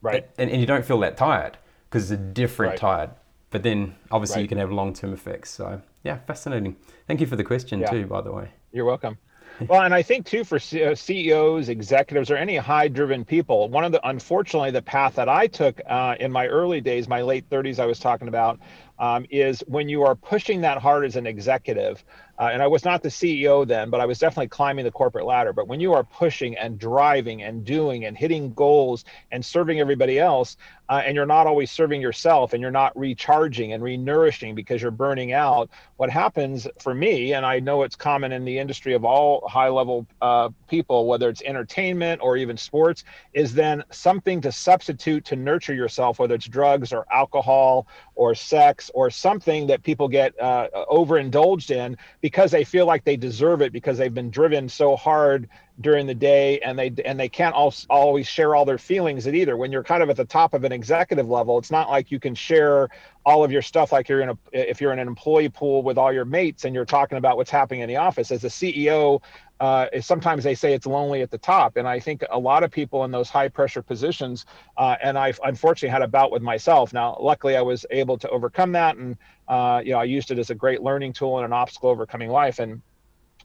Right. 0.00 0.28
And, 0.38 0.48
and 0.48 0.60
you 0.60 0.66
don't 0.66 0.84
feel 0.84 1.00
that 1.00 1.16
tired 1.16 1.58
because 1.90 2.12
it's 2.12 2.20
a 2.20 2.24
different 2.24 2.70
right. 2.70 2.78
tired 2.78 3.10
but 3.50 3.62
then 3.62 3.94
obviously 4.10 4.36
right. 4.36 4.42
you 4.42 4.48
can 4.48 4.58
have 4.58 4.72
long 4.72 4.92
term 4.92 5.12
effects. 5.12 5.50
So 5.50 5.80
yeah, 6.04 6.18
fascinating. 6.26 6.76
Thank 7.06 7.20
you 7.20 7.26
for 7.26 7.36
the 7.36 7.44
question 7.44 7.80
yeah. 7.80 7.90
too, 7.90 8.06
by 8.06 8.20
the 8.20 8.32
way. 8.32 8.50
You're 8.72 8.84
welcome. 8.84 9.18
well, 9.68 9.82
and 9.82 9.92
I 9.92 10.02
think 10.02 10.24
too 10.24 10.44
for 10.44 10.58
CEOs, 10.58 11.68
uh, 11.68 11.72
executives, 11.72 12.30
or 12.30 12.36
any 12.36 12.56
high-driven 12.56 13.24
people, 13.24 13.68
one 13.68 13.84
of 13.84 13.90
the 13.90 14.08
unfortunately 14.08 14.70
the 14.70 14.82
path 14.82 15.16
that 15.16 15.28
I 15.28 15.48
took 15.48 15.80
uh, 15.88 16.14
in 16.20 16.30
my 16.30 16.46
early 16.46 16.80
days, 16.80 17.08
my 17.08 17.22
late 17.22 17.48
30s, 17.50 17.80
I 17.80 17.86
was 17.86 17.98
talking 17.98 18.28
about, 18.28 18.60
um, 18.98 19.26
is 19.30 19.62
when 19.66 19.88
you 19.88 20.02
are 20.02 20.14
pushing 20.14 20.60
that 20.62 20.78
hard 20.78 21.04
as 21.04 21.16
an 21.16 21.26
executive, 21.26 22.04
uh, 22.38 22.50
and 22.52 22.62
I 22.62 22.68
was 22.68 22.84
not 22.84 23.02
the 23.02 23.08
CEO 23.08 23.66
then, 23.66 23.90
but 23.90 24.00
I 24.00 24.06
was 24.06 24.18
definitely 24.18 24.48
climbing 24.48 24.84
the 24.84 24.92
corporate 24.92 25.26
ladder. 25.26 25.52
But 25.52 25.66
when 25.66 25.80
you 25.80 25.92
are 25.94 26.04
pushing 26.04 26.56
and 26.56 26.78
driving 26.78 27.42
and 27.42 27.64
doing 27.64 28.04
and 28.04 28.16
hitting 28.16 28.52
goals 28.54 29.04
and 29.32 29.44
serving 29.44 29.80
everybody 29.80 30.20
else, 30.20 30.56
uh, 30.88 31.02
and 31.04 31.16
you're 31.16 31.26
not 31.26 31.46
always 31.46 31.70
serving 31.70 32.00
yourself 32.00 32.52
and 32.52 32.62
you're 32.62 32.70
not 32.70 32.96
recharging 32.96 33.72
and 33.72 33.82
renourishing 33.82 34.54
because 34.54 34.80
you're 34.80 34.90
burning 34.90 35.32
out, 35.32 35.68
what 35.96 36.10
happens 36.10 36.66
for 36.78 36.94
me, 36.94 37.34
and 37.34 37.44
I 37.44 37.58
know 37.58 37.82
it's 37.82 37.96
common 37.96 38.30
in 38.32 38.44
the 38.44 38.58
industry 38.58 38.94
of 38.94 39.04
all 39.04 39.46
high 39.48 39.68
level 39.68 40.06
uh, 40.22 40.50
people, 40.68 41.06
whether 41.06 41.28
it's 41.28 41.42
entertainment 41.42 42.20
or 42.22 42.36
even 42.36 42.56
sports, 42.56 43.04
is 43.34 43.52
then 43.52 43.82
something 43.90 44.40
to 44.42 44.52
substitute 44.52 45.24
to 45.26 45.36
nurture 45.36 45.74
yourself, 45.74 46.20
whether 46.20 46.36
it's 46.36 46.46
drugs 46.46 46.92
or 46.92 47.04
alcohol 47.12 47.88
or 48.14 48.34
sex 48.34 48.87
or 48.94 49.10
something 49.10 49.66
that 49.66 49.82
people 49.82 50.08
get 50.08 50.38
uh, 50.40 50.68
overindulged 50.90 51.70
in 51.70 51.96
because 52.20 52.50
they 52.50 52.64
feel 52.64 52.86
like 52.86 53.04
they 53.04 53.16
deserve 53.16 53.62
it 53.62 53.72
because 53.72 53.98
they've 53.98 54.14
been 54.14 54.30
driven 54.30 54.68
so 54.68 54.96
hard 54.96 55.48
during 55.80 56.06
the 56.06 56.14
day 56.14 56.58
and 56.60 56.78
they 56.78 56.92
and 57.04 57.20
they 57.20 57.28
can't 57.28 57.54
always 57.54 58.26
share 58.26 58.54
all 58.54 58.64
their 58.64 58.78
feelings 58.78 59.26
at 59.26 59.34
either. 59.34 59.56
When 59.56 59.70
you're 59.70 59.84
kind 59.84 60.02
of 60.02 60.10
at 60.10 60.16
the 60.16 60.24
top 60.24 60.54
of 60.54 60.64
an 60.64 60.72
executive 60.72 61.28
level 61.28 61.58
it's 61.58 61.70
not 61.70 61.88
like 61.88 62.10
you 62.10 62.18
can 62.18 62.34
share 62.34 62.88
all 63.24 63.44
of 63.44 63.52
your 63.52 63.62
stuff 63.62 63.92
like 63.92 64.08
you're 64.08 64.20
in 64.20 64.30
a 64.30 64.38
if 64.52 64.80
you're 64.80 64.92
in 64.92 64.98
an 64.98 65.06
employee 65.06 65.48
pool 65.48 65.82
with 65.82 65.98
all 65.98 66.12
your 66.12 66.24
mates 66.24 66.64
and 66.64 66.74
you're 66.74 66.84
talking 66.84 67.18
about 67.18 67.36
what's 67.36 67.50
happening 67.50 67.80
in 67.80 67.88
the 67.88 67.96
office. 67.96 68.30
As 68.30 68.42
a 68.44 68.48
ceo 68.48 69.20
uh, 69.60 69.86
sometimes 70.00 70.44
they 70.44 70.54
say 70.54 70.72
it's 70.72 70.86
lonely 70.86 71.22
at 71.22 71.30
the 71.30 71.38
top. 71.38 71.76
And 71.76 71.88
i 71.88 71.98
think 71.98 72.24
a 72.30 72.38
lot 72.38 72.62
of 72.62 72.70
people 72.70 73.04
in 73.04 73.10
those 73.10 73.28
high 73.28 73.48
pressure 73.48 73.82
positions 73.82 74.46
uh, 74.76 74.96
and 75.02 75.18
I've 75.18 75.40
unfortunately 75.44 75.90
had 75.90 76.02
a 76.02 76.08
bout 76.08 76.30
with 76.30 76.42
myself. 76.42 76.92
Now 76.92 77.16
luckily 77.20 77.56
i 77.56 77.62
was 77.62 77.84
able 77.90 78.18
to 78.18 78.28
overcome 78.30 78.72
that. 78.72 78.96
And 78.96 79.16
uh, 79.48 79.80
you 79.84 79.92
know 79.92 79.98
i 79.98 80.04
used 80.04 80.30
it 80.30 80.38
as 80.38 80.50
a 80.50 80.54
great 80.54 80.82
learning 80.82 81.12
tool 81.12 81.38
and 81.38 81.44
an 81.44 81.52
obstacle 81.52 81.90
overcoming 81.90 82.30
life. 82.30 82.58
And 82.58 82.82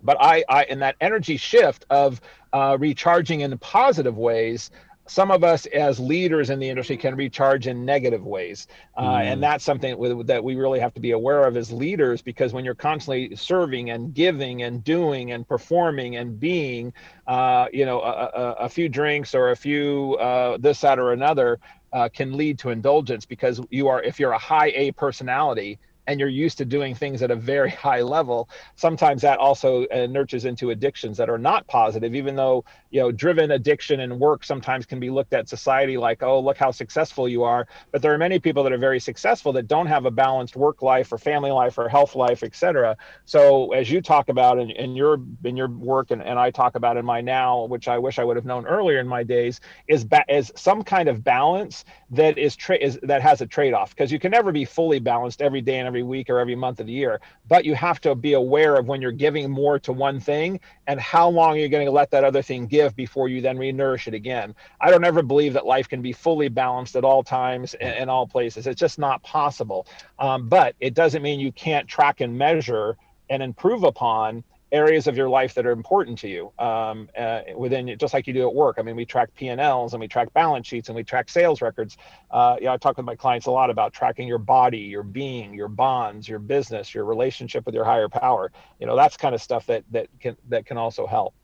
but 0.03 0.17
I, 0.19 0.43
I 0.49 0.65
in 0.65 0.79
that 0.79 0.95
energy 1.01 1.37
shift 1.37 1.85
of 1.89 2.19
uh, 2.51 2.77
recharging 2.79 3.41
in 3.41 3.57
positive 3.57 4.17
ways, 4.17 4.69
some 5.05 5.31
of 5.31 5.43
us 5.43 5.65
as 5.67 5.99
leaders 5.99 6.49
in 6.49 6.59
the 6.59 6.69
industry 6.69 6.95
can 6.95 7.15
recharge 7.15 7.67
in 7.67 7.83
negative 7.83 8.25
ways 8.25 8.67
uh, 8.95 9.03
mm. 9.03 9.31
and 9.31 9.43
that's 9.43 9.63
something 9.63 10.23
that 10.25 10.43
we 10.43 10.55
really 10.55 10.79
have 10.79 10.93
to 10.93 10.99
be 10.99 11.11
aware 11.11 11.45
of 11.45 11.57
as 11.57 11.71
leaders 11.71 12.21
because 12.21 12.53
when 12.53 12.63
you're 12.63 12.73
constantly 12.73 13.35
serving 13.35 13.89
and 13.89 14.13
giving 14.13 14.63
and 14.63 14.83
doing 14.83 15.31
and 15.31 15.47
performing 15.47 16.15
and 16.15 16.39
being 16.39 16.93
uh, 17.27 17.67
you 17.73 17.85
know 17.85 18.01
a, 18.01 18.31
a, 18.33 18.51
a, 18.59 18.69
few 18.69 18.87
drinks 18.87 19.35
or 19.35 19.51
a 19.51 19.55
few 19.55 20.15
uh, 20.15 20.57
this 20.57 20.81
that 20.81 20.99
or 20.99 21.11
another 21.11 21.59
uh, 21.91 22.09
can 22.09 22.35
lead 22.35 22.57
to 22.57 22.69
indulgence 22.69 23.25
because 23.25 23.61
you 23.69 23.87
are 23.87 24.01
if 24.03 24.19
you're 24.19 24.31
a 24.31 24.37
high 24.37 24.71
a 24.75 24.91
personality 24.93 25.79
and 26.07 26.19
you're 26.19 26.29
used 26.29 26.57
to 26.57 26.65
doing 26.65 26.95
things 26.95 27.21
at 27.21 27.31
a 27.31 27.35
very 27.35 27.69
high 27.87 28.01
level 28.01 28.49
sometimes 28.75 29.21
that 29.21 29.39
also 29.39 29.85
uh, 29.87 30.05
nurtures 30.07 30.45
into 30.45 30.69
addictions 30.71 31.17
that 31.17 31.29
are 31.29 31.37
not 31.37 31.65
positive 31.67 32.15
even 32.15 32.35
though 32.35 32.63
you 32.91 32.99
know 33.01 33.11
driven 33.11 33.51
addiction 33.51 34.01
and 34.01 34.19
work 34.19 34.43
sometimes 34.43 34.85
can 34.85 34.99
be 34.99 35.09
looked 35.09 35.33
at 35.33 35.49
society 35.49 35.97
like 35.97 36.23
oh 36.23 36.39
look 36.39 36.57
how 36.57 36.71
successful 36.71 37.27
you 37.27 37.43
are. 37.43 37.67
But 37.91 38.01
there 38.01 38.13
are 38.13 38.17
many 38.17 38.39
people 38.39 38.63
that 38.63 38.71
are 38.73 38.77
very 38.77 38.99
successful 38.99 39.53
that 39.53 39.67
don't 39.67 39.87
have 39.87 40.05
a 40.05 40.11
balanced 40.11 40.55
work 40.55 40.81
life 40.81 41.11
or 41.11 41.17
family 41.17 41.51
life 41.51 41.77
or 41.77 41.89
health 41.89 42.15
life 42.15 42.43
etc 42.43 42.95
so 43.25 43.71
as 43.73 43.89
you 43.89 44.01
talk 44.01 44.29
about 44.29 44.59
in, 44.59 44.69
in 44.71 44.95
your 44.95 45.19
in 45.43 45.55
your 45.55 45.69
work 45.69 46.11
and, 46.11 46.21
and 46.21 46.39
i 46.39 46.51
talk 46.51 46.75
about 46.75 46.97
in 46.97 47.05
my 47.05 47.21
now 47.21 47.65
which 47.65 47.87
i 47.87 47.97
wish 47.97 48.19
i 48.19 48.23
would 48.23 48.35
have 48.35 48.45
known 48.45 48.65
earlier 48.65 48.99
in 48.99 49.07
my 49.07 49.23
days 49.23 49.59
is 49.87 50.03
ba- 50.03 50.25
is 50.29 50.51
some 50.55 50.83
kind 50.83 51.09
of 51.09 51.23
balance 51.23 51.85
that 52.11 52.37
is, 52.37 52.55
tra- 52.55 52.77
is 52.77 52.99
that 53.03 53.21
has 53.21 53.41
a 53.41 53.47
trade-off 53.47 53.89
because 53.91 54.11
you 54.11 54.19
can 54.19 54.31
never 54.31 54.51
be 54.51 54.65
fully 54.65 54.99
balanced 54.99 55.41
every 55.41 55.61
day 55.61 55.79
and 55.79 55.87
every 55.93 56.01
week 56.01 56.27
or 56.27 56.39
every 56.39 56.55
month 56.55 56.79
of 56.79 56.87
the 56.87 56.91
year. 56.91 57.21
But 57.47 57.65
you 57.65 57.75
have 57.75 58.01
to 58.01 58.15
be 58.15 58.33
aware 58.33 58.77
of 58.77 58.87
when 58.87 58.99
you're 58.99 59.11
giving 59.11 59.51
more 59.51 59.77
to 59.77 59.93
one 59.93 60.19
thing 60.19 60.59
and 60.87 60.99
how 60.99 61.29
long 61.29 61.55
you're 61.55 61.69
going 61.69 61.85
to 61.85 61.91
let 61.91 62.09
that 62.09 62.23
other 62.23 62.41
thing 62.41 62.65
give 62.65 62.95
before 62.95 63.29
you 63.29 63.41
then 63.41 63.57
renourish 63.57 64.07
it 64.07 64.15
again. 64.15 64.55
I 64.81 64.89
don't 64.89 65.05
ever 65.05 65.21
believe 65.21 65.53
that 65.53 65.67
life 65.67 65.87
can 65.87 66.01
be 66.01 66.11
fully 66.11 66.49
balanced 66.49 66.95
at 66.95 67.03
all 67.03 67.23
times 67.23 67.75
in, 67.75 67.89
in 67.93 68.09
all 68.09 68.25
places. 68.25 68.65
It's 68.65 68.79
just 68.79 68.97
not 68.97 69.21
possible. 69.21 69.85
Um, 70.17 70.49
but 70.49 70.75
it 70.79 70.95
doesn't 70.95 71.21
mean 71.21 71.39
you 71.39 71.51
can't 71.51 71.87
track 71.87 72.21
and 72.21 72.35
measure 72.35 72.97
and 73.29 73.43
improve 73.43 73.83
upon 73.83 74.43
areas 74.73 75.05
of 75.05 75.15
your 75.15 75.29
life 75.29 75.53
that 75.53 75.65
are 75.65 75.71
important 75.71 76.17
to 76.17 76.27
you 76.27 76.51
um, 76.57 77.07
uh, 77.17 77.41
within 77.55 77.95
just 77.99 78.13
like 78.13 78.25
you 78.25 78.33
do 78.33 78.41
at 78.41 78.53
work. 78.53 78.77
I 78.79 78.81
mean, 78.81 78.95
we 78.95 79.05
track 79.05 79.33
P&Ls 79.35 79.93
and 79.93 80.01
we 80.01 80.07
track 80.07 80.33
balance 80.33 80.67
sheets 80.67 80.89
and 80.89 80.95
we 80.95 81.03
track 81.03 81.29
sales 81.29 81.61
records. 81.61 81.95
Uh, 82.31 82.55
you 82.59 82.65
know, 82.65 82.73
I 82.73 82.77
talk 82.77 82.97
with 82.97 83.05
my 83.05 83.15
clients 83.15 83.45
a 83.45 83.51
lot 83.51 83.69
about 83.69 83.93
tracking 83.93 84.27
your 84.27 84.39
body, 84.39 84.79
your 84.79 85.03
being, 85.03 85.53
your 85.53 85.67
bonds, 85.67 86.27
your 86.27 86.39
business, 86.39 86.93
your 86.93 87.05
relationship 87.05 87.65
with 87.65 87.75
your 87.75 87.85
higher 87.85 88.09
power. 88.09 88.51
You 88.79 88.87
know, 88.87 88.95
that's 88.95 89.15
kind 89.15 89.35
of 89.35 89.41
stuff 89.41 89.67
that 89.67 89.83
that 89.91 90.07
can 90.19 90.35
that 90.49 90.65
can 90.65 90.77
also 90.77 91.05
help. 91.05 91.35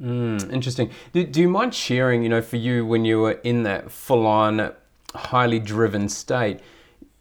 Mm, 0.00 0.52
interesting. 0.52 0.90
Do, 1.12 1.24
do 1.24 1.40
you 1.40 1.48
mind 1.48 1.74
sharing? 1.74 2.24
You 2.24 2.28
know, 2.28 2.42
for 2.42 2.56
you 2.56 2.84
when 2.84 3.04
you 3.04 3.20
were 3.20 3.38
in 3.44 3.62
that 3.62 3.92
full-on, 3.92 4.72
highly 5.14 5.60
driven 5.60 6.08
state 6.08 6.58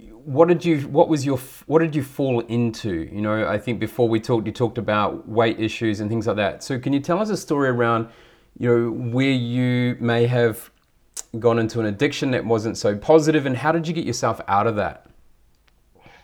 what 0.10 0.48
did 0.48 0.64
you 0.64 0.82
what 0.88 1.10
was 1.10 1.26
your 1.26 1.38
what 1.66 1.80
did 1.80 1.96
you 1.96 2.04
fall 2.04 2.42
into? 2.42 3.10
You 3.12 3.22
know 3.22 3.48
i 3.48 3.58
think 3.58 3.80
before 3.80 4.08
we 4.08 4.20
talked 4.20 4.46
you 4.46 4.54
talked 4.54 4.78
about 4.78 5.28
weight 5.28 5.60
issues 5.60 6.00
and 6.00 6.10
things 6.10 6.28
like 6.28 6.38
that. 6.38 6.64
So 6.64 6.80
can 6.80 6.94
you 6.94 7.00
tell 7.00 7.20
us 7.20 7.30
a 7.30 7.38
story 7.38 7.70
around 7.70 8.10
you 8.58 8.68
know 8.68 8.92
where 8.92 9.32
you 9.32 9.98
may 10.00 10.28
have 10.28 10.70
gone 11.40 11.60
into 11.60 11.80
an 11.80 11.86
addiction 11.86 12.32
that 12.32 12.46
wasn't 12.46 12.78
so 12.78 12.96
positive 12.96 13.46
and 13.46 13.58
how 13.58 13.72
did 13.72 13.88
you 13.88 13.94
get 13.94 14.06
yourself 14.06 14.42
out 14.48 14.68
of 14.68 14.76
that 14.76 15.11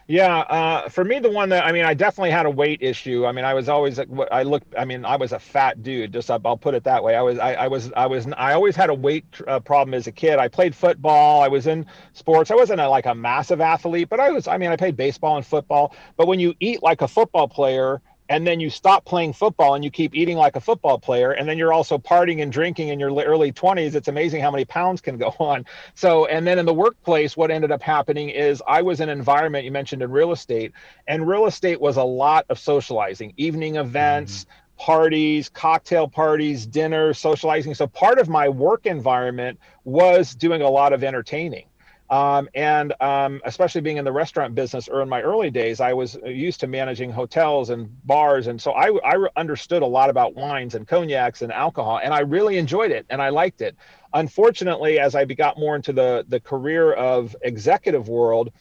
yeah, 0.08 0.38
uh, 0.40 0.88
for 0.88 1.04
me, 1.04 1.20
the 1.20 1.30
one 1.30 1.50
that 1.50 1.66
I 1.66 1.74
mean, 1.74 1.84
I 1.84 1.94
definitely 1.94 2.32
had 2.32 2.46
a 2.46 2.50
weight 2.50 2.82
issue. 2.82 3.26
I 3.26 3.34
mean, 3.34 3.44
I 3.44 3.54
was 3.54 3.68
always 3.68 4.00
I 4.32 4.44
look. 4.44 4.64
I 4.78 4.86
mean, 4.86 5.04
I 5.04 5.18
was 5.18 5.34
a 5.34 5.40
fat 5.40 5.84
dude. 5.84 6.14
Just 6.14 6.32
I'll 6.32 6.56
put 6.56 6.76
it 6.76 6.86
that 6.86 7.04
way. 7.04 7.16
I 7.16 7.22
was 7.22 7.38
I, 7.40 7.54
I 7.56 7.68
was 7.68 7.92
I 7.94 8.06
was 8.06 8.26
I 8.38 8.54
always 8.54 8.78
had 8.78 8.90
a 8.90 8.94
weight 8.94 9.26
uh, 9.48 9.60
problem 9.60 9.94
as 9.94 10.08
a 10.08 10.14
kid. 10.14 10.40
I 10.40 10.48
played 10.48 10.74
football. 10.74 11.42
I 11.42 11.50
was 11.50 11.68
in 11.68 11.86
sports. 12.14 12.52
I 12.52 12.56
wasn't 12.56 12.80
a, 12.80 12.88
like 12.88 13.06
a 13.06 13.14
massive 13.14 13.60
athlete, 13.60 14.08
but 14.08 14.22
I 14.22 14.32
was. 14.32 14.48
I 14.48 14.58
mean, 14.58 14.72
I 14.72 14.78
played 14.78 14.96
baseball 14.96 15.36
and 15.36 15.46
football. 15.46 15.94
But 16.16 16.28
when 16.28 16.40
you 16.40 16.56
eat 16.62 16.82
like 16.82 17.02
a 17.02 17.08
football 17.10 17.50
player, 17.50 18.02
and 18.30 18.46
then 18.46 18.60
you 18.60 18.70
stop 18.70 19.06
playing 19.06 19.34
football 19.34 19.76
and 19.76 19.84
you 19.84 19.92
keep 19.92 20.16
eating 20.16 20.38
like 20.38 20.56
a 20.56 20.62
football 20.62 21.00
player 21.00 21.32
and 21.32 21.48
then 21.48 21.58
you're 21.58 21.74
also 21.74 21.98
partying 21.98 22.42
and 22.42 22.52
drinking 22.52 22.90
in 22.90 23.00
your 23.00 23.14
early 23.24 23.52
20s 23.52 23.96
it's 23.96 24.08
amazing 24.08 24.42
how 24.42 24.52
many 24.52 24.66
pounds 24.66 25.02
can 25.02 25.18
go 25.18 25.34
on 25.40 25.66
so 25.96 26.26
and 26.26 26.46
then 26.46 26.60
in 26.60 26.66
the 26.66 26.74
workplace 26.74 27.38
what 27.38 27.52
ended 27.52 27.72
up 27.72 27.82
happening 27.82 28.30
is 28.30 28.62
i 28.68 28.82
was 28.82 29.00
in 29.00 29.10
an 29.10 29.18
environment 29.18 29.66
you 29.66 29.72
mentioned 29.72 30.02
in 30.02 30.12
real 30.12 30.32
estate 30.32 30.72
and 31.08 31.28
real 31.28 31.46
estate 31.46 31.80
was 31.80 31.98
a 31.98 32.04
lot 32.04 32.46
of 32.50 32.60
socializing 32.60 33.34
evening 33.38 33.76
events 33.76 34.46
mm-hmm 34.46 34.52
parties, 34.78 35.50
cocktail 35.50 36.08
parties, 36.08 36.66
dinner, 36.66 37.14
socializing. 37.14 37.74
So 37.74 37.88
part 37.88 38.20
of 38.20 38.30
my 38.30 38.48
work 38.48 38.86
environment 38.86 39.60
was 39.84 40.36
doing 40.36 40.62
a 40.62 40.70
lot 40.70 40.94
of 40.94 41.04
entertaining. 41.04 41.66
Um, 42.10 42.48
and 42.56 42.94
um, 43.02 43.42
especially 43.44 43.82
being 43.82 43.98
in 43.98 44.06
the 44.06 44.12
restaurant 44.12 44.56
business 44.56 44.88
or 44.88 45.02
in 45.02 45.10
my 45.10 45.22
early 45.22 45.50
days, 45.50 45.82
I 45.82 45.94
was 45.94 46.18
used 46.26 46.62
to 46.62 46.68
managing 46.68 47.12
hotels 47.12 47.70
and 47.70 47.90
bars. 48.06 48.48
And 48.48 48.62
so 48.62 48.72
I, 48.72 48.98
I 49.04 49.28
understood 49.36 49.82
a 49.82 49.86
lot 49.86 50.10
about 50.10 50.34
wines 50.36 50.76
and 50.76 50.88
cognacs 50.88 51.42
and 51.42 51.52
alcohol, 51.52 52.00
and 52.02 52.14
I 52.14 52.20
really 52.20 52.58
enjoyed 52.58 52.92
it 52.92 53.06
and 53.10 53.22
I 53.22 53.30
liked 53.30 53.62
it. 53.62 53.76
Unfortunately, 54.14 55.00
as 55.00 55.16
I 55.16 55.26
got 55.26 55.60
more 55.60 55.76
into 55.76 55.92
the, 55.92 56.26
the 56.30 56.40
career 56.40 56.94
of 56.94 57.36
executive 57.42 58.08
world, 58.08 58.52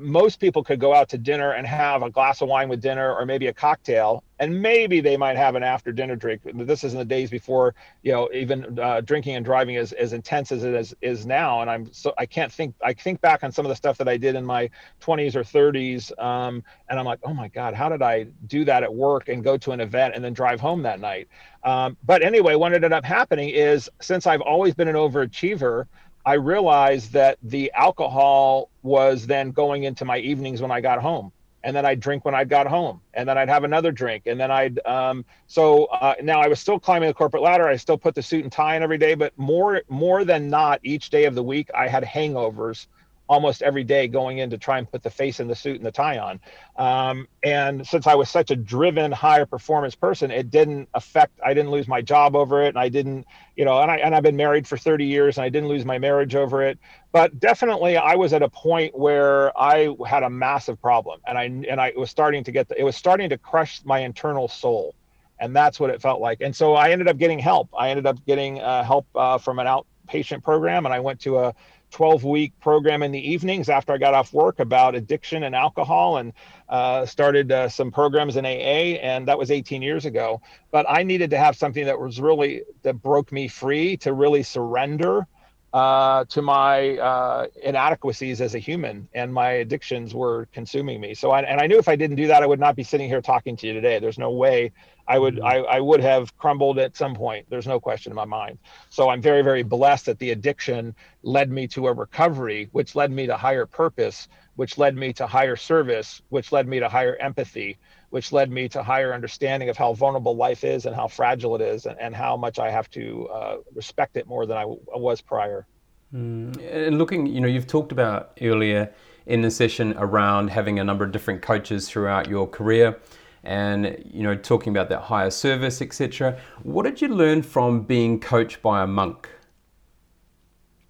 most 0.00 0.40
people 0.40 0.64
could 0.64 0.80
go 0.80 0.94
out 0.94 1.08
to 1.10 1.18
dinner 1.18 1.52
and 1.52 1.66
have 1.66 2.02
a 2.02 2.10
glass 2.10 2.40
of 2.40 2.48
wine 2.48 2.68
with 2.68 2.80
dinner 2.80 3.14
or 3.14 3.26
maybe 3.26 3.46
a 3.48 3.52
cocktail 3.52 4.24
and 4.38 4.60
maybe 4.62 5.00
they 5.00 5.16
might 5.16 5.36
have 5.36 5.54
an 5.54 5.62
after 5.62 5.92
dinner 5.92 6.16
drink. 6.16 6.40
This 6.54 6.82
is 6.82 6.94
in 6.94 6.98
the 6.98 7.04
days 7.04 7.30
before 7.30 7.74
you 8.02 8.12
know 8.12 8.28
even 8.32 8.78
uh, 8.78 9.02
drinking 9.02 9.36
and 9.36 9.44
driving 9.44 9.74
is 9.74 9.92
as 9.92 10.12
intense 10.12 10.50
as 10.50 10.64
it 10.64 10.74
is, 10.74 10.94
is 11.02 11.26
now 11.26 11.60
and 11.60 11.70
i'm 11.70 11.92
so 11.92 12.14
i 12.18 12.24
can't 12.24 12.52
think 12.52 12.74
i 12.82 12.92
think 12.92 13.20
back 13.20 13.44
on 13.44 13.52
some 13.52 13.64
of 13.64 13.68
the 13.68 13.76
stuff 13.76 13.98
that 13.98 14.08
i 14.08 14.16
did 14.16 14.34
in 14.34 14.44
my 14.44 14.70
20s 15.00 15.34
or 15.34 15.42
30s 15.42 16.18
um, 16.22 16.62
and 16.88 16.98
i'm 16.98 17.04
like 17.04 17.20
oh 17.24 17.34
my 17.34 17.48
god 17.48 17.74
how 17.74 17.88
did 17.88 18.02
i 18.02 18.24
do 18.46 18.64
that 18.64 18.82
at 18.82 18.92
work 18.92 19.28
and 19.28 19.44
go 19.44 19.56
to 19.56 19.72
an 19.72 19.80
event 19.80 20.14
and 20.14 20.24
then 20.24 20.32
drive 20.32 20.60
home 20.60 20.82
that 20.82 21.00
night? 21.00 21.28
Um, 21.62 21.96
but 22.04 22.22
anyway 22.22 22.54
what 22.54 22.72
ended 22.72 22.92
up 22.92 23.04
happening 23.04 23.50
is 23.50 23.90
since 24.00 24.26
i've 24.26 24.40
always 24.40 24.74
been 24.74 24.88
an 24.88 24.96
overachiever 24.96 25.86
I 26.30 26.34
realized 26.34 27.12
that 27.14 27.38
the 27.42 27.72
alcohol 27.74 28.70
was 28.84 29.26
then 29.26 29.50
going 29.50 29.82
into 29.82 30.04
my 30.04 30.18
evenings 30.18 30.62
when 30.62 30.70
I 30.70 30.80
got 30.80 31.00
home. 31.02 31.32
And 31.64 31.74
then 31.74 31.84
I'd 31.84 31.98
drink 31.98 32.24
when 32.24 32.36
I 32.36 32.44
got 32.44 32.68
home, 32.68 33.00
and 33.14 33.28
then 33.28 33.36
I'd 33.36 33.48
have 33.48 33.64
another 33.64 33.90
drink, 33.92 34.22
and 34.26 34.40
then 34.40 34.50
I'd. 34.50 34.78
Um, 34.86 35.26
so 35.46 35.86
uh, 35.86 36.14
now 36.22 36.40
I 36.40 36.46
was 36.46 36.58
still 36.58 36.78
climbing 36.78 37.08
the 37.08 37.14
corporate 37.14 37.42
ladder. 37.42 37.68
I 37.68 37.76
still 37.76 37.98
put 37.98 38.14
the 38.14 38.22
suit 38.22 38.44
and 38.44 38.52
tie 38.52 38.76
in 38.76 38.82
every 38.82 38.96
day, 38.96 39.14
but 39.14 39.36
more 39.36 39.82
more 39.88 40.24
than 40.24 40.48
not, 40.48 40.80
each 40.84 41.10
day 41.10 41.24
of 41.26 41.34
the 41.34 41.42
week 41.42 41.68
I 41.74 41.86
had 41.86 42.02
hangovers 42.02 42.86
almost 43.30 43.62
every 43.62 43.84
day 43.84 44.08
going 44.08 44.38
in 44.38 44.50
to 44.50 44.58
try 44.58 44.76
and 44.76 44.90
put 44.90 45.04
the 45.04 45.08
face 45.08 45.38
in 45.38 45.46
the 45.46 45.54
suit 45.54 45.76
and 45.76 45.86
the 45.86 45.92
tie 45.92 46.18
on. 46.18 46.40
Um, 46.76 47.28
and 47.44 47.86
since 47.86 48.08
I 48.08 48.16
was 48.16 48.28
such 48.28 48.50
a 48.50 48.56
driven, 48.56 49.12
higher 49.12 49.46
performance 49.46 49.94
person, 49.94 50.32
it 50.32 50.50
didn't 50.50 50.88
affect. 50.94 51.38
I 51.42 51.54
didn't 51.54 51.70
lose 51.70 51.86
my 51.86 52.02
job 52.02 52.34
over 52.34 52.60
it, 52.60 52.70
and 52.70 52.78
I 52.78 52.88
didn't, 52.88 53.24
you 53.54 53.64
know, 53.64 53.80
and 53.80 53.88
I 53.88 53.98
and 53.98 54.16
I've 54.16 54.24
been 54.24 54.36
married 54.36 54.66
for 54.66 54.76
30 54.76 55.06
years, 55.06 55.38
and 55.38 55.44
I 55.44 55.48
didn't 55.48 55.68
lose 55.68 55.84
my 55.84 55.96
marriage 55.96 56.34
over 56.34 56.60
it. 56.64 56.76
But 57.12 57.38
definitely, 57.38 57.96
I 57.96 58.16
was 58.16 58.32
at 58.32 58.42
a 58.42 58.48
point 58.48 58.98
where 58.98 59.56
I 59.56 59.94
had 60.08 60.24
a 60.24 60.30
massive 60.30 60.82
problem, 60.82 61.20
and 61.24 61.38
I 61.38 61.44
and 61.44 61.80
I 61.80 61.92
was 61.96 62.10
starting 62.10 62.42
to 62.42 62.50
get 62.50 62.68
the, 62.68 62.80
it 62.80 62.82
was 62.82 62.96
starting 62.96 63.30
to 63.30 63.38
crush 63.38 63.80
my 63.84 64.00
internal 64.00 64.48
soul 64.48 64.94
and 65.42 65.56
that's 65.56 65.80
what 65.80 65.88
it 65.88 66.02
felt 66.02 66.20
like. 66.20 66.42
And 66.42 66.54
so 66.54 66.74
I 66.74 66.90
ended 66.90 67.08
up 67.08 67.16
getting 67.16 67.38
help. 67.38 67.70
I 67.74 67.88
ended 67.88 68.04
up 68.04 68.22
getting 68.26 68.60
uh, 68.60 68.84
help 68.84 69.06
uh, 69.14 69.38
from 69.38 69.58
an 69.58 69.66
outpatient 69.66 70.44
program, 70.44 70.84
and 70.84 70.94
I 70.94 71.00
went 71.00 71.18
to 71.20 71.38
a 71.38 71.54
12 71.90 72.24
week 72.24 72.52
program 72.60 73.02
in 73.02 73.12
the 73.12 73.30
evenings 73.30 73.68
after 73.68 73.92
I 73.92 73.98
got 73.98 74.14
off 74.14 74.32
work 74.32 74.60
about 74.60 74.94
addiction 74.94 75.42
and 75.42 75.54
alcohol 75.54 76.18
and 76.18 76.32
uh, 76.68 77.06
started 77.06 77.50
uh, 77.50 77.68
some 77.68 77.90
programs 77.90 78.36
in 78.36 78.44
AA. 78.46 78.98
And 79.00 79.28
that 79.28 79.38
was 79.38 79.50
18 79.50 79.82
years 79.82 80.06
ago. 80.06 80.40
But 80.70 80.86
I 80.88 81.02
needed 81.02 81.30
to 81.30 81.38
have 81.38 81.56
something 81.56 81.86
that 81.86 81.98
was 81.98 82.20
really, 82.20 82.62
that 82.82 83.02
broke 83.02 83.32
me 83.32 83.48
free 83.48 83.96
to 83.98 84.12
really 84.12 84.42
surrender 84.42 85.26
uh, 85.72 86.24
to 86.24 86.42
my 86.42 86.98
uh, 86.98 87.46
inadequacies 87.62 88.40
as 88.40 88.54
a 88.54 88.58
human, 88.58 89.08
and 89.14 89.32
my 89.32 89.50
addictions 89.50 90.14
were 90.14 90.48
consuming 90.52 91.00
me. 91.00 91.14
So, 91.14 91.30
I, 91.30 91.42
and 91.42 91.60
I 91.60 91.66
knew 91.66 91.78
if 91.78 91.88
I 91.88 91.96
didn't 91.96 92.16
do 92.16 92.26
that, 92.26 92.42
I 92.42 92.46
would 92.46 92.60
not 92.60 92.74
be 92.74 92.82
sitting 92.82 93.08
here 93.08 93.20
talking 93.20 93.56
to 93.56 93.66
you 93.66 93.72
today. 93.72 93.98
There's 93.98 94.18
no 94.18 94.30
way 94.30 94.72
I 95.10 95.18
would 95.18 95.36
mm-hmm. 95.36 95.44
I, 95.44 95.76
I 95.76 95.80
would 95.80 96.00
have 96.00 96.36
crumbled 96.38 96.78
at 96.78 96.96
some 96.96 97.14
point. 97.16 97.46
There's 97.50 97.66
no 97.66 97.80
question 97.80 98.12
in 98.12 98.16
my 98.16 98.24
mind. 98.24 98.58
So 98.90 99.10
I'm 99.10 99.20
very 99.20 99.42
very 99.42 99.64
blessed 99.64 100.06
that 100.06 100.20
the 100.20 100.30
addiction 100.30 100.94
led 101.22 101.50
me 101.50 101.66
to 101.68 101.88
a 101.88 101.92
recovery, 101.92 102.68
which 102.70 102.94
led 102.94 103.10
me 103.10 103.26
to 103.26 103.36
higher 103.36 103.66
purpose, 103.66 104.28
which 104.54 104.78
led 104.78 104.96
me 104.96 105.12
to 105.14 105.26
higher 105.26 105.56
service, 105.56 106.22
which 106.28 106.52
led 106.52 106.68
me 106.68 106.78
to 106.78 106.88
higher 106.88 107.16
empathy, 107.16 107.76
which 108.10 108.32
led 108.32 108.50
me 108.50 108.68
to 108.68 108.82
higher 108.82 109.14
understanding 109.14 109.68
of 109.68 109.76
how 109.76 109.92
vulnerable 109.94 110.36
life 110.36 110.64
is 110.64 110.86
and 110.86 110.94
how 110.94 111.08
fragile 111.08 111.54
it 111.54 111.62
is 111.62 111.86
and, 111.86 111.98
and 112.00 112.14
how 112.14 112.36
much 112.36 112.58
I 112.58 112.70
have 112.70 112.90
to 112.90 113.28
uh, 113.28 113.56
respect 113.74 114.16
it 114.16 114.26
more 114.26 114.46
than 114.46 114.56
I, 114.56 114.64
was 114.66 115.20
prior. 115.20 115.66
Mm. 116.14 116.56
And 116.72 116.98
looking, 116.98 117.26
you 117.26 117.40
know, 117.40 117.48
you've 117.48 117.68
talked 117.68 117.92
about 117.92 118.36
earlier 118.42 118.92
in 119.26 119.42
the 119.42 119.50
session 119.50 119.94
around 119.96 120.50
having 120.50 120.78
a 120.78 120.84
number 120.84 121.04
of 121.04 121.12
different 121.12 121.40
coaches 121.42 121.88
throughout 121.88 122.28
your 122.28 122.48
career 122.48 122.98
and 123.42 124.02
you 124.04 124.22
know 124.22 124.36
talking 124.36 124.70
about 124.70 124.88
that 124.90 125.00
higher 125.00 125.30
service 125.30 125.80
etc 125.80 126.38
what 126.62 126.84
did 126.84 127.00
you 127.00 127.08
learn 127.08 127.40
from 127.40 127.82
being 127.82 128.20
coached 128.20 128.60
by 128.60 128.82
a 128.82 128.86
monk 128.86 129.30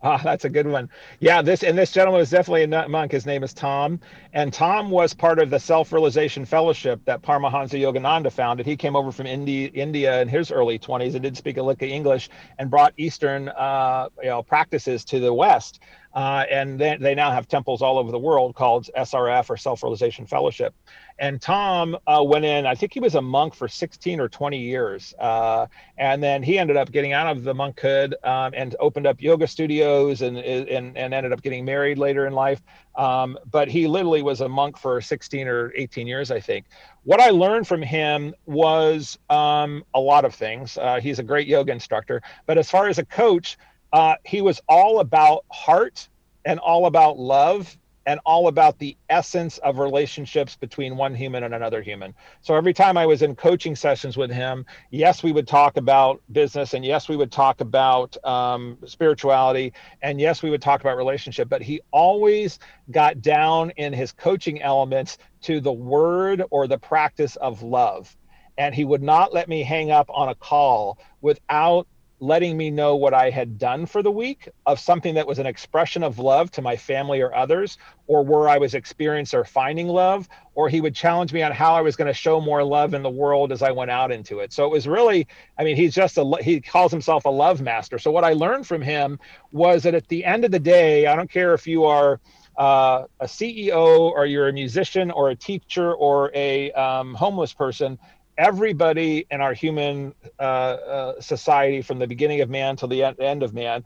Ah, 0.02 0.20
that's 0.24 0.46
a 0.46 0.48
good 0.48 0.66
one. 0.66 0.88
Yeah, 1.18 1.42
this 1.42 1.62
and 1.62 1.76
this 1.76 1.92
gentleman 1.92 2.22
is 2.22 2.30
definitely 2.30 2.62
a 2.62 2.88
monk. 2.88 3.12
His 3.12 3.26
name 3.26 3.42
is 3.42 3.52
Tom, 3.52 4.00
and 4.32 4.50
Tom 4.50 4.90
was 4.90 5.12
part 5.12 5.38
of 5.38 5.50
the 5.50 5.58
Self-Realization 5.58 6.46
Fellowship 6.46 7.04
that 7.04 7.20
Paramahansa 7.20 7.78
Yogananda 7.78 8.32
founded. 8.32 8.64
He 8.64 8.76
came 8.76 8.96
over 8.96 9.12
from 9.12 9.26
India, 9.26 9.68
India 9.74 10.22
in 10.22 10.28
his 10.28 10.50
early 10.50 10.78
20s 10.78 11.12
and 11.14 11.22
didn't 11.22 11.36
speak 11.36 11.58
a 11.58 11.62
lick 11.62 11.82
of 11.82 11.90
English, 11.90 12.30
and 12.58 12.70
brought 12.70 12.94
Eastern, 12.96 13.50
uh, 13.50 14.08
you 14.22 14.30
know, 14.30 14.42
practices 14.42 15.04
to 15.06 15.20
the 15.20 15.34
West. 15.34 15.80
Uh, 16.12 16.44
and 16.50 16.78
they, 16.78 16.96
they 16.96 17.14
now 17.14 17.30
have 17.30 17.46
temples 17.46 17.82
all 17.82 17.98
over 17.98 18.10
the 18.10 18.18
world 18.18 18.54
called 18.54 18.88
SRF 18.96 19.48
or 19.48 19.56
Self 19.56 19.82
Realization 19.82 20.26
Fellowship. 20.26 20.74
And 21.20 21.40
Tom 21.40 21.96
uh, 22.06 22.22
went 22.24 22.46
in, 22.46 22.66
I 22.66 22.74
think 22.74 22.94
he 22.94 23.00
was 23.00 23.14
a 23.14 23.20
monk 23.20 23.54
for 23.54 23.68
16 23.68 24.18
or 24.20 24.28
20 24.28 24.58
years. 24.58 25.14
Uh, 25.18 25.66
and 25.98 26.22
then 26.22 26.42
he 26.42 26.58
ended 26.58 26.76
up 26.78 26.90
getting 26.90 27.12
out 27.12 27.26
of 27.36 27.44
the 27.44 27.54
monkhood 27.54 28.14
um, 28.24 28.52
and 28.56 28.74
opened 28.80 29.06
up 29.06 29.20
yoga 29.20 29.46
studios 29.46 30.22
and, 30.22 30.38
and, 30.38 30.96
and 30.96 31.14
ended 31.14 31.32
up 31.32 31.42
getting 31.42 31.64
married 31.64 31.98
later 31.98 32.26
in 32.26 32.32
life. 32.32 32.62
Um, 32.96 33.38
but 33.50 33.68
he 33.68 33.86
literally 33.86 34.22
was 34.22 34.40
a 34.40 34.48
monk 34.48 34.78
for 34.78 35.00
16 35.00 35.46
or 35.46 35.72
18 35.76 36.06
years, 36.06 36.30
I 36.30 36.40
think. 36.40 36.66
What 37.04 37.20
I 37.20 37.30
learned 37.30 37.68
from 37.68 37.82
him 37.82 38.34
was 38.46 39.18
um, 39.28 39.84
a 39.94 40.00
lot 40.00 40.24
of 40.24 40.34
things. 40.34 40.76
Uh, 40.76 41.00
he's 41.00 41.18
a 41.18 41.22
great 41.22 41.46
yoga 41.46 41.72
instructor. 41.72 42.22
But 42.46 42.58
as 42.58 42.70
far 42.70 42.88
as 42.88 42.98
a 42.98 43.04
coach, 43.04 43.58
uh, 43.92 44.14
he 44.24 44.42
was 44.42 44.60
all 44.68 45.00
about 45.00 45.44
heart 45.50 46.08
and 46.44 46.58
all 46.60 46.86
about 46.86 47.18
love 47.18 47.76
and 48.06 48.18
all 48.24 48.48
about 48.48 48.78
the 48.78 48.96
essence 49.08 49.58
of 49.58 49.78
relationships 49.78 50.56
between 50.56 50.96
one 50.96 51.14
human 51.14 51.44
and 51.44 51.54
another 51.54 51.82
human. 51.82 52.14
So 52.40 52.54
every 52.56 52.72
time 52.72 52.96
I 52.96 53.04
was 53.06 53.22
in 53.22 53.36
coaching 53.36 53.76
sessions 53.76 54.16
with 54.16 54.30
him, 54.30 54.64
yes, 54.90 55.22
we 55.22 55.32
would 55.32 55.46
talk 55.46 55.76
about 55.76 56.22
business, 56.32 56.72
and 56.74 56.84
yes, 56.84 57.08
we 57.08 57.16
would 57.16 57.30
talk 57.30 57.60
about 57.60 58.16
um, 58.24 58.78
spirituality, 58.86 59.74
and 60.02 60.20
yes, 60.20 60.42
we 60.42 60.50
would 60.50 60.62
talk 60.62 60.80
about 60.80 60.96
relationship. 60.96 61.48
But 61.48 61.62
he 61.62 61.82
always 61.90 62.58
got 62.90 63.20
down 63.20 63.70
in 63.76 63.92
his 63.92 64.12
coaching 64.12 64.62
elements 64.62 65.18
to 65.42 65.60
the 65.60 65.72
word 65.72 66.42
or 66.50 66.66
the 66.66 66.78
practice 66.78 67.36
of 67.36 67.62
love. 67.62 68.16
And 68.56 68.74
he 68.74 68.84
would 68.84 69.02
not 69.02 69.32
let 69.32 69.48
me 69.48 69.62
hang 69.62 69.90
up 69.90 70.10
on 70.12 70.30
a 70.30 70.34
call 70.34 70.98
without 71.20 71.86
letting 72.20 72.56
me 72.56 72.70
know 72.70 72.96
what 72.96 73.14
I 73.14 73.30
had 73.30 73.58
done 73.58 73.86
for 73.86 74.02
the 74.02 74.10
week 74.10 74.48
of 74.66 74.78
something 74.78 75.14
that 75.14 75.26
was 75.26 75.38
an 75.38 75.46
expression 75.46 76.02
of 76.02 76.18
love 76.18 76.50
to 76.52 76.62
my 76.62 76.76
family 76.76 77.22
or 77.22 77.34
others, 77.34 77.78
or 78.06 78.22
where 78.22 78.48
I 78.48 78.58
was 78.58 78.74
experiencing 78.74 79.38
or 79.38 79.44
finding 79.44 79.88
love, 79.88 80.28
or 80.54 80.68
he 80.68 80.80
would 80.80 80.94
challenge 80.94 81.32
me 81.32 81.42
on 81.42 81.52
how 81.52 81.74
I 81.74 81.80
was 81.80 81.96
going 81.96 82.08
to 82.08 82.14
show 82.14 82.40
more 82.40 82.62
love 82.62 82.92
in 82.92 83.02
the 83.02 83.10
world 83.10 83.52
as 83.52 83.62
I 83.62 83.70
went 83.70 83.90
out 83.90 84.12
into 84.12 84.40
it. 84.40 84.52
So 84.52 84.66
it 84.66 84.70
was 84.70 84.86
really, 84.86 85.26
I 85.58 85.64
mean, 85.64 85.76
he's 85.76 85.94
just 85.94 86.18
a, 86.18 86.36
he 86.42 86.60
calls 86.60 86.92
himself 86.92 87.24
a 87.24 87.30
love 87.30 87.62
master. 87.62 87.98
So 87.98 88.10
what 88.10 88.24
I 88.24 88.34
learned 88.34 88.66
from 88.66 88.82
him 88.82 89.18
was 89.50 89.82
that 89.84 89.94
at 89.94 90.08
the 90.08 90.24
end 90.24 90.44
of 90.44 90.50
the 90.50 90.60
day, 90.60 91.06
I 91.06 91.16
don't 91.16 91.30
care 91.30 91.54
if 91.54 91.66
you 91.66 91.84
are, 91.84 92.20
uh, 92.58 93.06
a 93.20 93.24
CEO 93.24 94.10
or 94.10 94.26
you're 94.26 94.48
a 94.48 94.52
musician 94.52 95.10
or 95.10 95.30
a 95.30 95.36
teacher 95.36 95.94
or 95.94 96.30
a 96.34 96.70
um, 96.72 97.14
homeless 97.14 97.54
person, 97.54 97.98
everybody 98.40 99.26
in 99.30 99.42
our 99.42 99.52
human 99.52 100.14
uh, 100.38 100.42
uh, 100.42 101.20
society, 101.20 101.82
from 101.82 101.98
the 101.98 102.06
beginning 102.06 102.40
of 102.40 102.48
man 102.48 102.74
till 102.74 102.88
the 102.88 103.04
end 103.04 103.42
of 103.42 103.52
man, 103.52 103.84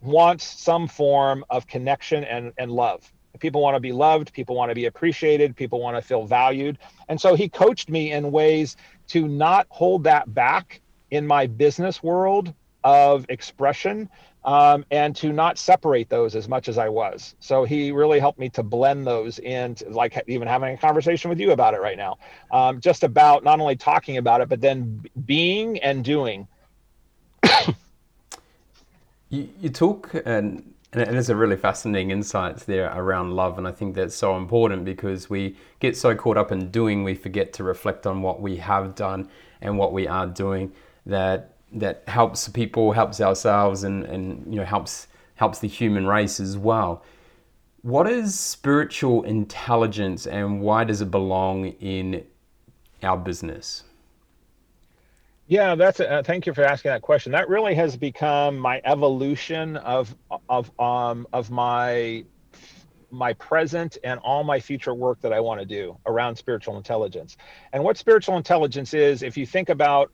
wants 0.00 0.44
some 0.44 0.88
form 0.88 1.44
of 1.50 1.68
connection 1.68 2.24
and, 2.24 2.52
and 2.58 2.72
love. 2.72 3.10
People 3.38 3.62
want 3.62 3.76
to 3.76 3.80
be 3.80 3.92
loved, 3.92 4.32
people 4.32 4.56
want 4.56 4.70
to 4.70 4.74
be 4.74 4.86
appreciated, 4.86 5.54
people 5.54 5.80
want 5.80 5.96
to 5.96 6.02
feel 6.02 6.26
valued. 6.26 6.78
And 7.08 7.20
so 7.20 7.36
he 7.36 7.48
coached 7.48 7.88
me 7.88 8.10
in 8.10 8.32
ways 8.32 8.76
to 9.08 9.28
not 9.28 9.68
hold 9.70 10.02
that 10.04 10.34
back 10.34 10.80
in 11.12 11.24
my 11.24 11.46
business 11.46 12.02
world 12.02 12.52
of 12.82 13.24
expression 13.28 14.08
um, 14.44 14.84
and 14.90 15.14
to 15.16 15.32
not 15.32 15.58
separate 15.58 16.08
those 16.08 16.34
as 16.34 16.48
much 16.48 16.68
as 16.68 16.78
I 16.78 16.88
was. 16.88 17.34
So 17.40 17.64
he 17.64 17.92
really 17.92 18.18
helped 18.18 18.38
me 18.38 18.48
to 18.50 18.62
blend 18.62 19.06
those 19.06 19.38
in, 19.38 19.76
like 19.88 20.22
even 20.26 20.48
having 20.48 20.74
a 20.74 20.76
conversation 20.76 21.28
with 21.28 21.40
you 21.40 21.52
about 21.52 21.74
it 21.74 21.80
right 21.80 21.96
now, 21.96 22.18
um, 22.50 22.80
just 22.80 23.04
about 23.04 23.44
not 23.44 23.60
only 23.60 23.76
talking 23.76 24.16
about 24.16 24.40
it, 24.40 24.48
but 24.48 24.60
then 24.60 25.04
being 25.24 25.78
and 25.78 26.04
doing. 26.04 26.48
you, 29.28 29.48
you 29.60 29.68
talk 29.68 30.14
and 30.26 30.72
and 30.94 31.16
it's 31.16 31.30
a 31.30 31.36
really 31.36 31.56
fascinating 31.56 32.10
insights 32.10 32.64
there 32.64 32.92
around 32.94 33.34
love 33.34 33.56
and 33.56 33.66
i 33.66 33.72
think 33.72 33.94
that's 33.94 34.14
so 34.14 34.36
important 34.36 34.84
because 34.84 35.30
we 35.30 35.56
get 35.80 35.96
so 35.96 36.14
caught 36.14 36.36
up 36.36 36.52
in 36.52 36.70
doing 36.70 37.02
we 37.02 37.14
forget 37.14 37.52
to 37.54 37.64
reflect 37.64 38.06
on 38.06 38.20
what 38.20 38.40
we 38.42 38.58
have 38.58 38.94
done 38.94 39.28
and 39.62 39.78
what 39.78 39.92
we 39.92 40.06
are 40.06 40.26
doing 40.26 40.70
that 41.06 41.51
that 41.74 42.02
helps 42.06 42.48
people, 42.48 42.92
helps 42.92 43.20
ourselves, 43.20 43.84
and, 43.84 44.04
and 44.04 44.44
you 44.46 44.58
know 44.58 44.64
helps 44.64 45.08
helps 45.34 45.58
the 45.58 45.68
human 45.68 46.06
race 46.06 46.40
as 46.40 46.56
well. 46.56 47.02
What 47.82 48.08
is 48.08 48.38
spiritual 48.38 49.24
intelligence, 49.24 50.26
and 50.26 50.60
why 50.60 50.84
does 50.84 51.00
it 51.00 51.10
belong 51.10 51.66
in 51.80 52.24
our 53.02 53.16
business? 53.16 53.84
Yeah, 55.48 55.74
that's 55.74 56.00
a, 56.00 56.10
uh, 56.10 56.22
thank 56.22 56.46
you 56.46 56.54
for 56.54 56.64
asking 56.64 56.90
that 56.90 57.02
question. 57.02 57.32
That 57.32 57.48
really 57.48 57.74
has 57.74 57.96
become 57.96 58.56
my 58.56 58.80
evolution 58.84 59.76
of 59.76 60.14
of 60.48 60.70
um 60.80 61.26
of 61.32 61.50
my 61.50 62.24
my 63.10 63.34
present 63.34 63.98
and 64.02 64.18
all 64.20 64.42
my 64.42 64.58
future 64.58 64.94
work 64.94 65.20
that 65.20 65.32
I 65.32 65.40
want 65.40 65.60
to 65.60 65.66
do 65.66 65.98
around 66.06 66.36
spiritual 66.36 66.78
intelligence. 66.78 67.36
And 67.72 67.84
what 67.84 67.98
spiritual 67.98 68.36
intelligence 68.36 68.94
is, 68.94 69.22
if 69.22 69.36
you 69.36 69.44
think 69.44 69.68
about, 69.68 70.10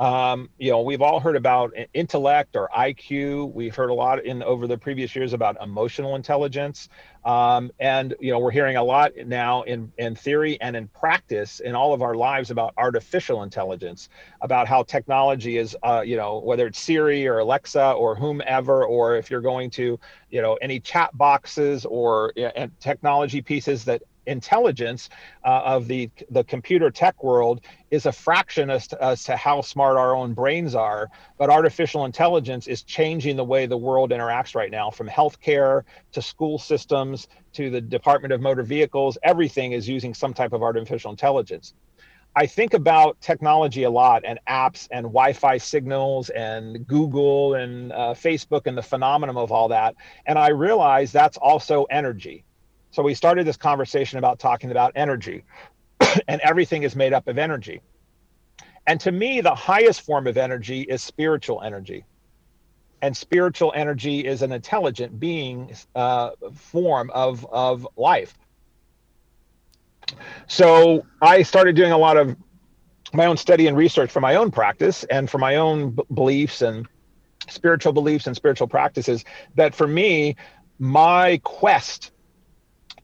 um, 0.00 0.48
you 0.56 0.70
know, 0.70 0.80
we've 0.80 1.02
all 1.02 1.20
heard 1.20 1.36
about 1.36 1.74
intellect 1.92 2.56
or 2.56 2.70
IQ. 2.74 3.52
We've 3.52 3.76
heard 3.76 3.90
a 3.90 3.94
lot 3.94 4.24
in 4.24 4.42
over 4.42 4.66
the 4.66 4.78
previous 4.78 5.14
years 5.14 5.34
about 5.34 5.58
emotional 5.62 6.16
intelligence. 6.16 6.88
Um, 7.26 7.70
and 7.78 8.14
you 8.18 8.30
know, 8.32 8.38
we're 8.38 8.50
hearing 8.50 8.78
a 8.78 8.82
lot 8.82 9.12
now 9.26 9.60
in 9.62 9.92
in 9.98 10.14
theory 10.14 10.58
and 10.62 10.74
in 10.74 10.88
practice 10.88 11.60
in 11.60 11.74
all 11.74 11.92
of 11.92 12.00
our 12.00 12.14
lives 12.14 12.50
about 12.50 12.72
artificial 12.78 13.42
intelligence, 13.42 14.08
about 14.40 14.66
how 14.66 14.82
technology 14.84 15.58
is, 15.58 15.76
uh, 15.82 16.00
you 16.00 16.16
know, 16.16 16.38
whether 16.38 16.66
it's 16.66 16.78
Siri 16.78 17.28
or 17.28 17.40
Alexa 17.40 17.92
or 17.92 18.14
whomever, 18.14 18.86
or 18.86 19.16
if 19.16 19.30
you're 19.30 19.42
going 19.42 19.68
to, 19.72 20.00
you 20.30 20.40
know, 20.40 20.54
any 20.62 20.80
chat 20.80 21.10
boxes 21.18 21.84
or 21.84 22.32
and 22.56 22.72
technology 22.80 23.42
pieces 23.42 23.84
that 23.84 24.02
intelligence 24.30 25.10
uh, 25.44 25.62
of 25.64 25.88
the 25.88 26.10
the 26.30 26.44
computer 26.44 26.90
tech 26.90 27.22
world 27.22 27.60
is 27.90 28.06
a 28.06 28.12
fraction 28.12 28.70
as 28.70 28.86
to, 28.86 29.04
as 29.04 29.24
to 29.24 29.36
how 29.36 29.60
smart 29.60 29.96
our 29.96 30.14
own 30.14 30.32
brains 30.32 30.74
are 30.74 31.10
but 31.38 31.50
artificial 31.50 32.04
intelligence 32.04 32.66
is 32.66 32.82
changing 32.82 33.36
the 33.36 33.44
way 33.44 33.66
the 33.66 33.76
world 33.76 34.10
interacts 34.10 34.54
right 34.54 34.70
now 34.70 34.90
from 34.90 35.08
healthcare 35.08 35.82
to 36.12 36.22
school 36.22 36.58
systems 36.58 37.28
to 37.52 37.70
the 37.70 37.80
department 37.80 38.32
of 38.32 38.40
motor 38.40 38.62
vehicles 38.62 39.18
everything 39.22 39.72
is 39.72 39.88
using 39.88 40.14
some 40.14 40.32
type 40.32 40.52
of 40.52 40.62
artificial 40.62 41.10
intelligence 41.10 41.74
I 42.36 42.46
think 42.46 42.74
about 42.74 43.20
technology 43.20 43.82
a 43.82 43.90
lot 43.90 44.22
and 44.24 44.38
apps 44.48 44.86
and 44.92 45.04
Wi 45.04 45.32
Fi 45.32 45.58
signals 45.58 46.28
and 46.30 46.86
Google 46.86 47.54
and 47.54 47.92
uh, 47.92 48.14
Facebook 48.14 48.68
and 48.68 48.78
the 48.78 48.82
phenomenon 48.82 49.36
of 49.36 49.50
all 49.50 49.68
that. 49.68 49.96
And 50.26 50.38
I 50.38 50.50
realize 50.50 51.10
that's 51.10 51.36
also 51.36 51.84
energy. 51.90 52.44
So 52.90 53.02
we 53.02 53.14
started 53.14 53.46
this 53.46 53.56
conversation 53.56 54.18
about 54.18 54.38
talking 54.38 54.70
about 54.70 54.92
energy, 54.96 55.44
and 56.28 56.40
everything 56.40 56.82
is 56.82 56.96
made 56.96 57.12
up 57.12 57.28
of 57.28 57.38
energy. 57.38 57.80
And 58.86 58.98
to 59.00 59.12
me, 59.12 59.40
the 59.40 59.54
highest 59.54 60.02
form 60.02 60.26
of 60.26 60.36
energy 60.36 60.82
is 60.82 61.02
spiritual 61.02 61.62
energy. 61.62 62.04
And 63.02 63.16
spiritual 63.16 63.72
energy 63.74 64.26
is 64.26 64.42
an 64.42 64.52
intelligent 64.52 65.20
being 65.20 65.74
uh, 65.94 66.30
form 66.54 67.10
of, 67.14 67.46
of 67.50 67.86
life. 67.96 68.34
So 70.48 71.06
I 71.22 71.42
started 71.42 71.76
doing 71.76 71.92
a 71.92 71.98
lot 71.98 72.16
of 72.16 72.36
my 73.12 73.26
own 73.26 73.36
study 73.36 73.66
and 73.66 73.76
research 73.76 74.10
for 74.10 74.20
my 74.20 74.36
own 74.36 74.50
practice 74.50 75.04
and 75.04 75.30
for 75.30 75.38
my 75.38 75.56
own 75.56 75.90
b- 75.90 76.02
beliefs 76.12 76.62
and 76.62 76.86
spiritual 77.48 77.92
beliefs 77.92 78.26
and 78.26 78.36
spiritual 78.36 78.68
practices 78.68 79.24
that 79.54 79.74
for 79.74 79.86
me 79.86 80.36
my 80.78 81.40
quest 81.42 82.12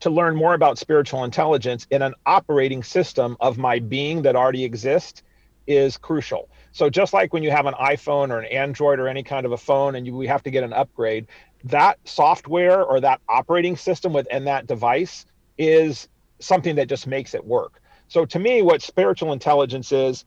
to 0.01 0.11
learn 0.11 0.36
more 0.36 0.55
about 0.55 0.78
spiritual 0.78 1.24
intelligence 1.24 1.86
in 1.90 2.03
an 2.03 2.14
operating 2.26 2.82
system 2.82 3.36
of 3.40 3.59
my 3.59 3.78
being 3.78 4.22
that 4.22 4.36
already 4.36 4.64
exists 4.64 5.22
is 5.66 5.97
crucial. 5.97 6.49
So 6.72 6.90
just 6.90 7.12
like 7.12 7.32
when 7.32 7.42
you 7.42 7.51
have 7.51 7.66
an 7.66 7.74
iPhone 7.74 8.30
or 8.30 8.38
an 8.38 8.47
Android 8.47 9.01
or 9.01 9.09
any 9.09 9.22
kind 9.22 9.47
of 9.47 9.53
a 9.53 9.57
phone 9.57 9.94
and 9.94 10.07
you, 10.07 10.14
we 10.14 10.26
have 10.26 10.42
to 10.44 10.51
get 10.51 10.62
an 10.62 10.72
upgrade, 10.72 11.26
that 11.64 11.99
software 12.05 12.84
or 12.84 13.01
that 13.01 13.20
operating 13.28 13.76
system 13.76 14.12
within 14.12 14.44
that 14.44 14.66
device 14.66 15.26
is 15.59 16.09
something 16.38 16.76
that 16.76 16.88
just 16.88 17.07
makes 17.07 17.34
it 17.34 17.44
work. 17.44 17.80
So 18.09 18.24
to 18.26 18.38
me, 18.38 18.62
what 18.62 18.82
spiritual 18.82 19.32
intelligence 19.32 19.90
is, 19.90 20.24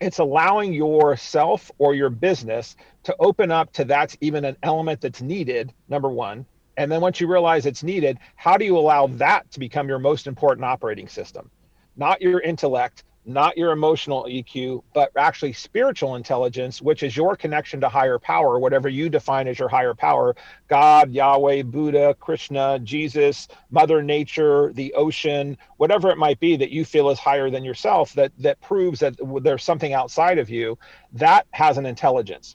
it's 0.00 0.18
allowing 0.18 0.72
yourself 0.72 1.70
or 1.78 1.94
your 1.94 2.10
business 2.10 2.76
to 3.04 3.16
open 3.18 3.50
up 3.50 3.72
to 3.72 3.84
that's 3.84 4.16
even 4.20 4.44
an 4.44 4.56
element 4.62 5.00
that's 5.00 5.22
needed, 5.22 5.72
number 5.88 6.08
one. 6.08 6.44
And 6.78 6.92
then 6.92 7.00
once 7.00 7.20
you 7.20 7.26
realize 7.26 7.66
it's 7.66 7.82
needed, 7.82 8.18
how 8.36 8.56
do 8.56 8.64
you 8.64 8.78
allow 8.78 9.08
that 9.08 9.50
to 9.50 9.58
become 9.58 9.88
your 9.88 9.98
most 9.98 10.28
important 10.28 10.64
operating 10.64 11.08
system? 11.08 11.50
Not 11.96 12.22
your 12.22 12.40
intellect, 12.40 13.02
not 13.24 13.58
your 13.58 13.72
emotional 13.72 14.26
EQ, 14.30 14.84
but 14.94 15.10
actually 15.16 15.54
spiritual 15.54 16.14
intelligence, 16.14 16.80
which 16.80 17.02
is 17.02 17.16
your 17.16 17.34
connection 17.34 17.80
to 17.80 17.88
higher 17.88 18.20
power, 18.20 18.60
whatever 18.60 18.88
you 18.88 19.08
define 19.08 19.48
as 19.48 19.58
your 19.58 19.68
higher 19.68 19.92
power 19.92 20.36
God, 20.68 21.10
Yahweh, 21.10 21.62
Buddha, 21.64 22.14
Krishna, 22.20 22.78
Jesus, 22.78 23.48
Mother 23.70 24.00
Nature, 24.00 24.72
the 24.72 24.94
ocean, 24.94 25.58
whatever 25.78 26.10
it 26.10 26.16
might 26.16 26.38
be 26.38 26.56
that 26.56 26.70
you 26.70 26.84
feel 26.84 27.10
is 27.10 27.18
higher 27.18 27.50
than 27.50 27.64
yourself, 27.64 28.12
that, 28.12 28.30
that 28.38 28.60
proves 28.60 29.00
that 29.00 29.16
there's 29.42 29.64
something 29.64 29.94
outside 29.94 30.38
of 30.38 30.48
you, 30.48 30.78
that 31.12 31.44
has 31.50 31.76
an 31.76 31.86
intelligence 31.86 32.54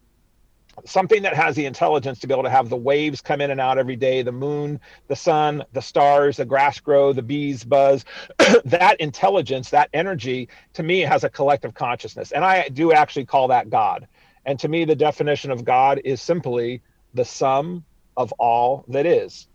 something 0.86 1.22
that 1.24 1.36
has 1.36 1.56
the 1.56 1.66
intelligence 1.66 2.20
to 2.20 2.28
be 2.28 2.34
able 2.34 2.44
to 2.44 2.50
have 2.50 2.70
the 2.70 2.78
waves 2.78 3.22
come 3.22 3.42
in 3.42 3.52
and 3.52 3.62
out 3.62 3.78
every 3.78 3.96
day 3.96 4.22
the 4.22 4.32
moon 4.32 4.80
the 5.08 5.16
sun 5.16 5.64
the 5.74 5.82
stars 5.82 6.38
the 6.38 6.46
grass 6.46 6.80
grow 6.80 7.14
the 7.14 7.22
bees 7.22 7.64
buzz. 7.64 8.06
That 8.66 9.00
intelligence 9.00 9.70
that 9.72 9.90
energy 9.94 10.50
to 10.74 10.84
me 10.84 11.02
has 11.02 11.24
a 11.24 11.30
collective 11.30 11.74
consciousness. 11.74 12.32
And 12.32 12.44
i 12.46 12.70
do 12.70 12.92
actually 12.94 13.26
call 13.26 13.48
that 13.50 13.70
god. 13.70 14.08
And 14.46 14.60
to 14.60 14.68
me 14.68 14.86
the 14.86 14.96
definition 14.96 15.52
of 15.52 15.64
god 15.66 16.02
is 16.04 16.22
simply 16.22 16.82
the 17.14 17.26
sum 17.26 17.86
of 18.18 18.32
all 18.34 18.86
that 18.90 19.06
is. 19.06 19.48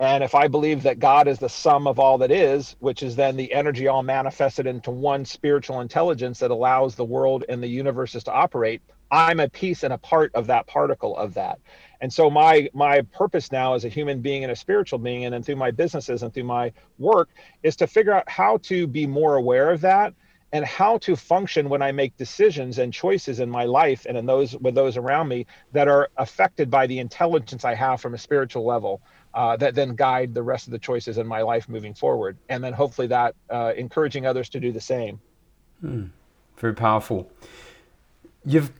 And 0.00 0.22
if 0.22 0.34
I 0.34 0.46
believe 0.46 0.84
that 0.84 1.00
God 1.00 1.26
is 1.26 1.40
the 1.40 1.48
sum 1.48 1.88
of 1.88 1.98
all 1.98 2.18
that 2.18 2.30
is, 2.30 2.76
which 2.78 3.02
is 3.02 3.16
then 3.16 3.36
the 3.36 3.52
energy 3.52 3.88
all 3.88 4.04
manifested 4.04 4.64
into 4.66 4.92
one 4.92 5.24
spiritual 5.24 5.80
intelligence 5.80 6.38
that 6.38 6.52
allows 6.52 6.94
the 6.94 7.04
world 7.04 7.44
and 7.48 7.60
the 7.60 7.68
universes 7.68 8.22
to 8.24 8.32
operate, 8.32 8.80
I'm 9.10 9.40
a 9.40 9.48
piece 9.48 9.82
and 9.82 9.92
a 9.92 9.98
part 9.98 10.34
of 10.34 10.46
that 10.48 10.66
particle 10.66 11.16
of 11.16 11.34
that. 11.34 11.58
And 12.00 12.12
so 12.12 12.30
my 12.30 12.68
my 12.74 13.02
purpose 13.02 13.50
now 13.50 13.74
as 13.74 13.84
a 13.84 13.88
human 13.88 14.20
being 14.20 14.44
and 14.44 14.52
a 14.52 14.56
spiritual 14.56 14.98
being 14.98 15.24
and, 15.24 15.34
and 15.34 15.44
through 15.44 15.56
my 15.56 15.70
businesses 15.70 16.22
and 16.22 16.32
through 16.32 16.44
my 16.44 16.72
work 16.98 17.30
is 17.62 17.76
to 17.76 17.86
figure 17.86 18.12
out 18.12 18.28
how 18.28 18.58
to 18.58 18.86
be 18.86 19.06
more 19.06 19.36
aware 19.36 19.70
of 19.70 19.80
that 19.80 20.14
and 20.52 20.64
how 20.64 20.96
to 20.98 21.14
function 21.14 21.68
when 21.68 21.82
I 21.82 21.92
make 21.92 22.16
decisions 22.16 22.78
and 22.78 22.92
choices 22.92 23.40
in 23.40 23.50
my 23.50 23.64
life 23.64 24.06
and 24.08 24.16
in 24.16 24.26
those 24.26 24.56
with 24.56 24.74
those 24.74 24.96
around 24.96 25.28
me 25.28 25.46
that 25.72 25.88
are 25.88 26.08
affected 26.16 26.70
by 26.70 26.86
the 26.86 26.98
intelligence 26.98 27.64
I 27.64 27.74
have 27.74 28.00
from 28.00 28.14
a 28.14 28.18
spiritual 28.18 28.64
level 28.64 29.02
uh, 29.34 29.56
that 29.56 29.74
then 29.74 29.94
guide 29.94 30.34
the 30.34 30.42
rest 30.42 30.66
of 30.66 30.72
the 30.72 30.78
choices 30.78 31.18
in 31.18 31.26
my 31.26 31.42
life 31.42 31.68
moving 31.68 31.94
forward. 31.94 32.38
And 32.48 32.62
then 32.64 32.72
hopefully 32.72 33.08
that 33.08 33.34
uh, 33.50 33.72
encouraging 33.76 34.24
others 34.26 34.48
to 34.50 34.60
do 34.60 34.72
the 34.72 34.80
same. 34.80 35.20
Hmm. 35.80 36.04
Very 36.56 36.74
powerful. 36.74 37.30
You've 38.44 38.72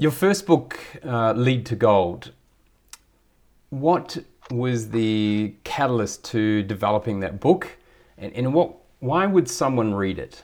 your 0.00 0.10
first 0.10 0.46
book, 0.46 0.80
uh, 1.04 1.34
Lead 1.34 1.66
to 1.66 1.76
Gold. 1.76 2.32
What 3.68 4.16
was 4.50 4.88
the 4.88 5.54
catalyst 5.62 6.24
to 6.24 6.62
developing 6.62 7.20
that 7.20 7.38
book, 7.38 7.76
and, 8.16 8.32
and 8.32 8.54
what? 8.54 8.76
Why 9.00 9.26
would 9.26 9.48
someone 9.48 9.92
read 9.94 10.18
it? 10.18 10.42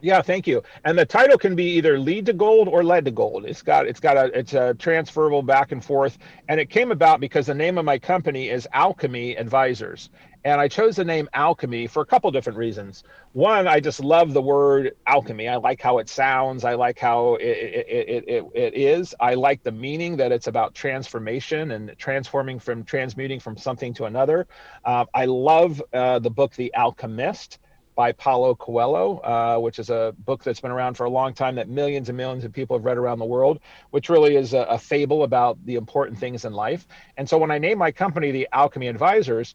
Yeah, 0.00 0.22
thank 0.22 0.46
you. 0.46 0.62
And 0.84 0.98
the 0.98 1.04
title 1.06 1.38
can 1.38 1.56
be 1.56 1.64
either 1.72 1.98
lead 1.98 2.26
to 2.26 2.32
gold 2.32 2.68
or 2.68 2.84
led 2.84 3.04
to 3.06 3.10
gold. 3.10 3.44
It's 3.46 3.62
got 3.62 3.86
it's 3.86 4.00
got 4.00 4.16
a 4.16 4.38
it's 4.38 4.54
a 4.54 4.74
transferable 4.74 5.42
back 5.42 5.72
and 5.72 5.84
forth. 5.84 6.18
And 6.48 6.60
it 6.60 6.70
came 6.70 6.92
about 6.92 7.20
because 7.20 7.46
the 7.46 7.54
name 7.54 7.78
of 7.78 7.84
my 7.84 7.98
company 7.98 8.48
is 8.50 8.68
Alchemy 8.72 9.36
Advisors. 9.36 10.10
And 10.44 10.60
I 10.60 10.68
chose 10.68 10.96
the 10.96 11.04
name 11.04 11.28
Alchemy 11.34 11.88
for 11.88 12.00
a 12.02 12.06
couple 12.06 12.30
different 12.30 12.58
reasons. 12.58 13.02
One, 13.32 13.68
I 13.68 13.80
just 13.80 14.00
love 14.00 14.32
the 14.32 14.40
word 14.40 14.92
alchemy. 15.06 15.48
I 15.48 15.56
like 15.56 15.82
how 15.82 15.98
it 15.98 16.08
sounds. 16.08 16.64
I 16.64 16.74
like 16.76 16.98
how 16.98 17.34
it, 17.34 17.44
it, 17.44 17.86
it, 17.88 18.24
it, 18.28 18.44
it 18.54 18.74
is. 18.74 19.14
I 19.20 19.34
like 19.34 19.62
the 19.64 19.72
meaning 19.72 20.16
that 20.16 20.32
it's 20.32 20.46
about 20.46 20.74
transformation 20.74 21.72
and 21.72 21.94
transforming 21.98 22.58
from 22.58 22.84
transmuting 22.84 23.40
from 23.40 23.58
something 23.58 23.92
to 23.94 24.04
another. 24.06 24.46
Uh, 24.84 25.04
I 25.14 25.26
love 25.26 25.82
uh, 25.92 26.20
the 26.20 26.30
book 26.30 26.54
The 26.54 26.72
Alchemist 26.74 27.58
by 28.00 28.12
Paulo 28.12 28.54
Coelho, 28.54 29.18
uh, 29.18 29.58
which 29.58 29.78
is 29.78 29.90
a 29.90 30.14
book 30.20 30.42
that's 30.42 30.58
been 30.58 30.70
around 30.70 30.94
for 30.94 31.04
a 31.04 31.10
long 31.10 31.34
time 31.34 31.56
that 31.56 31.68
millions 31.68 32.08
and 32.08 32.16
millions 32.16 32.46
of 32.46 32.50
people 32.50 32.74
have 32.74 32.86
read 32.86 32.96
around 32.96 33.18
the 33.18 33.26
world, 33.26 33.60
which 33.90 34.08
really 34.08 34.36
is 34.36 34.54
a, 34.54 34.60
a 34.60 34.78
fable 34.78 35.22
about 35.22 35.58
the 35.66 35.74
important 35.74 36.18
things 36.18 36.46
in 36.46 36.54
life. 36.54 36.88
And 37.18 37.28
so 37.28 37.36
when 37.36 37.50
I 37.50 37.58
named 37.58 37.78
my 37.78 37.92
company 37.92 38.30
the 38.30 38.48
Alchemy 38.54 38.86
Advisors, 38.86 39.54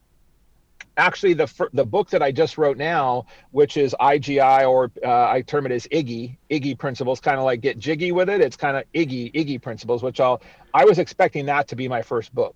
actually 0.95 1.33
the 1.33 1.47
the 1.73 1.85
book 1.85 2.11
that 2.11 2.21
I 2.21 2.31
just 2.31 2.59
wrote 2.59 2.77
now, 2.77 3.25
which 3.49 3.77
is 3.77 3.95
IGI 3.99 4.69
or 4.69 4.91
uh, 5.03 5.27
I 5.27 5.41
term 5.41 5.65
it 5.65 5.71
as 5.71 5.87
Iggy 5.87 6.37
Iggy 6.51 6.77
principles, 6.77 7.19
kind 7.19 7.39
of 7.39 7.45
like 7.45 7.61
get 7.61 7.79
jiggy 7.79 8.11
with 8.11 8.29
it. 8.29 8.41
It's 8.41 8.55
kind 8.55 8.77
of 8.77 8.83
Iggy 8.93 9.33
Iggy 9.33 9.59
principles, 9.59 10.03
which 10.03 10.19
I'll 10.19 10.39
I 10.71 10.85
was 10.85 10.99
expecting 10.99 11.47
that 11.47 11.67
to 11.69 11.75
be 11.75 11.87
my 11.87 12.03
first 12.03 12.31
book, 12.35 12.55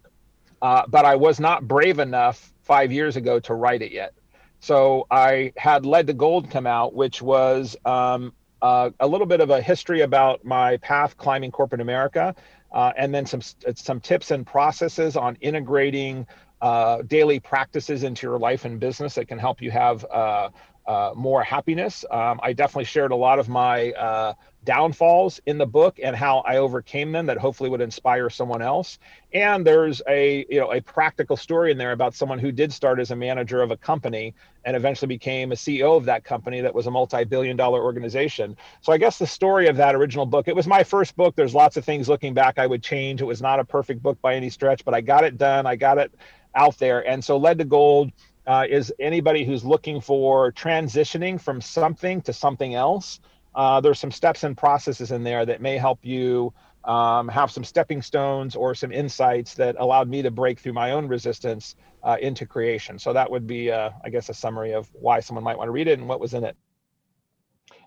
uh, 0.62 0.84
but 0.88 1.04
I 1.04 1.16
was 1.16 1.40
not 1.40 1.68
brave 1.68 1.98
enough 1.98 2.54
five 2.62 2.92
years 2.92 3.16
ago 3.16 3.40
to 3.40 3.56
write 3.56 3.82
it 3.82 3.92
yet. 3.92 4.14
So 4.60 5.08
I 5.10 5.54
had 5.58 5.86
Led 5.86 6.08
to 6.08 6.14
Gold 6.14 6.50
come 6.50 6.68
out, 6.68 6.94
which 6.94 7.22
was 7.22 7.78
um, 7.86 8.34
uh, 8.62 8.90
a 9.00 9.08
little 9.08 9.28
bit 9.28 9.40
of 9.42 9.50
a 9.50 9.62
history 9.62 10.02
about 10.02 10.44
my 10.44 10.78
path 10.78 11.18
climbing 11.18 11.52
corporate 11.52 11.82
America, 11.82 12.36
uh, 12.74 12.92
and 12.98 13.14
then 13.14 13.26
some 13.26 13.42
some 13.76 14.00
tips 14.00 14.32
and 14.32 14.46
processes 14.46 15.16
on 15.16 15.38
integrating 15.42 16.28
uh, 16.62 17.02
daily 17.04 17.40
practices 17.40 18.04
into 18.04 18.28
your 18.28 18.38
life 18.38 18.66
and 18.66 18.80
business 18.80 19.16
that 19.16 19.28
can 19.28 19.40
help 19.40 19.62
you 19.62 19.72
have 19.72 20.06
uh, 20.12 20.50
uh, 20.86 21.14
more 21.16 21.42
happiness. 21.42 22.04
Um, 22.12 22.40
I 22.44 22.54
definitely 22.54 22.86
shared 22.86 23.12
a 23.12 23.16
lot 23.16 23.40
of 23.40 23.48
my 23.48 23.92
uh, 23.92 24.34
downfalls 24.66 25.40
in 25.46 25.58
the 25.58 25.66
book 25.66 26.00
and 26.04 26.16
how 26.16 26.40
I 26.40 26.58
overcame 26.58 27.12
them 27.12 27.26
that 27.28 27.38
hopefully 27.38 27.70
would 27.70 27.82
inspire 27.82 28.30
someone 28.30 28.62
else. 28.62 29.00
And 29.34 29.66
there's 29.66 30.02
a 30.08 30.46
you 30.50 30.60
know 30.60 30.74
a 30.74 30.82
practical 30.82 31.38
story 31.38 31.72
in 31.72 31.78
there 31.78 31.92
about 31.92 32.14
someone 32.14 32.40
who 32.40 32.52
did 32.52 32.74
start 32.74 33.00
as 33.00 33.12
a 33.12 33.16
manager 33.16 33.62
of 33.62 33.72
a 33.72 33.78
company 33.78 34.34
and 34.66 34.76
eventually 34.76 35.08
became 35.08 35.52
a 35.52 35.56
CEO 35.56 35.96
of 35.96 36.06
that 36.06 36.24
company 36.24 36.62
that 36.62 36.76
was 36.76 36.88
a 36.88 36.92
multi-billion 36.92 37.56
dollar 37.56 37.82
organization. 37.82 38.58
So 38.82 38.92
I 38.92 38.98
guess 38.98 39.18
the 39.18 39.28
story 39.28 39.68
of 39.68 39.78
that 39.78 39.96
original 39.96 40.26
book, 40.26 40.48
it 40.48 40.56
was 40.56 40.68
my 40.68 40.84
first 40.84 41.16
book. 41.16 41.36
There's 41.36 41.56
lots 41.56 41.78
of 41.78 41.86
things 41.86 42.10
looking 42.10 42.34
back 42.34 42.60
I 42.60 42.68
would 42.68 42.84
change. 42.84 43.22
It 43.22 43.26
was 43.26 43.42
not 43.42 43.60
a 43.60 43.66
perfect 43.66 44.04
book 44.04 44.20
by 44.22 44.36
any 44.36 44.50
stretch, 44.50 44.84
but 44.84 44.94
I 44.94 45.02
got 45.02 45.24
it 45.24 45.38
done. 45.38 45.66
I 45.66 45.78
got 45.78 45.98
it 45.98 46.14
out 46.56 46.78
there. 46.78 47.08
And 47.08 47.24
so 47.24 47.38
Led 47.38 47.58
to 47.60 47.66
Gold 47.66 48.12
uh, 48.46 48.66
is 48.70 48.92
anybody 49.00 49.46
who's 49.46 49.64
looking 49.64 50.02
for 50.02 50.52
transitioning 50.52 51.40
from 51.40 51.62
something 51.62 52.22
to 52.24 52.34
something 52.34 52.74
else. 52.74 53.20
Uh, 53.56 53.82
there's 53.82 54.00
some 54.00 54.12
steps 54.12 54.44
and 54.44 54.58
processes 54.58 55.12
in 55.12 55.24
there 55.24 55.46
that 55.46 55.62
may 55.62 55.78
help 55.78 56.00
you 56.04 56.54
um, 56.86 57.28
have 57.28 57.52
some 57.52 57.64
stepping 57.64 58.02
stones 58.02 58.56
or 58.56 58.74
some 58.74 58.92
insights 58.92 59.56
that 59.56 59.76
allowed 59.80 60.08
me 60.08 60.22
to 60.22 60.32
break 60.32 60.60
through 60.60 60.74
my 60.74 60.92
own 60.92 61.08
resistance 61.08 61.76
uh, 62.04 62.18
into 62.22 62.46
creation. 62.46 62.98
So 62.98 63.14
that 63.14 63.30
would 63.30 63.46
be, 63.48 63.72
uh, 63.72 63.90
I 64.04 64.10
guess, 64.10 64.30
a 64.30 64.34
summary 64.34 64.74
of 64.74 64.90
why 64.94 65.20
someone 65.20 65.44
might 65.44 65.58
want 65.58 65.68
to 65.68 65.72
read 65.72 65.88
it 65.88 66.00
and 66.00 66.08
what 66.08 66.20
was 66.20 66.34
in 66.34 66.44
it. 66.44 66.56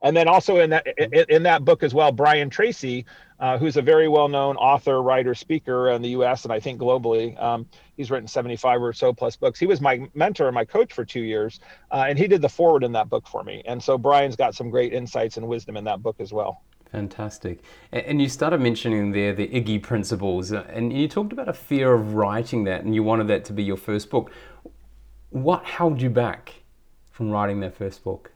And 0.02 0.16
then 0.16 0.26
also 0.26 0.58
in 0.58 0.70
that 0.70 0.86
in, 1.30 1.42
that 1.44 1.64
book 1.64 1.82
as 1.82 1.94
well, 1.94 2.10
Brian 2.10 2.50
Tracy, 2.50 3.06
uh, 3.38 3.56
who's 3.56 3.76
a 3.76 3.82
very 3.82 4.08
well-known 4.08 4.56
author, 4.56 5.00
writer, 5.00 5.34
speaker 5.34 5.90
in 5.90 6.02
the 6.02 6.10
U.S. 6.10 6.44
and 6.44 6.52
I 6.52 6.58
think 6.58 6.80
globally. 6.80 7.40
Um, 7.40 7.66
he's 7.96 8.10
written 8.10 8.26
75 8.26 8.82
or 8.82 8.92
so 8.92 9.12
plus 9.12 9.36
books. 9.36 9.60
He 9.60 9.66
was 9.66 9.80
my 9.80 10.08
mentor 10.14 10.48
and 10.48 10.54
my 10.54 10.64
coach 10.64 10.92
for 10.92 11.04
two 11.04 11.22
years, 11.22 11.60
uh, 11.92 12.04
and 12.08 12.18
he 12.18 12.26
did 12.26 12.42
the 12.42 12.48
foreword 12.48 12.82
in 12.82 12.92
that 12.92 13.08
book 13.08 13.28
for 13.28 13.44
me. 13.44 13.62
And 13.64 13.82
so 13.82 13.96
Brian's 13.96 14.36
got 14.36 14.56
some 14.56 14.70
great 14.70 14.92
insights 14.92 15.36
and 15.36 15.46
wisdom 15.46 15.76
in 15.76 15.84
that 15.84 16.02
book 16.02 16.16
as 16.18 16.32
well. 16.32 16.62
Fantastic. 16.90 17.60
And 17.90 18.20
you 18.20 18.28
started 18.28 18.60
mentioning 18.60 19.12
there 19.12 19.32
the 19.32 19.48
Iggy 19.48 19.82
principles, 19.82 20.52
uh, 20.52 20.66
and 20.68 20.92
you 20.92 21.08
talked 21.08 21.32
about 21.32 21.48
a 21.48 21.54
fear 21.54 21.94
of 21.94 22.14
writing 22.14 22.64
that, 22.64 22.82
and 22.82 22.94
you 22.94 23.02
wanted 23.02 23.28
that 23.28 23.44
to 23.46 23.52
be 23.52 23.62
your 23.62 23.78
first 23.78 24.10
book. 24.10 24.32
What 25.30 25.64
held 25.64 26.02
you 26.02 26.10
back 26.10 26.52
from 27.10 27.30
writing 27.30 27.60
that 27.60 27.74
first 27.74 28.04
book? 28.04 28.31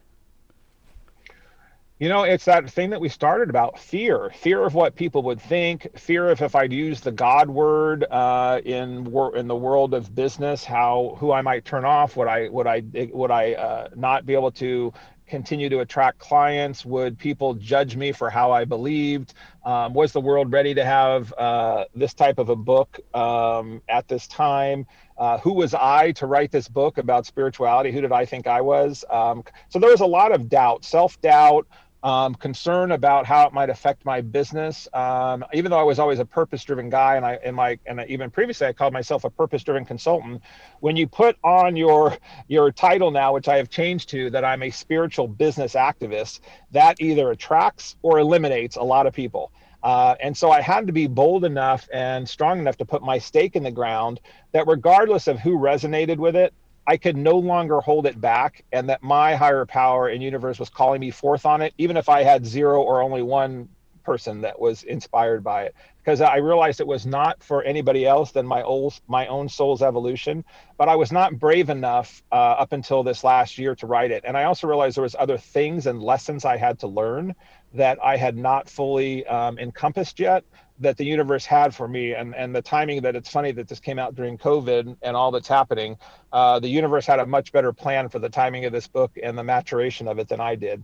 You 1.98 2.10
know, 2.10 2.24
it's 2.24 2.44
that 2.44 2.70
thing 2.70 2.90
that 2.90 3.00
we 3.00 3.08
started 3.08 3.48
about 3.48 3.78
fear, 3.78 4.30
fear 4.34 4.62
of 4.66 4.74
what 4.74 4.96
people 4.96 5.22
would 5.22 5.40
think, 5.40 5.88
fear 5.98 6.28
of 6.28 6.42
if 6.42 6.54
I'd 6.54 6.70
use 6.70 7.00
the 7.00 7.10
God 7.10 7.48
word 7.48 8.04
uh, 8.10 8.60
in 8.66 9.04
wor- 9.04 9.34
in 9.34 9.48
the 9.48 9.56
world 9.56 9.94
of 9.94 10.14
business, 10.14 10.62
how 10.62 11.16
who 11.18 11.32
I 11.32 11.40
might 11.40 11.64
turn 11.64 11.86
off, 11.86 12.14
would 12.18 12.28
I 12.28 12.50
would 12.50 12.66
I 12.66 12.82
would 13.14 13.30
I 13.30 13.54
uh, 13.54 13.88
not 13.96 14.26
be 14.26 14.34
able 14.34 14.50
to 14.52 14.92
continue 15.26 15.70
to 15.70 15.80
attract 15.80 16.18
clients? 16.18 16.84
Would 16.84 17.18
people 17.18 17.54
judge 17.54 17.96
me 17.96 18.12
for 18.12 18.28
how 18.28 18.52
I 18.52 18.66
believed? 18.66 19.32
Um, 19.64 19.94
was 19.94 20.12
the 20.12 20.20
world 20.20 20.52
ready 20.52 20.74
to 20.74 20.84
have 20.84 21.32
uh, 21.38 21.86
this 21.94 22.12
type 22.12 22.38
of 22.38 22.50
a 22.50 22.56
book 22.56 23.00
um, 23.14 23.80
at 23.88 24.06
this 24.06 24.26
time? 24.28 24.86
Uh, 25.16 25.38
who 25.38 25.54
was 25.54 25.72
I 25.72 26.12
to 26.12 26.26
write 26.26 26.52
this 26.52 26.68
book 26.68 26.98
about 26.98 27.24
spirituality? 27.24 27.90
Who 27.90 28.02
did 28.02 28.12
I 28.12 28.26
think 28.26 28.46
I 28.46 28.60
was? 28.60 29.02
Um, 29.10 29.42
so 29.70 29.78
there 29.78 29.90
was 29.90 30.02
a 30.02 30.06
lot 30.06 30.30
of 30.32 30.48
doubt, 30.50 30.84
self 30.84 31.18
doubt, 31.22 31.66
um, 32.06 32.36
concern 32.36 32.92
about 32.92 33.26
how 33.26 33.48
it 33.48 33.52
might 33.52 33.68
affect 33.68 34.04
my 34.04 34.20
business. 34.20 34.86
Um, 34.92 35.44
even 35.52 35.72
though 35.72 35.80
I 35.80 35.82
was 35.82 35.98
always 35.98 36.20
a 36.20 36.24
purpose-driven 36.24 36.88
guy, 36.88 37.16
and 37.16 37.26
I, 37.26 37.38
in 37.44 37.56
my, 37.56 37.80
and 37.84 38.04
even 38.06 38.30
previously 38.30 38.68
I 38.68 38.72
called 38.72 38.92
myself 38.92 39.24
a 39.24 39.30
purpose-driven 39.30 39.84
consultant. 39.84 40.40
When 40.78 40.94
you 40.94 41.08
put 41.08 41.36
on 41.42 41.74
your 41.74 42.16
your 42.46 42.70
title 42.70 43.10
now, 43.10 43.34
which 43.34 43.48
I 43.48 43.56
have 43.56 43.70
changed 43.70 44.08
to 44.10 44.30
that 44.30 44.44
I'm 44.44 44.62
a 44.62 44.70
spiritual 44.70 45.26
business 45.26 45.74
activist, 45.74 46.38
that 46.70 46.94
either 47.00 47.32
attracts 47.32 47.96
or 48.02 48.20
eliminates 48.20 48.76
a 48.76 48.84
lot 48.84 49.08
of 49.08 49.12
people. 49.12 49.50
Uh, 49.82 50.14
and 50.20 50.36
so 50.36 50.52
I 50.52 50.60
had 50.60 50.86
to 50.86 50.92
be 50.92 51.08
bold 51.08 51.44
enough 51.44 51.88
and 51.92 52.28
strong 52.28 52.60
enough 52.60 52.76
to 52.76 52.84
put 52.84 53.02
my 53.02 53.18
stake 53.18 53.56
in 53.56 53.64
the 53.64 53.72
ground 53.72 54.20
that 54.52 54.68
regardless 54.68 55.26
of 55.26 55.40
who 55.40 55.58
resonated 55.58 56.18
with 56.18 56.36
it, 56.36 56.54
I 56.86 56.96
could 56.96 57.16
no 57.16 57.38
longer 57.38 57.80
hold 57.80 58.06
it 58.06 58.20
back, 58.20 58.64
and 58.72 58.88
that 58.88 59.02
my 59.02 59.34
higher 59.34 59.66
power 59.66 60.08
and 60.08 60.22
universe 60.22 60.58
was 60.58 60.70
calling 60.70 61.00
me 61.00 61.10
forth 61.10 61.44
on 61.44 61.62
it, 61.62 61.74
even 61.78 61.96
if 61.96 62.08
I 62.08 62.22
had 62.22 62.46
zero 62.46 62.80
or 62.82 63.02
only 63.02 63.22
one 63.22 63.68
person 64.04 64.40
that 64.42 64.60
was 64.60 64.84
inspired 64.84 65.42
by 65.42 65.64
it. 65.64 65.74
Because 65.98 66.20
I 66.20 66.36
realized 66.36 66.80
it 66.80 66.86
was 66.86 67.04
not 67.04 67.42
for 67.42 67.64
anybody 67.64 68.06
else 68.06 68.30
than 68.30 68.46
my 68.46 68.62
old, 68.62 69.00
my 69.08 69.26
own 69.26 69.48
soul's 69.48 69.82
evolution. 69.82 70.44
But 70.78 70.88
I 70.88 70.94
was 70.94 71.10
not 71.10 71.40
brave 71.40 71.70
enough 71.70 72.22
uh, 72.30 72.34
up 72.34 72.72
until 72.72 73.02
this 73.02 73.24
last 73.24 73.58
year 73.58 73.74
to 73.74 73.86
write 73.86 74.12
it, 74.12 74.22
and 74.24 74.36
I 74.36 74.44
also 74.44 74.68
realized 74.68 74.96
there 74.96 75.02
was 75.02 75.16
other 75.18 75.38
things 75.38 75.86
and 75.86 76.00
lessons 76.00 76.44
I 76.44 76.56
had 76.56 76.78
to 76.80 76.86
learn 76.86 77.34
that 77.74 77.98
I 78.02 78.16
had 78.16 78.36
not 78.36 78.70
fully 78.70 79.26
um, 79.26 79.58
encompassed 79.58 80.20
yet 80.20 80.44
that 80.78 80.96
the 80.96 81.04
universe 81.04 81.44
had 81.44 81.74
for 81.74 81.88
me 81.88 82.12
and, 82.12 82.34
and 82.34 82.54
the 82.54 82.62
timing 82.62 83.00
that 83.02 83.16
it's 83.16 83.30
funny 83.30 83.52
that 83.52 83.68
this 83.68 83.80
came 83.80 83.98
out 83.98 84.14
during 84.14 84.36
COVID 84.36 84.96
and 85.02 85.16
all 85.16 85.30
that's 85.30 85.48
happening. 85.48 85.96
Uh, 86.32 86.58
the 86.58 86.68
universe 86.68 87.06
had 87.06 87.18
a 87.18 87.26
much 87.26 87.52
better 87.52 87.72
plan 87.72 88.08
for 88.08 88.18
the 88.18 88.28
timing 88.28 88.64
of 88.64 88.72
this 88.72 88.86
book 88.86 89.12
and 89.22 89.38
the 89.38 89.44
maturation 89.44 90.06
of 90.06 90.18
it 90.18 90.28
than 90.28 90.40
I 90.40 90.54
did. 90.54 90.82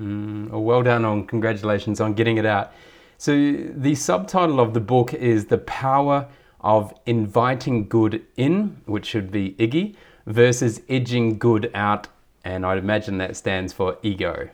Mm, 0.00 0.50
well 0.50 0.82
done 0.82 1.04
on 1.04 1.26
congratulations 1.26 2.00
on 2.00 2.14
getting 2.14 2.36
it 2.36 2.46
out. 2.46 2.72
So 3.16 3.32
the 3.32 3.94
subtitle 3.94 4.60
of 4.60 4.74
the 4.74 4.80
book 4.80 5.12
is 5.14 5.46
The 5.46 5.58
Power 5.58 6.28
of 6.60 6.94
Inviting 7.06 7.88
Good 7.88 8.24
In, 8.36 8.80
which 8.86 9.06
should 9.06 9.30
be 9.30 9.52
Iggy, 9.54 9.96
versus 10.26 10.82
Edging 10.88 11.38
Good 11.38 11.70
Out. 11.74 12.08
And 12.44 12.64
I'd 12.64 12.78
imagine 12.78 13.18
that 13.18 13.36
stands 13.36 13.72
for 13.72 13.98
ego. 14.02 14.48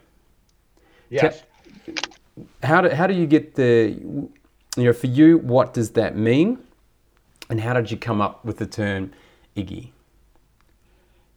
Yes. 1.11 1.43
How 2.63 2.81
do, 2.81 2.89
how 2.89 3.07
do 3.07 3.15
you 3.15 3.27
get 3.27 3.55
the 3.55 3.99
you 4.77 4.85
know, 4.85 4.93
for 4.93 5.07
you, 5.07 5.39
what 5.39 5.73
does 5.73 5.91
that 5.91 6.17
mean? 6.17 6.59
And 7.49 7.61
how 7.61 7.75
did 7.75 7.91
you 7.91 7.97
come 7.97 8.21
up 8.21 8.45
with 8.45 8.59
the 8.59 8.67
term 8.67 9.13
Iggy? 9.57 9.91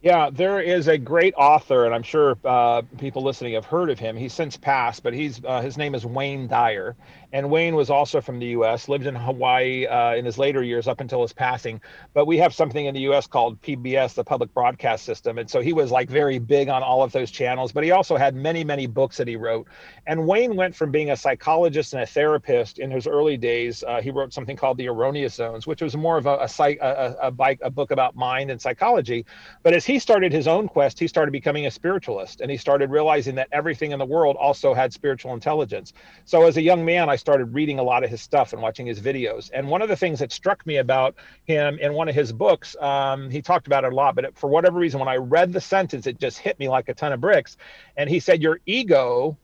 Yeah, 0.01 0.29
there 0.31 0.59
is 0.59 0.87
a 0.87 0.97
great 0.97 1.33
author, 1.35 1.85
and 1.85 1.93
I'm 1.93 2.03
sure 2.03 2.37
uh, 2.45 2.83
people 2.97 3.23
listening 3.23 3.55
have 3.55 3.65
heard 3.65 3.89
of 3.89 3.97
him. 3.99 4.15
He's 4.15 4.31
since 4.31 4.55
passed, 4.55 5.01
but 5.01 5.13
he's 5.13 5.43
uh, 5.43 5.61
his 5.61 5.75
name 5.75 5.95
is 5.95 6.05
Wayne 6.05 6.47
Dyer, 6.47 6.95
and 7.33 7.49
Wayne 7.49 7.75
was 7.75 7.89
also 7.89 8.21
from 8.21 8.39
the 8.39 8.47
U.S., 8.47 8.87
lived 8.87 9.05
in 9.05 9.15
Hawaii 9.15 9.85
uh, 9.85 10.15
in 10.15 10.23
his 10.23 10.37
later 10.37 10.63
years 10.63 10.87
up 10.87 11.01
until 11.01 11.21
his 11.21 11.33
passing. 11.33 11.81
But 12.13 12.25
we 12.25 12.37
have 12.37 12.53
something 12.53 12.85
in 12.85 12.93
the 12.93 13.01
U.S. 13.01 13.27
called 13.27 13.61
PBS, 13.61 14.13
the 14.13 14.23
Public 14.23 14.53
Broadcast 14.53 15.03
System. 15.03 15.37
And 15.37 15.49
so 15.49 15.59
he 15.59 15.73
was 15.73 15.91
like 15.91 16.09
very 16.09 16.39
big 16.39 16.69
on 16.69 16.83
all 16.83 17.03
of 17.03 17.11
those 17.11 17.29
channels, 17.29 17.73
but 17.73 17.83
he 17.83 17.91
also 17.91 18.15
had 18.15 18.33
many, 18.33 18.63
many 18.63 18.87
books 18.87 19.17
that 19.17 19.27
he 19.27 19.35
wrote. 19.35 19.67
And 20.05 20.25
Wayne 20.25 20.55
went 20.55 20.73
from 20.73 20.89
being 20.89 21.11
a 21.11 21.17
psychologist 21.17 21.93
and 21.93 22.01
a 22.01 22.05
therapist 22.05 22.79
in 22.79 22.89
his 22.89 23.07
early 23.07 23.35
days. 23.35 23.83
Uh, 23.83 24.01
he 24.01 24.09
wrote 24.09 24.31
something 24.31 24.55
called 24.55 24.77
The 24.77 24.87
Erroneous 24.87 25.35
Zones, 25.35 25.67
which 25.67 25.81
was 25.81 25.97
more 25.97 26.17
of 26.17 26.27
a, 26.27 26.37
a, 26.37 26.47
psych, 26.47 26.79
a, 26.81 27.15
a, 27.21 27.57
a 27.61 27.69
book 27.69 27.91
about 27.91 28.15
mind 28.15 28.51
and 28.51 28.61
psychology. 28.61 29.25
But 29.63 29.73
as 29.73 29.85
he 29.85 29.99
started 29.99 30.31
his 30.31 30.47
own 30.47 30.69
quest, 30.69 30.97
he 30.97 31.07
started 31.07 31.31
becoming 31.31 31.65
a 31.65 31.71
spiritualist 31.71 32.39
and 32.39 32.49
he 32.49 32.55
started 32.55 32.89
realizing 32.89 33.35
that 33.35 33.49
everything 33.51 33.91
in 33.91 33.99
the 33.99 34.05
world 34.05 34.37
also 34.37 34.73
had 34.73 34.93
spiritual 34.93 35.33
intelligence. 35.33 35.91
So 36.23 36.43
as 36.43 36.55
a 36.55 36.61
young 36.61 36.85
man, 36.85 37.09
I 37.09 37.16
started 37.17 37.53
reading 37.53 37.79
a 37.79 37.83
lot 37.83 38.03
of 38.03 38.09
his 38.09 38.21
stuff 38.21 38.53
and 38.53 38.61
watching 38.61 38.85
his 38.85 38.99
videos. 38.99 39.49
And 39.53 39.67
one 39.67 39.81
of 39.81 39.89
the 39.89 39.95
things 39.95 40.19
that 40.19 40.31
struck 40.31 40.65
me 40.65 40.77
about 40.77 41.15
him 41.45 41.77
in 41.79 41.93
one 41.93 42.07
of 42.07 42.15
his 42.15 42.31
books, 42.31 42.75
um, 42.79 43.29
he 43.29 43.41
talked 43.41 43.67
about 43.67 43.83
it 43.83 43.93
a 43.93 43.95
lot, 43.95 44.15
but 44.15 44.25
it, 44.25 44.37
for 44.37 44.47
whatever 44.47 44.79
reason, 44.79 44.99
when 44.99 45.09
I 45.09 45.17
read 45.17 45.53
the 45.53 45.61
sentence, 45.61 46.07
it 46.07 46.19
just 46.19 46.37
hit 46.39 46.57
me 46.59 46.69
like 46.69 46.89
a 46.89 46.93
ton 46.93 47.11
of 47.11 47.21
bricks. 47.21 47.57
And 47.95 48.09
he 48.09 48.19
said, 48.19 48.41
Your 48.41 48.59
ego 48.65 49.37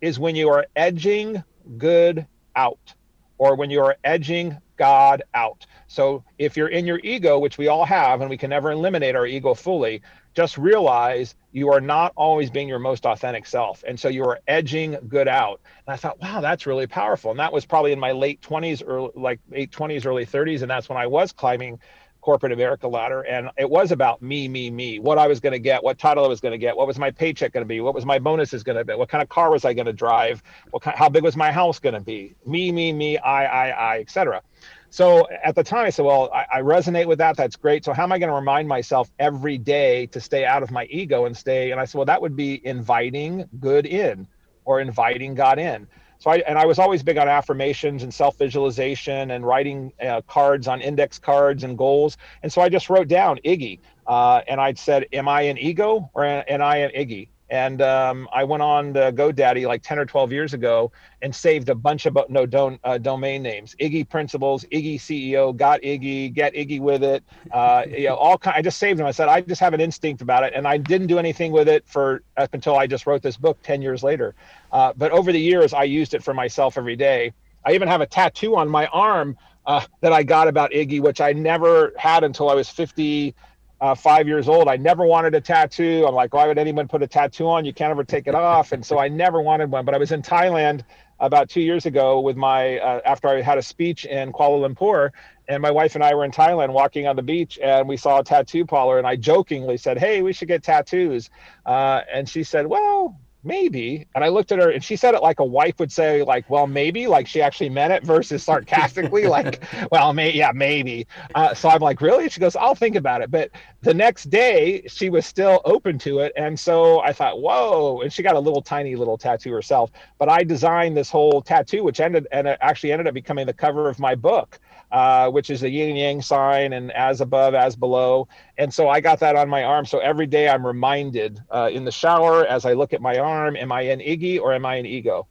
is 0.00 0.18
when 0.18 0.36
you 0.36 0.48
are 0.48 0.66
edging 0.76 1.42
good 1.76 2.26
out 2.56 2.94
or 3.38 3.54
when 3.54 3.70
you 3.70 3.80
are 3.80 3.96
edging 4.04 4.56
God 4.76 5.22
out. 5.34 5.66
So 5.88 6.24
if 6.38 6.56
you're 6.56 6.68
in 6.68 6.86
your 6.86 7.00
ego, 7.02 7.38
which 7.38 7.58
we 7.58 7.68
all 7.68 7.84
have, 7.84 8.20
and 8.20 8.30
we 8.30 8.36
can 8.36 8.50
never 8.50 8.70
eliminate 8.70 9.16
our 9.16 9.26
ego 9.26 9.54
fully, 9.54 10.02
just 10.38 10.56
realize 10.56 11.34
you 11.50 11.72
are 11.72 11.80
not 11.80 12.12
always 12.14 12.48
being 12.48 12.68
your 12.68 12.78
most 12.78 13.04
authentic 13.04 13.44
self. 13.44 13.82
And 13.88 13.98
so 13.98 14.08
you 14.08 14.22
are 14.22 14.38
edging 14.46 14.96
good 15.08 15.26
out. 15.26 15.60
And 15.84 15.92
I 15.92 15.96
thought, 15.96 16.20
wow, 16.20 16.40
that's 16.40 16.64
really 16.64 16.86
powerful. 16.86 17.32
And 17.32 17.40
that 17.40 17.52
was 17.52 17.66
probably 17.66 17.90
in 17.90 17.98
my 17.98 18.12
late 18.12 18.40
20s 18.40 18.86
or 18.86 19.10
like 19.20 19.40
late 19.50 19.72
20s, 19.72 20.06
early 20.06 20.24
30s. 20.24 20.62
And 20.62 20.70
that's 20.70 20.88
when 20.88 20.96
I 20.96 21.08
was 21.08 21.32
climbing 21.32 21.80
corporate 22.28 22.52
America 22.52 22.86
ladder. 22.86 23.22
And 23.22 23.48
it 23.56 23.70
was 23.70 23.90
about 23.90 24.20
me, 24.20 24.48
me, 24.48 24.70
me, 24.70 24.98
what 24.98 25.16
I 25.16 25.26
was 25.26 25.40
going 25.40 25.54
to 25.54 25.58
get, 25.58 25.82
what 25.82 25.96
title 25.96 26.26
I 26.26 26.28
was 26.28 26.42
going 26.42 26.52
to 26.52 26.58
get, 26.58 26.76
what 26.76 26.86
was 26.86 26.98
my 26.98 27.10
paycheck 27.10 27.54
going 27.54 27.64
to 27.64 27.66
be, 27.66 27.80
what 27.80 27.94
was 27.94 28.04
my 28.04 28.18
bonuses 28.18 28.62
going 28.62 28.76
to 28.76 28.84
be, 28.84 28.92
what 28.92 29.08
kind 29.08 29.22
of 29.22 29.30
car 29.30 29.50
was 29.50 29.64
I 29.64 29.72
going 29.72 29.86
to 29.86 29.94
drive, 29.94 30.42
what 30.70 30.82
kind, 30.82 30.94
how 30.94 31.08
big 31.08 31.22
was 31.22 31.36
my 31.36 31.50
house 31.50 31.78
going 31.78 31.94
to 31.94 32.02
be, 32.02 32.34
me, 32.44 32.70
me, 32.70 32.92
me, 32.92 33.16
I, 33.16 33.46
I, 33.46 33.68
I, 33.70 34.00
etc. 34.00 34.42
So 34.90 35.26
at 35.42 35.54
the 35.54 35.64
time, 35.64 35.86
I 35.86 35.88
said, 35.88 36.04
well, 36.04 36.30
I, 36.30 36.58
I, 36.58 36.60
resonate 36.60 37.06
with 37.06 37.16
that. 37.16 37.34
That's 37.38 37.56
great. 37.56 37.82
So 37.82 37.94
how 37.94 38.02
am 38.02 38.12
I 38.12 38.18
going 38.18 38.28
to 38.28 38.36
remind 38.36 38.68
myself 38.68 39.10
every 39.18 39.56
day 39.56 40.04
to 40.08 40.20
stay 40.20 40.44
out 40.44 40.62
of 40.62 40.70
my 40.70 40.84
ego 40.90 41.24
and 41.24 41.34
stay? 41.34 41.70
And 41.70 41.80
I 41.80 41.86
said, 41.86 41.96
well, 41.96 42.04
that 42.04 42.20
would 42.20 42.36
be 42.36 42.60
inviting 42.66 43.48
good 43.58 43.86
in 43.86 44.28
or 44.66 44.82
inviting 44.82 45.34
God 45.34 45.58
in. 45.58 45.86
So 46.18 46.30
I, 46.30 46.36
and 46.38 46.58
I 46.58 46.66
was 46.66 46.78
always 46.78 47.02
big 47.02 47.16
on 47.16 47.28
affirmations 47.28 48.02
and 48.02 48.12
self 48.12 48.36
visualization 48.38 49.30
and 49.30 49.46
writing 49.46 49.92
uh, 50.00 50.22
cards 50.22 50.66
on 50.68 50.80
index 50.80 51.18
cards 51.18 51.64
and 51.64 51.78
goals. 51.78 52.16
And 52.42 52.52
so 52.52 52.60
I 52.60 52.68
just 52.68 52.90
wrote 52.90 53.08
down 53.08 53.38
Iggy. 53.44 53.80
Uh, 54.06 54.40
and 54.48 54.60
I'd 54.60 54.78
said, 54.78 55.06
am 55.12 55.28
I 55.28 55.42
an 55.42 55.58
ego 55.58 56.10
or 56.14 56.24
am 56.24 56.62
I 56.62 56.78
an 56.78 56.90
Iggy? 56.90 57.28
And 57.50 57.80
um, 57.80 58.28
I 58.32 58.44
went 58.44 58.62
on 58.62 58.92
the 58.92 59.12
GoDaddy 59.12 59.66
like 59.66 59.82
10 59.82 59.98
or 59.98 60.04
12 60.04 60.32
years 60.32 60.54
ago 60.54 60.92
and 61.22 61.34
saved 61.34 61.68
a 61.68 61.74
bunch 61.74 62.06
of 62.06 62.16
no 62.28 62.44
don, 62.44 62.78
uh, 62.84 62.98
domain 62.98 63.42
names. 63.42 63.74
Iggy 63.80 64.08
Principles, 64.08 64.64
Iggy 64.64 64.96
CEO, 64.96 65.56
got 65.56 65.80
Iggy, 65.82 66.32
get 66.32 66.54
Iggy 66.54 66.80
with 66.80 67.02
it. 67.02 67.24
Uh, 67.50 67.84
you 67.88 68.08
know, 68.08 68.16
all 68.16 68.36
kind. 68.36 68.56
I 68.56 68.62
just 68.62 68.78
saved 68.78 68.98
them. 68.98 69.06
I 69.06 69.10
said 69.10 69.28
I 69.28 69.40
just 69.40 69.60
have 69.60 69.72
an 69.72 69.80
instinct 69.80 70.20
about 70.20 70.44
it, 70.44 70.52
and 70.54 70.66
I 70.66 70.76
didn't 70.76 71.06
do 71.06 71.18
anything 71.18 71.52
with 71.52 71.68
it 71.68 71.84
for 71.86 72.22
up 72.36 72.52
until 72.52 72.76
I 72.76 72.86
just 72.86 73.06
wrote 73.06 73.22
this 73.22 73.36
book 73.36 73.62
10 73.62 73.80
years 73.80 74.02
later. 74.02 74.34
Uh, 74.70 74.92
but 74.96 75.10
over 75.12 75.32
the 75.32 75.40
years, 75.40 75.72
I 75.72 75.84
used 75.84 76.14
it 76.14 76.22
for 76.22 76.34
myself 76.34 76.76
every 76.76 76.96
day. 76.96 77.32
I 77.64 77.72
even 77.72 77.88
have 77.88 78.00
a 78.00 78.06
tattoo 78.06 78.56
on 78.56 78.68
my 78.68 78.86
arm 78.86 79.36
uh, 79.66 79.82
that 80.00 80.12
I 80.12 80.22
got 80.22 80.48
about 80.48 80.70
Iggy, 80.72 81.00
which 81.00 81.20
I 81.20 81.32
never 81.32 81.92
had 81.98 82.24
until 82.24 82.48
I 82.50 82.54
was 82.54 82.68
50 82.68 83.34
uh, 83.80 83.94
five 83.94 84.26
years 84.26 84.48
old. 84.48 84.68
I 84.68 84.76
never 84.76 85.06
wanted 85.06 85.34
a 85.34 85.40
tattoo. 85.40 86.04
I'm 86.06 86.14
like, 86.14 86.34
why 86.34 86.46
would 86.46 86.58
anyone 86.58 86.88
put 86.88 87.02
a 87.02 87.06
tattoo 87.06 87.48
on? 87.48 87.64
You 87.64 87.72
can't 87.72 87.90
ever 87.90 88.04
take 88.04 88.26
it 88.26 88.34
off. 88.34 88.72
And 88.72 88.84
so 88.84 88.98
I 88.98 89.08
never 89.08 89.40
wanted 89.40 89.70
one. 89.70 89.84
But 89.84 89.94
I 89.94 89.98
was 89.98 90.12
in 90.12 90.22
Thailand 90.22 90.82
about 91.20 91.48
two 91.48 91.60
years 91.60 91.86
ago 91.86 92.20
with 92.20 92.36
my, 92.36 92.78
uh, 92.78 93.00
after 93.04 93.28
I 93.28 93.40
had 93.40 93.58
a 93.58 93.62
speech 93.62 94.04
in 94.04 94.32
Kuala 94.32 94.68
Lumpur. 94.68 95.10
And 95.48 95.62
my 95.62 95.70
wife 95.70 95.94
and 95.94 96.04
I 96.04 96.14
were 96.14 96.24
in 96.24 96.30
Thailand 96.30 96.72
walking 96.72 97.06
on 97.06 97.16
the 97.16 97.22
beach 97.22 97.58
and 97.62 97.88
we 97.88 97.96
saw 97.96 98.20
a 98.20 98.24
tattoo 98.24 98.66
parlor. 98.66 98.98
And 98.98 99.06
I 99.06 99.16
jokingly 99.16 99.76
said, 99.76 99.98
Hey, 99.98 100.22
we 100.22 100.32
should 100.32 100.48
get 100.48 100.62
tattoos. 100.62 101.30
Uh, 101.64 102.00
and 102.12 102.28
she 102.28 102.42
said, 102.42 102.66
Well, 102.66 103.18
maybe. 103.44 104.06
And 104.14 104.24
i 104.24 104.28
looked 104.28 104.52
at 104.52 104.58
her 104.58 104.70
and 104.70 104.82
she 104.82 104.96
said 104.96 105.14
it 105.14 105.22
like 105.22 105.40
a 105.40 105.44
wife 105.44 105.78
would 105.78 105.92
say 105.92 106.22
like 106.22 106.48
well 106.50 106.66
maybe 106.66 107.06
like 107.06 107.26
she 107.26 107.40
actually 107.40 107.70
meant 107.70 107.92
it 107.92 108.04
versus 108.04 108.42
sarcastically 108.42 109.26
like 109.36 109.62
well 109.90 110.12
may 110.12 110.32
yeah 110.32 110.52
maybe. 110.54 111.06
Uh, 111.34 111.54
so 111.54 111.68
i'm 111.68 111.80
like 111.80 112.00
really? 112.00 112.28
She 112.28 112.40
goes 112.40 112.56
i'll 112.56 112.74
think 112.74 112.96
about 112.96 113.22
it. 113.22 113.30
But 113.30 113.50
the 113.82 113.94
next 113.94 114.24
day 114.30 114.82
she 114.86 115.10
was 115.10 115.26
still 115.26 115.60
open 115.64 115.98
to 116.00 116.20
it. 116.20 116.32
And 116.36 116.58
so 116.58 117.00
i 117.00 117.12
thought 117.12 117.40
whoa. 117.40 118.00
And 118.02 118.12
she 118.12 118.22
got 118.22 118.34
a 118.36 118.40
little 118.40 118.62
tiny 118.62 118.96
little 118.96 119.18
tattoo 119.18 119.52
herself. 119.52 119.90
But 120.18 120.28
i 120.28 120.42
designed 120.42 120.96
this 120.96 121.10
whole 121.10 121.42
tattoo 121.42 121.84
which 121.84 122.00
ended 122.00 122.26
and 122.32 122.46
it 122.46 122.58
actually 122.60 122.92
ended 122.92 123.06
up 123.06 123.14
becoming 123.14 123.46
the 123.46 123.52
cover 123.52 123.88
of 123.88 123.98
my 123.98 124.14
book 124.14 124.58
uh, 124.90 125.30
which 125.30 125.50
is 125.50 125.62
a 125.62 125.70
yin 125.70 125.96
yang 125.96 126.22
sign 126.22 126.72
and 126.72 126.92
as 126.92 127.20
above 127.20 127.54
as 127.54 127.76
below. 127.76 128.28
And 128.56 128.72
so 128.72 128.88
i 128.88 129.00
got 129.00 129.20
that 129.20 129.36
on 129.36 129.48
my 129.48 129.62
arm. 129.64 129.84
So 129.86 129.98
every 129.98 130.26
day 130.26 130.48
i'm 130.48 130.66
reminded 130.66 131.40
uh, 131.50 131.70
in 131.72 131.84
the 131.84 131.92
shower 131.92 132.46
as 132.46 132.64
i 132.64 132.72
look 132.72 132.92
at 132.92 133.00
my 133.00 133.18
arm 133.18 133.56
am 133.56 133.72
i 133.72 133.82
an 133.82 134.00
iggy 134.00 134.40
or 134.40 134.52
am 134.52 134.66
i 134.66 134.76
an 134.76 134.86
ego? 134.86 135.26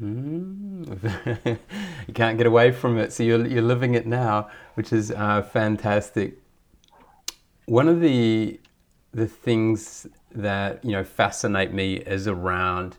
Mm. 0.00 1.38
you 2.08 2.14
can't 2.14 2.38
get 2.38 2.46
away 2.46 2.72
from 2.72 2.96
it. 2.96 3.12
So 3.12 3.22
you're, 3.22 3.46
you're 3.46 3.62
living 3.62 3.94
it 3.94 4.06
now 4.06 4.48
which 4.74 4.92
is 4.92 5.10
uh, 5.10 5.42
fantastic. 5.42 6.38
One 7.66 7.88
of 7.88 8.00
the 8.00 8.60
the 9.12 9.26
things 9.26 10.06
that 10.34 10.84
you 10.84 10.92
know 10.92 11.04
fascinate 11.04 11.72
me 11.72 11.96
is 11.96 12.28
around 12.28 12.96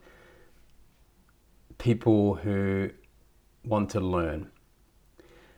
people 1.78 2.36
who 2.36 2.92
want 3.66 3.90
to 3.92 4.00
learn. 4.00 4.52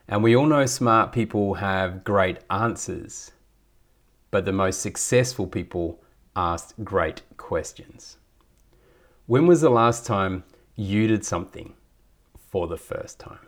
And 0.08 0.22
we 0.22 0.36
all 0.36 0.46
know 0.46 0.66
smart 0.66 1.12
people 1.12 1.54
have 1.54 2.04
great 2.04 2.38
answers, 2.50 3.32
but 4.30 4.44
the 4.44 4.52
most 4.52 4.80
successful 4.80 5.46
people 5.46 6.02
ask 6.36 6.74
great 6.84 7.22
questions. 7.36 8.18
When 9.26 9.46
was 9.46 9.62
the 9.62 9.70
last 9.70 10.04
time 10.04 10.44
you 10.76 11.06
did 11.06 11.24
something 11.24 11.74
for 12.36 12.66
the 12.66 12.76
first 12.76 13.18
time? 13.18 13.38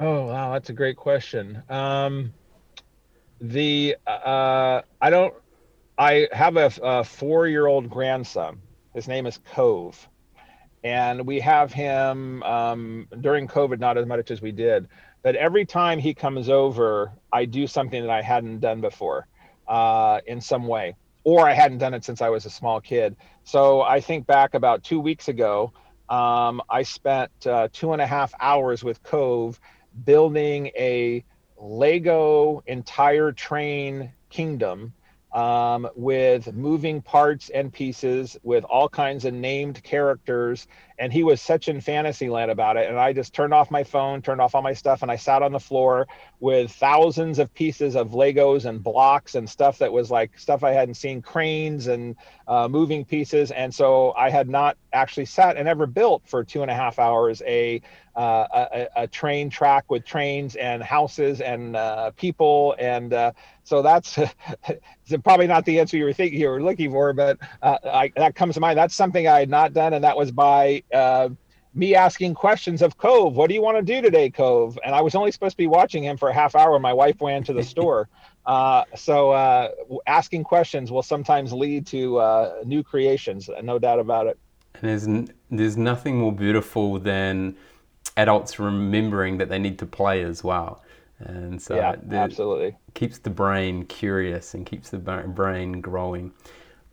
Oh 0.00 0.26
wow, 0.26 0.52
that's 0.52 0.68
a 0.68 0.74
great 0.74 0.96
question. 0.96 1.62
Um, 1.70 2.32
the 3.40 3.96
uh, 4.06 4.82
I 5.00 5.10
don't. 5.10 5.34
I 5.98 6.28
have 6.32 6.56
a, 6.58 6.70
a 6.82 7.04
four-year-old 7.04 7.88
grandson. 7.88 8.60
His 8.92 9.08
name 9.08 9.26
is 9.26 9.38
Cove, 9.38 10.06
and 10.86 11.26
we 11.26 11.40
have 11.40 11.72
him 11.72 12.44
um, 12.44 13.08
during 13.20 13.48
COVID, 13.48 13.80
not 13.80 13.98
as 13.98 14.06
much 14.06 14.30
as 14.30 14.40
we 14.40 14.52
did. 14.52 14.86
But 15.24 15.34
every 15.34 15.66
time 15.66 15.98
he 15.98 16.14
comes 16.14 16.48
over, 16.48 17.10
I 17.32 17.44
do 17.44 17.66
something 17.66 18.00
that 18.02 18.10
I 18.10 18.22
hadn't 18.22 18.60
done 18.60 18.80
before, 18.80 19.26
uh, 19.66 20.20
in 20.28 20.40
some 20.40 20.68
way, 20.68 20.94
or 21.24 21.44
I 21.44 21.54
hadn't 21.54 21.78
done 21.78 21.92
it 21.92 22.04
since 22.04 22.22
I 22.22 22.28
was 22.28 22.46
a 22.46 22.50
small 22.50 22.80
kid. 22.80 23.16
So 23.42 23.82
I 23.82 24.00
think 24.00 24.28
back 24.28 24.54
about 24.54 24.84
two 24.84 25.00
weeks 25.00 25.26
ago, 25.26 25.72
um, 26.08 26.62
I 26.70 26.84
spent 26.84 27.32
uh, 27.44 27.66
two 27.72 27.92
and 27.92 28.00
a 28.00 28.06
half 28.06 28.32
hours 28.38 28.84
with 28.84 29.02
Cove 29.02 29.58
building 30.04 30.68
a 30.78 31.24
Lego 31.58 32.62
entire 32.64 33.32
train 33.32 34.12
kingdom 34.30 34.92
um, 35.36 35.86
with 35.94 36.52
moving 36.54 37.02
parts 37.02 37.50
and 37.50 37.70
pieces, 37.72 38.38
with 38.42 38.64
all 38.64 38.88
kinds 38.88 39.26
of 39.26 39.34
named 39.34 39.82
characters. 39.82 40.66
And 40.98 41.12
he 41.12 41.22
was 41.22 41.40
such 41.40 41.68
in 41.68 41.80
fantasy 41.80 42.28
land 42.28 42.50
about 42.50 42.76
it. 42.76 42.88
And 42.88 42.98
I 42.98 43.12
just 43.12 43.34
turned 43.34 43.52
off 43.52 43.70
my 43.70 43.84
phone, 43.84 44.22
turned 44.22 44.40
off 44.40 44.54
all 44.54 44.62
my 44.62 44.72
stuff, 44.72 45.02
and 45.02 45.10
I 45.10 45.16
sat 45.16 45.42
on 45.42 45.52
the 45.52 45.60
floor 45.60 46.06
with 46.40 46.70
thousands 46.72 47.38
of 47.38 47.52
pieces 47.54 47.96
of 47.96 48.10
Legos 48.10 48.64
and 48.64 48.82
blocks 48.82 49.34
and 49.34 49.48
stuff 49.48 49.78
that 49.78 49.92
was 49.92 50.10
like 50.10 50.38
stuff 50.38 50.64
I 50.64 50.72
hadn't 50.72 50.94
seen, 50.94 51.22
cranes 51.22 51.86
and 51.86 52.16
uh, 52.48 52.68
moving 52.68 53.04
pieces. 53.04 53.50
And 53.50 53.74
so 53.74 54.12
I 54.12 54.30
had 54.30 54.48
not 54.48 54.76
actually 54.92 55.26
sat 55.26 55.56
and 55.56 55.68
ever 55.68 55.86
built 55.86 56.22
for 56.26 56.44
two 56.44 56.62
and 56.62 56.70
a 56.70 56.74
half 56.74 56.98
hours 56.98 57.42
a 57.46 57.82
uh, 58.16 58.66
a, 58.72 59.02
a, 59.02 59.06
train 59.06 59.50
track 59.50 59.84
with 59.90 60.02
trains 60.02 60.56
and 60.56 60.82
houses 60.82 61.42
and 61.42 61.76
uh, 61.76 62.10
people 62.12 62.74
and 62.78 63.12
uh, 63.12 63.30
so 63.62 63.82
that's 63.82 64.18
probably 65.24 65.46
not 65.46 65.66
the 65.66 65.78
answer 65.78 65.98
you 65.98 66.04
were 66.04 66.14
thinking 66.14 66.40
you 66.40 66.48
were 66.48 66.62
looking 66.62 66.90
for 66.90 67.12
but 67.12 67.38
uh, 67.60 67.76
I, 67.84 68.10
that 68.16 68.34
comes 68.34 68.54
to 68.54 68.60
mind 68.60 68.78
that's 68.78 68.94
something 68.94 69.28
i 69.28 69.40
had 69.40 69.50
not 69.50 69.74
done 69.74 69.92
and 69.92 70.02
that 70.02 70.16
was 70.16 70.32
by 70.32 70.82
uh, 70.92 71.28
me 71.74 71.94
asking 71.94 72.34
questions 72.34 72.80
of 72.80 72.96
cove 72.96 73.36
what 73.36 73.48
do 73.48 73.54
you 73.54 73.62
want 73.62 73.76
to 73.76 73.82
do 73.82 74.00
today 74.00 74.30
cove? 74.30 74.78
And 74.84 74.94
i 74.94 75.00
was 75.00 75.14
only 75.14 75.30
supposed 75.30 75.52
to 75.52 75.58
be 75.58 75.66
watching 75.66 76.02
him 76.02 76.16
for 76.16 76.28
a 76.28 76.34
half 76.34 76.54
hour. 76.54 76.78
My 76.78 76.92
wife 76.92 77.16
ran 77.20 77.44
to 77.44 77.52
the 77.52 77.62
store. 77.74 78.08
Uh, 78.46 78.84
so 78.94 79.30
uh, 79.32 79.70
asking 80.06 80.44
questions 80.44 80.90
will 80.90 81.02
sometimes 81.02 81.52
lead 81.52 81.86
to 81.88 82.18
uh, 82.18 82.54
new 82.64 82.82
creations 82.82 83.50
no 83.62 83.78
doubt 83.78 83.98
about 83.98 84.26
it. 84.26 84.38
And 84.80 84.90
there's, 84.90 85.30
there's 85.50 85.76
nothing 85.76 86.18
more 86.18 86.32
beautiful 86.32 86.98
than 86.98 87.56
adults 88.16 88.58
remembering 88.58 89.38
that 89.38 89.48
they 89.48 89.58
need 89.58 89.78
to 89.78 89.86
play 89.86 90.22
as 90.22 90.42
well. 90.44 90.82
And 91.18 91.60
so 91.60 91.76
yeah, 91.76 91.96
absolutely. 92.12 92.76
keeps 92.94 93.18
the 93.18 93.30
brain 93.30 93.84
curious 93.86 94.54
and 94.54 94.66
keeps 94.66 94.90
the 94.90 94.98
brain 94.98 95.80
growing. 95.80 96.32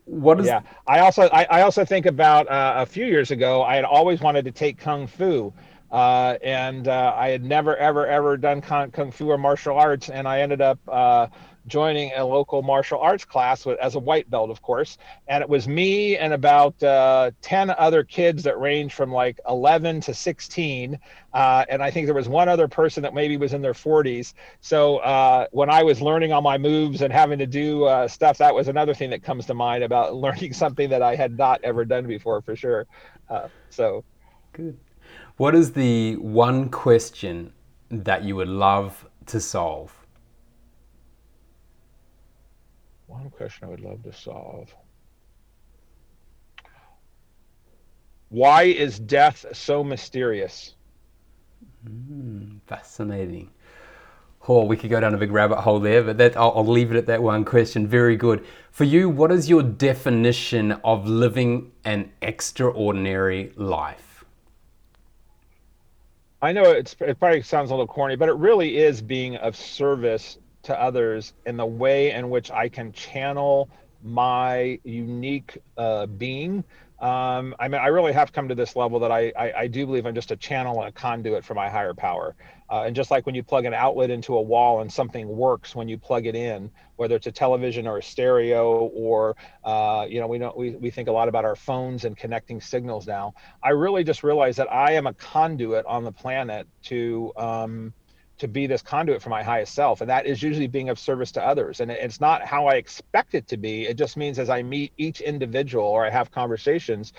What 0.06 0.40
is? 0.40 0.48
Yeah, 0.48 0.62
I 0.88 1.00
also 1.00 1.24
I, 1.32 1.46
I 1.50 1.62
also 1.62 1.86
think 1.86 2.06
about 2.06 2.48
uh, 2.50 2.74
a 2.78 2.86
few 2.86 3.06
years 3.06 3.32
ago. 3.32 3.64
I 3.64 3.76
had 3.76 3.86
always 3.86 4.22
wanted 4.22 4.46
to 4.46 4.52
take 4.52 4.78
kung 4.78 5.08
fu, 5.08 5.54
uh, 5.92 6.38
and 6.44 6.88
uh, 6.88 7.14
I 7.16 7.30
had 7.30 7.44
never 7.44 7.78
ever 7.78 8.06
ever 8.06 8.36
done 8.38 8.62
kung, 8.62 8.92
kung 8.92 9.12
fu 9.12 9.30
or 9.30 9.38
martial 9.38 9.78
arts, 9.78 10.10
and 10.10 10.28
I 10.28 10.42
ended 10.42 10.62
up 10.62 10.80
uh, 10.90 11.28
joining 11.68 12.12
a 12.16 12.26
local 12.26 12.62
martial 12.62 13.00
arts 13.00 13.26
class 13.26 13.66
with, 13.66 13.80
as 13.80 13.96
a 13.96 14.00
white 14.00 14.30
belt, 14.30 14.50
of 14.50 14.62
course. 14.62 14.98
And 15.28 15.42
it 15.42 15.50
was 15.50 15.68
me 15.68 16.18
and 16.18 16.34
about 16.34 16.82
uh, 16.84 17.32
10 17.42 17.72
other 17.72 18.04
kids 18.04 18.44
that 18.44 18.60
ranged 18.60 18.96
from 18.96 19.12
like 19.12 19.40
11 19.48 20.02
to 20.02 20.14
16. 20.14 21.00
Uh, 21.34 21.66
and 21.70 21.82
I 21.82 21.92
think 21.92 22.08
there 22.08 22.16
was 22.16 22.30
one 22.30 22.50
other 22.50 22.68
person 22.68 23.04
that 23.04 23.14
maybe 23.14 23.38
was 23.38 23.54
in 23.54 23.62
their 23.62 23.74
40s. 23.74 24.34
So 24.62 24.98
uh, 24.98 25.48
when 25.52 25.70
I 25.70 25.84
was 25.84 26.02
learning 26.02 26.32
all 26.34 26.42
my 26.42 26.58
moves 26.58 27.02
and 27.02 27.14
having 27.14 27.40
to 27.40 27.48
do 27.48 27.86
uh, 27.86 28.08
stuff, 28.08 28.38
that 28.40 28.54
was 28.54 28.68
another 28.68 28.94
thing 28.94 29.10
that 29.12 29.24
comes 29.24 29.46
to 29.48 29.54
mind 29.54 29.84
about 29.84 30.16
learning 30.26 30.54
something 30.54 30.90
that 30.90 31.02
I 31.02 31.16
had 31.16 31.38
not 31.38 31.62
ever 31.64 31.86
done 31.86 32.08
before, 32.08 32.42
for 32.42 32.56
sure. 32.56 32.86
Uh, 33.30 33.48
so 33.70 34.04
good. 34.52 34.78
What 35.38 35.56
is 35.56 35.72
the 35.74 36.18
one 36.18 36.70
question 36.70 37.54
that 37.90 38.24
you 38.24 38.36
would 38.36 38.48
love 38.48 39.08
to 39.28 39.40
solve? 39.40 40.03
One 43.14 43.30
question 43.30 43.68
I 43.68 43.70
would 43.70 43.80
love 43.80 44.02
to 44.04 44.12
solve. 44.12 44.74
Why 48.30 48.64
is 48.64 48.98
death 48.98 49.46
so 49.54 49.84
mysterious? 49.84 50.74
Mm, 51.88 52.60
fascinating. 52.66 53.52
Oh, 54.48 54.66
we 54.66 54.76
could 54.76 54.90
go 54.90 55.00
down 55.00 55.14
a 55.14 55.18
big 55.18 55.32
rabbit 55.32 55.60
hole 55.60 55.80
there, 55.80 56.02
but 56.02 56.18
that 56.18 56.36
I'll, 56.36 56.54
I'll 56.56 56.66
leave 56.66 56.90
it 56.90 56.98
at 56.98 57.06
that 57.06 57.22
one 57.22 57.46
question. 57.46 57.86
Very 57.86 58.16
good. 58.16 58.44
For 58.72 58.84
you, 58.84 59.10
what 59.10 59.32
is 59.32 59.48
your 59.48 59.62
definition 59.62 60.72
of 60.84 61.08
living 61.08 61.72
an 61.86 62.12
extraordinary 62.24 63.54
life? 63.56 64.26
I 66.42 66.52
know 66.52 66.72
it 66.72 66.96
probably 67.20 67.44
sounds 67.44 67.70
a 67.70 67.74
little 67.74 67.86
corny, 67.86 68.16
but 68.16 68.28
it 68.28 68.36
really 68.36 68.78
is 68.78 69.04
being 69.04 69.36
of 69.36 69.56
service 69.56 70.40
to 70.64 70.80
others 70.80 71.34
in 71.46 71.58
the 71.58 71.66
way 71.66 72.12
in 72.12 72.30
which 72.30 72.52
I 72.52 72.70
can 72.70 72.92
channel 72.92 73.70
my 74.04 74.80
unique 74.84 75.58
uh, 75.78 76.06
being. 76.06 76.64
Um, 77.00 77.54
I 77.60 77.68
mean, 77.68 77.82
I 77.82 77.88
really 77.88 78.14
have 78.14 78.32
come 78.32 78.48
to 78.48 78.56
this 78.56 78.78
level 78.78 79.00
that 79.00 79.12
I, 79.12 79.34
I, 79.38 79.54
I, 79.54 79.68
do 79.68 79.86
believe 79.86 80.06
I'm 80.06 80.16
just 80.16 80.32
a 80.32 80.38
channel 80.38 80.80
and 80.80 80.88
a 80.88 80.92
conduit 80.94 81.44
for 81.44 81.54
my 81.54 81.70
higher 81.70 81.94
power. 81.94 82.34
Uh, 82.70 82.84
and 82.84 82.96
just 82.96 83.12
like 83.12 83.26
when 83.26 83.36
you 83.36 83.44
plug 83.44 83.66
an 83.66 83.74
outlet 83.74 84.10
into 84.10 84.38
a 84.38 84.42
wall 84.42 84.80
and 84.80 84.90
something 84.92 85.28
works 85.28 85.76
when 85.76 85.90
you 85.90 85.98
plug 85.98 86.28
it 86.28 86.36
in, 86.36 86.72
whether 86.96 87.16
it's 87.18 87.28
a 87.28 87.32
television 87.32 87.88
or 87.88 87.98
a 87.98 88.04
stereo 88.04 88.90
or, 88.94 89.36
uh, 89.66 90.06
you 90.08 90.22
know, 90.22 90.28
we 90.28 90.38
know 90.38 90.54
we, 90.56 90.72
we 90.72 90.90
think 90.92 91.10
a 91.10 91.12
lot 91.12 91.28
about 91.28 91.44
our 91.44 91.58
phones 91.58 92.06
and 92.06 92.16
connecting 92.16 92.62
signals 92.62 93.06
now. 93.06 93.34
I 93.62 93.72
really 93.72 94.06
just 94.06 94.24
realized 94.24 94.58
that 94.60 94.72
I 94.72 94.94
am 94.94 95.06
a 95.06 95.14
conduit 95.14 95.86
on 95.86 96.06
the 96.06 96.12
planet 96.12 96.68
to, 96.84 97.34
um, 97.36 97.94
to 98.40 98.48
be 98.48 98.68
this 98.68 98.82
conduit 98.82 99.22
for 99.22 99.30
my 99.30 99.44
highest 99.44 99.74
self. 99.74 100.02
And 100.02 100.10
that 100.10 100.26
is 100.26 100.42
usually 100.42 100.68
being 100.68 100.90
of 100.90 100.98
service 100.98 101.32
to 101.34 101.46
others. 101.46 101.80
And 101.80 101.92
it's 101.92 102.20
not 102.20 102.46
how 102.46 102.68
i 102.68 102.76
expect 102.76 103.36
it 103.36 103.48
to 103.48 103.58
be. 103.58 103.86
It 103.86 103.96
just 103.98 104.18
means 104.18 104.40
as 104.40 104.50
i 104.50 104.62
meet 104.64 104.92
each 104.98 105.22
individual 105.22 105.86
or 105.86 106.06
i 106.06 106.10
have 106.10 106.32
conversations 106.32 107.14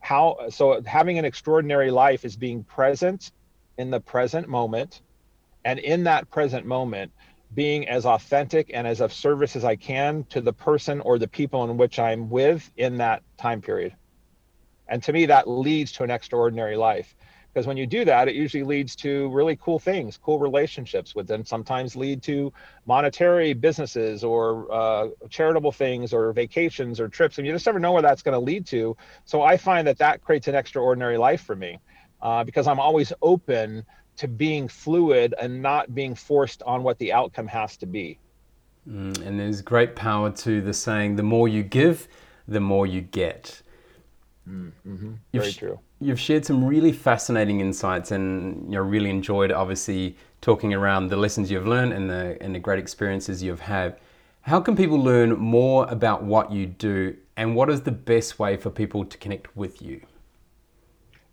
how 0.00 0.36
so 0.48 0.80
having 0.86 1.18
an 1.18 1.24
extraordinary 1.24 1.90
life 1.90 2.24
is 2.24 2.36
being 2.36 2.64
present 2.64 3.32
in 3.78 3.90
the 3.90 4.00
present 4.00 4.48
moment. 4.48 5.02
And 5.64 5.78
in 5.78 6.04
that 6.04 6.30
present 6.30 6.64
moment 6.64 7.12
being 7.54 7.86
as 7.88 8.06
authentic 8.06 8.70
and 8.72 8.86
as 8.86 9.00
of 9.00 9.12
service 9.12 9.56
as 9.56 9.64
i 9.64 9.76
can 9.76 10.24
to 10.30 10.40
the 10.40 10.52
person 10.52 11.00
or 11.00 11.18
the 11.18 11.28
people 11.28 11.68
in 11.68 11.76
which 11.76 11.98
i'm 11.98 12.30
with 12.30 12.70
in 12.76 12.96
that 12.98 13.22
time 13.36 13.60
period. 13.60 13.94
And 14.88 15.02
to 15.02 15.12
me 15.12 15.26
that 15.26 15.48
leads 15.48 15.92
to 15.92 16.04
an 16.04 16.10
extraordinary 16.10 16.76
life 16.76 17.14
because 17.52 17.66
when 17.66 17.76
you 17.76 17.86
do 17.86 18.04
that 18.04 18.28
it 18.28 18.34
usually 18.34 18.62
leads 18.62 18.94
to 18.94 19.28
really 19.30 19.56
cool 19.56 19.78
things 19.78 20.18
cool 20.22 20.38
relationships 20.38 21.14
with 21.14 21.26
them 21.26 21.44
sometimes 21.44 21.96
lead 21.96 22.22
to 22.22 22.52
monetary 22.86 23.52
businesses 23.52 24.22
or 24.24 24.70
uh, 24.72 25.08
charitable 25.28 25.72
things 25.72 26.12
or 26.12 26.32
vacations 26.32 27.00
or 27.00 27.08
trips 27.08 27.38
and 27.38 27.46
you 27.46 27.52
just 27.52 27.66
never 27.66 27.78
know 27.78 27.92
where 27.92 28.02
that's 28.02 28.22
going 28.22 28.32
to 28.32 28.38
lead 28.38 28.66
to. 28.66 28.96
So 29.24 29.42
i 29.42 29.56
find 29.56 29.86
that 29.86 29.98
that 29.98 30.22
creates 30.22 30.48
an 30.48 30.54
extraordinary 30.54 31.18
life 31.18 31.42
for 31.42 31.56
me 31.56 31.78
uh, 32.22 32.44
because 32.44 32.66
i'm 32.66 32.80
always 32.80 33.12
open 33.22 33.84
to 34.16 34.28
being 34.28 34.68
fluid 34.68 35.34
and 35.40 35.62
not 35.62 35.94
being 35.94 36.14
forced 36.14 36.62
on 36.64 36.82
what 36.82 36.98
the 36.98 37.10
outcome 37.10 37.46
has 37.46 37.78
to 37.78 37.86
be. 37.86 38.18
Mm, 38.86 39.18
and 39.26 39.40
there's 39.40 39.62
great 39.62 39.96
power 39.96 40.30
to 40.30 40.60
the 40.60 40.74
saying 40.74 41.16
the 41.16 41.22
more 41.22 41.48
you 41.48 41.62
give 41.62 42.06
the 42.46 42.60
more 42.60 42.86
you 42.86 43.00
get. 43.00 43.62
Mm-hmm. 44.48 45.12
very 45.32 45.52
true 45.52 45.78
You've 46.02 46.18
shared 46.18 46.46
some 46.46 46.64
really 46.64 46.92
fascinating 46.92 47.60
insights, 47.60 48.10
and 48.10 48.64
you 48.64 48.78
know, 48.78 48.80
really 48.80 49.10
enjoyed 49.10 49.52
obviously 49.52 50.16
talking 50.40 50.72
around 50.72 51.08
the 51.08 51.16
lessons 51.16 51.50
you've 51.50 51.66
learned 51.66 51.92
and 51.92 52.08
the 52.08 52.38
and 52.40 52.54
the 52.54 52.58
great 52.58 52.78
experiences 52.78 53.42
you've 53.42 53.60
had. 53.60 53.98
How 54.42 54.60
can 54.60 54.74
people 54.74 54.98
learn 54.98 55.38
more 55.38 55.86
about 55.90 56.22
what 56.22 56.50
you 56.50 56.66
do, 56.66 57.16
and 57.36 57.54
what 57.54 57.68
is 57.68 57.82
the 57.82 57.92
best 57.92 58.38
way 58.38 58.56
for 58.56 58.70
people 58.70 59.04
to 59.04 59.18
connect 59.18 59.54
with 59.54 59.82
you? 59.82 60.00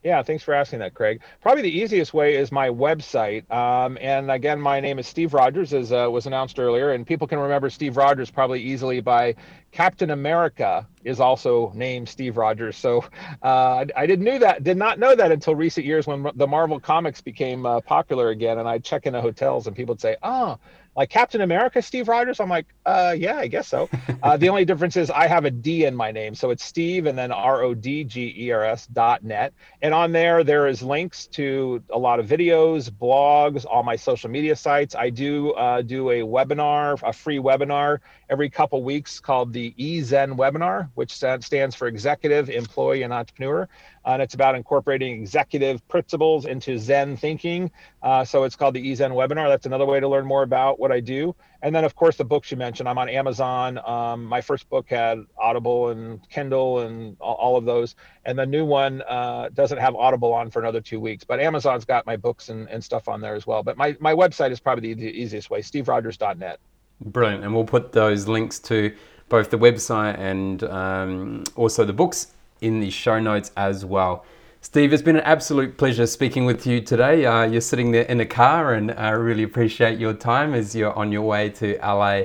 Yeah, 0.07 0.23
thanks 0.23 0.41
for 0.41 0.53
asking 0.53 0.79
that, 0.79 0.93
Craig. 0.93 1.19
Probably 1.41 1.61
the 1.61 1.77
easiest 1.79 2.13
way 2.13 2.37
is 2.37 2.49
my 2.49 2.69
website. 2.69 3.51
Um, 3.51 3.97
and 3.99 4.31
again, 4.31 4.57
my 4.57 4.79
name 4.79 4.99
is 4.99 5.05
Steve 5.05 5.33
Rogers, 5.33 5.73
as 5.73 5.91
uh, 5.91 6.07
was 6.09 6.25
announced 6.25 6.59
earlier. 6.59 6.93
And 6.93 7.05
people 7.05 7.27
can 7.27 7.39
remember 7.39 7.69
Steve 7.69 7.97
Rogers 7.97 8.31
probably 8.31 8.61
easily 8.61 9.01
by 9.01 9.35
Captain 9.73 10.11
America 10.11 10.87
is 11.03 11.19
also 11.19 11.73
named 11.75 12.07
Steve 12.07 12.37
Rogers. 12.37 12.77
So 12.77 13.03
uh, 13.43 13.83
I, 13.83 13.85
I 13.97 14.07
didn't 14.07 14.23
knew 14.23 14.39
that, 14.39 14.63
did 14.63 14.77
not 14.77 14.97
know 14.97 15.13
that 15.13 15.29
until 15.33 15.55
recent 15.55 15.85
years 15.85 16.07
when 16.07 16.25
the 16.35 16.47
Marvel 16.47 16.79
comics 16.79 17.19
became 17.19 17.65
uh, 17.65 17.81
popular 17.81 18.29
again. 18.29 18.59
And 18.59 18.69
I'd 18.69 18.85
check 18.85 19.07
into 19.07 19.19
hotels 19.19 19.67
and 19.67 19.75
people 19.75 19.91
would 19.91 19.99
say, 19.99 20.15
"Oh, 20.23 20.57
like 20.97 21.11
Captain 21.11 21.41
America, 21.41 21.79
Steve 21.79 22.07
Rogers. 22.07 22.39
I'm 22.39 22.49
like, 22.49 22.65
uh, 22.85 23.15
yeah, 23.15 23.37
I 23.37 23.45
guess 23.45 23.67
so. 23.67 23.87
Uh, 24.23 24.35
the 24.35 24.49
only 24.49 24.65
difference 24.65 24.97
is 24.97 25.11
I 25.11 25.27
have 25.27 25.45
a 25.45 25.51
D 25.51 25.85
in 25.85 25.95
my 25.95 26.11
name, 26.11 26.33
so 26.33 26.49
it's 26.49 26.65
Steve 26.65 27.05
and 27.05 27.15
then 27.15 27.31
R 27.31 27.61
O 27.61 27.75
D 27.75 28.03
G 28.03 28.33
E 28.35 28.51
R 28.51 28.63
S 28.63 28.87
dot 28.87 29.23
net. 29.23 29.53
And 29.83 29.93
on 29.93 30.11
there, 30.11 30.43
there 30.43 30.67
is 30.67 30.81
links 30.81 31.27
to 31.27 31.83
a 31.91 31.97
lot 31.99 32.19
of 32.19 32.25
videos, 32.25 32.89
blogs, 32.89 33.63
all 33.69 33.83
my 33.83 33.95
social 33.95 34.31
media 34.31 34.55
sites. 34.55 34.95
I 34.95 35.11
do 35.11 35.51
uh, 35.51 35.83
do 35.83 36.09
a 36.09 36.21
webinar, 36.21 36.99
a 37.07 37.13
free 37.13 37.37
webinar 37.37 37.99
every 38.27 38.49
couple 38.49 38.81
weeks 38.83 39.19
called 39.19 39.53
the 39.53 39.75
E 39.77 40.01
Zen 40.01 40.35
webinar, 40.35 40.89
which 40.95 41.13
stands 41.13 41.75
for 41.75 41.87
Executive, 41.87 42.49
Employee, 42.49 43.03
and 43.03 43.13
Entrepreneur 43.13 43.69
and 44.07 44.21
it's 44.21 44.33
about 44.33 44.55
incorporating 44.55 45.19
executive 45.19 45.85
principles 45.89 46.45
into 46.45 46.79
Zen 46.79 47.17
thinking. 47.17 47.69
Uh, 48.01 48.23
so 48.23 48.45
it's 48.45 48.55
called 48.55 48.73
the 48.73 48.91
EZen 48.91 49.11
webinar. 49.11 49.49
That's 49.49 49.65
another 49.65 49.85
way 49.85 49.99
to 49.99 50.07
learn 50.07 50.25
more 50.25 50.43
about 50.43 50.79
what 50.79 50.93
I 50.93 51.01
do. 51.01 51.35
And 51.61 51.75
then, 51.75 51.83
of 51.83 51.95
course, 51.95 52.15
the 52.15 52.23
books 52.23 52.49
you 52.49 52.55
mentioned. 52.55 52.87
I'm 52.87 52.97
on 52.97 53.09
Amazon. 53.09 53.79
Um, 53.85 54.23
my 54.23 54.39
first 54.39 54.69
book 54.69 54.89
had 54.89 55.19
Audible 55.37 55.89
and 55.89 56.21
Kindle 56.29 56.79
and 56.79 57.17
all, 57.19 57.57
of 57.57 57.65
those. 57.65 57.95
And 58.25 58.39
the 58.39 58.45
new 58.45 58.63
one 58.63 59.01
uh, 59.09 59.49
doesn't 59.53 59.77
have 59.77 59.93
Audible 59.95 60.33
on 60.33 60.51
for 60.51 60.59
another 60.61 60.79
two 60.79 61.01
weeks. 61.01 61.25
But 61.25 61.41
Amazon's 61.41 61.83
got 61.83 62.05
my 62.05 62.15
books 62.15 62.47
and, 62.47 62.69
and 62.69 62.81
stuff 62.81 63.09
on 63.09 63.19
there 63.19 63.35
as 63.35 63.45
well. 63.45 63.61
But 63.61 63.75
my, 63.75 63.97
my 63.99 64.13
website 64.13 64.51
is 64.51 64.59
probably 64.61 64.93
the, 64.93 65.01
the 65.01 65.11
easiest 65.11 65.49
way, 65.49 65.61
steverogers.net. 65.61 66.59
Brilliant. 67.01 67.43
And 67.43 67.53
we'll 67.53 67.65
put 67.65 67.91
those 67.91 68.27
links 68.27 68.57
to 68.59 68.95
both 69.27 69.49
the 69.49 69.59
website 69.59 70.17
and 70.17 70.63
um, 70.63 71.43
also 71.57 71.83
the 71.83 71.91
books 71.91 72.27
in 72.61 72.79
the 72.79 72.89
show 72.89 73.19
notes 73.19 73.51
as 73.55 73.85
well. 73.85 74.25
Steve, 74.61 74.91
it's 74.91 75.03
been 75.03 75.15
an 75.15 75.23
absolute 75.23 75.77
pleasure 75.77 76.05
speaking 76.05 76.45
with 76.45 76.65
you 76.67 76.81
today. 76.81 77.25
Uh, 77.25 77.43
you're 77.45 77.61
sitting 77.61 77.91
there 77.91 78.03
in 78.03 78.19
a 78.19 78.25
car, 78.25 78.73
and 78.73 78.91
I 78.91 79.11
really 79.11 79.43
appreciate 79.43 79.99
your 79.99 80.13
time 80.13 80.53
as 80.53 80.75
you're 80.75 80.93
on 80.93 81.11
your 81.11 81.21
way 81.21 81.49
to 81.51 81.77
LA. 81.77 82.23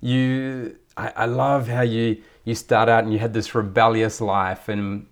You, 0.00 0.76
I, 0.96 1.12
I 1.16 1.24
love 1.24 1.68
how 1.68 1.82
you 1.82 2.22
you 2.44 2.54
start 2.54 2.88
out 2.88 3.04
and 3.04 3.12
you 3.12 3.18
had 3.18 3.34
this 3.34 3.54
rebellious 3.54 4.20
life, 4.20 4.68
and 4.68 5.06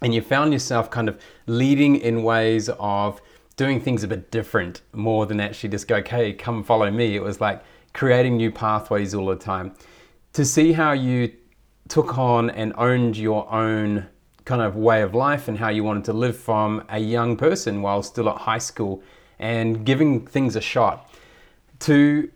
and 0.00 0.14
you 0.14 0.22
found 0.22 0.52
yourself 0.52 0.90
kind 0.90 1.08
of 1.08 1.20
leading 1.46 1.96
in 1.96 2.22
ways 2.22 2.70
of 2.78 3.20
doing 3.56 3.80
things 3.80 4.04
a 4.04 4.08
bit 4.08 4.30
different, 4.30 4.82
more 4.92 5.26
than 5.26 5.40
actually 5.40 5.68
just 5.68 5.88
go, 5.88 5.96
okay, 5.96 6.32
come 6.32 6.62
follow 6.62 6.90
me. 6.90 7.16
It 7.16 7.22
was 7.22 7.40
like 7.40 7.62
creating 7.92 8.36
new 8.36 8.52
pathways 8.52 9.14
all 9.14 9.26
the 9.26 9.36
time. 9.36 9.74
To 10.34 10.44
see 10.44 10.72
how 10.72 10.92
you 10.92 11.32
took 11.88 12.18
on 12.18 12.50
and 12.50 12.72
owned 12.76 13.16
your 13.16 13.50
own 13.52 14.06
kind 14.44 14.62
of 14.62 14.76
way 14.76 15.02
of 15.02 15.14
life 15.14 15.48
and 15.48 15.58
how 15.58 15.68
you 15.68 15.84
wanted 15.84 16.04
to 16.04 16.12
live 16.12 16.36
from 16.36 16.84
a 16.88 16.98
young 16.98 17.36
person 17.36 17.82
while 17.82 18.02
still 18.02 18.28
at 18.28 18.36
high 18.36 18.58
school 18.58 19.02
and 19.38 19.84
giving 19.84 20.26
things 20.26 20.56
a 20.56 20.60
shot 20.60 21.10
to 21.80 22.30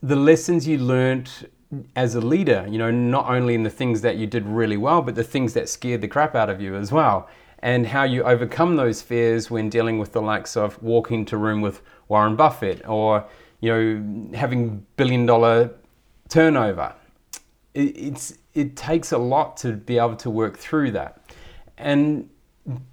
the 0.00 0.16
lessons 0.16 0.66
you 0.66 0.78
learned 0.78 1.48
as 1.96 2.14
a 2.14 2.20
leader, 2.20 2.66
you 2.68 2.78
know, 2.78 2.90
not 2.90 3.28
only 3.28 3.54
in 3.54 3.62
the 3.62 3.70
things 3.70 4.00
that 4.02 4.16
you 4.16 4.26
did 4.26 4.46
really 4.46 4.76
well, 4.76 5.02
but 5.02 5.14
the 5.14 5.24
things 5.24 5.54
that 5.54 5.68
scared 5.68 6.00
the 6.00 6.08
crap 6.08 6.34
out 6.34 6.48
of 6.48 6.60
you 6.60 6.76
as 6.76 6.92
well. 6.92 7.28
And 7.60 7.86
how 7.86 8.04
you 8.04 8.22
overcome 8.22 8.76
those 8.76 9.02
fears 9.02 9.50
when 9.50 9.68
dealing 9.68 9.98
with 9.98 10.12
the 10.12 10.22
likes 10.22 10.56
of 10.56 10.80
walking 10.82 11.24
to 11.26 11.36
room 11.36 11.60
with 11.62 11.80
Warren 12.08 12.36
Buffett 12.36 12.86
or, 12.86 13.26
you 13.60 13.72
know, 13.72 14.38
having 14.38 14.86
billion 14.96 15.26
dollar 15.26 15.70
turnover. 16.28 16.94
It's 17.74 18.34
it 18.56 18.74
takes 18.74 19.12
a 19.12 19.18
lot 19.18 19.58
to 19.58 19.72
be 19.72 19.98
able 19.98 20.16
to 20.16 20.30
work 20.30 20.56
through 20.56 20.90
that. 20.92 21.20
And 21.76 22.30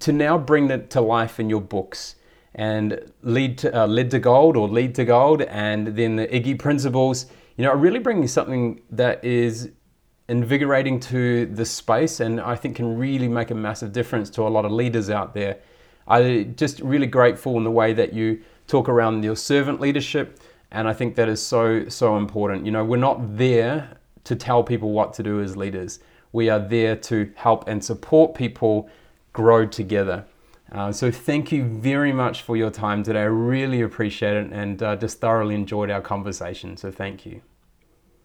to 0.00 0.12
now 0.12 0.36
bring 0.36 0.68
that 0.68 0.90
to 0.90 1.00
life 1.00 1.40
in 1.40 1.48
your 1.48 1.62
books 1.62 2.16
and 2.54 3.00
lead 3.22 3.58
to 3.58 3.82
uh, 3.82 3.86
lead 3.86 4.10
to 4.12 4.20
gold 4.20 4.56
or 4.56 4.68
lead 4.68 4.94
to 4.94 5.04
gold 5.04 5.42
and 5.42 5.88
then 5.88 6.16
the 6.16 6.28
Iggy 6.28 6.56
principles, 6.58 7.26
you 7.56 7.64
know, 7.64 7.70
are 7.70 7.76
really 7.76 7.98
bringing 7.98 8.28
something 8.28 8.82
that 8.90 9.24
is 9.24 9.70
invigorating 10.28 11.00
to 11.00 11.46
the 11.46 11.64
space 11.64 12.20
and 12.20 12.40
I 12.40 12.54
think 12.56 12.76
can 12.76 12.96
really 12.96 13.26
make 13.26 13.50
a 13.50 13.54
massive 13.54 13.92
difference 13.92 14.30
to 14.30 14.42
a 14.42 14.50
lot 14.50 14.64
of 14.64 14.70
leaders 14.70 15.10
out 15.10 15.34
there. 15.34 15.58
I 16.06 16.48
just 16.56 16.80
really 16.80 17.06
grateful 17.06 17.56
in 17.56 17.64
the 17.64 17.70
way 17.70 17.94
that 17.94 18.12
you 18.12 18.42
talk 18.66 18.88
around 18.88 19.24
your 19.24 19.36
servant 19.36 19.80
leadership 19.80 20.38
and 20.70 20.86
I 20.86 20.92
think 20.92 21.16
that 21.16 21.28
is 21.28 21.42
so 21.42 21.88
so 21.88 22.18
important. 22.18 22.66
You 22.66 22.72
know, 22.72 22.84
we're 22.84 22.96
not 22.98 23.38
there 23.38 23.96
to 24.24 24.36
tell 24.36 24.62
people 24.62 24.90
what 24.90 25.14
to 25.14 25.22
do 25.22 25.40
as 25.40 25.56
leaders. 25.56 26.00
We 26.32 26.48
are 26.48 26.58
there 26.58 26.96
to 26.96 27.32
help 27.36 27.68
and 27.68 27.84
support 27.84 28.34
people 28.34 28.88
grow 29.32 29.66
together. 29.66 30.24
Uh, 30.72 30.90
so, 30.90 31.10
thank 31.10 31.52
you 31.52 31.62
very 31.62 32.12
much 32.12 32.42
for 32.42 32.56
your 32.56 32.70
time 32.70 33.02
today. 33.04 33.20
I 33.20 33.24
really 33.24 33.82
appreciate 33.82 34.34
it 34.34 34.52
and 34.52 34.82
uh, 34.82 34.96
just 34.96 35.20
thoroughly 35.20 35.54
enjoyed 35.54 35.90
our 35.90 36.00
conversation. 36.00 36.76
So, 36.76 36.90
thank 36.90 37.24
you. 37.24 37.42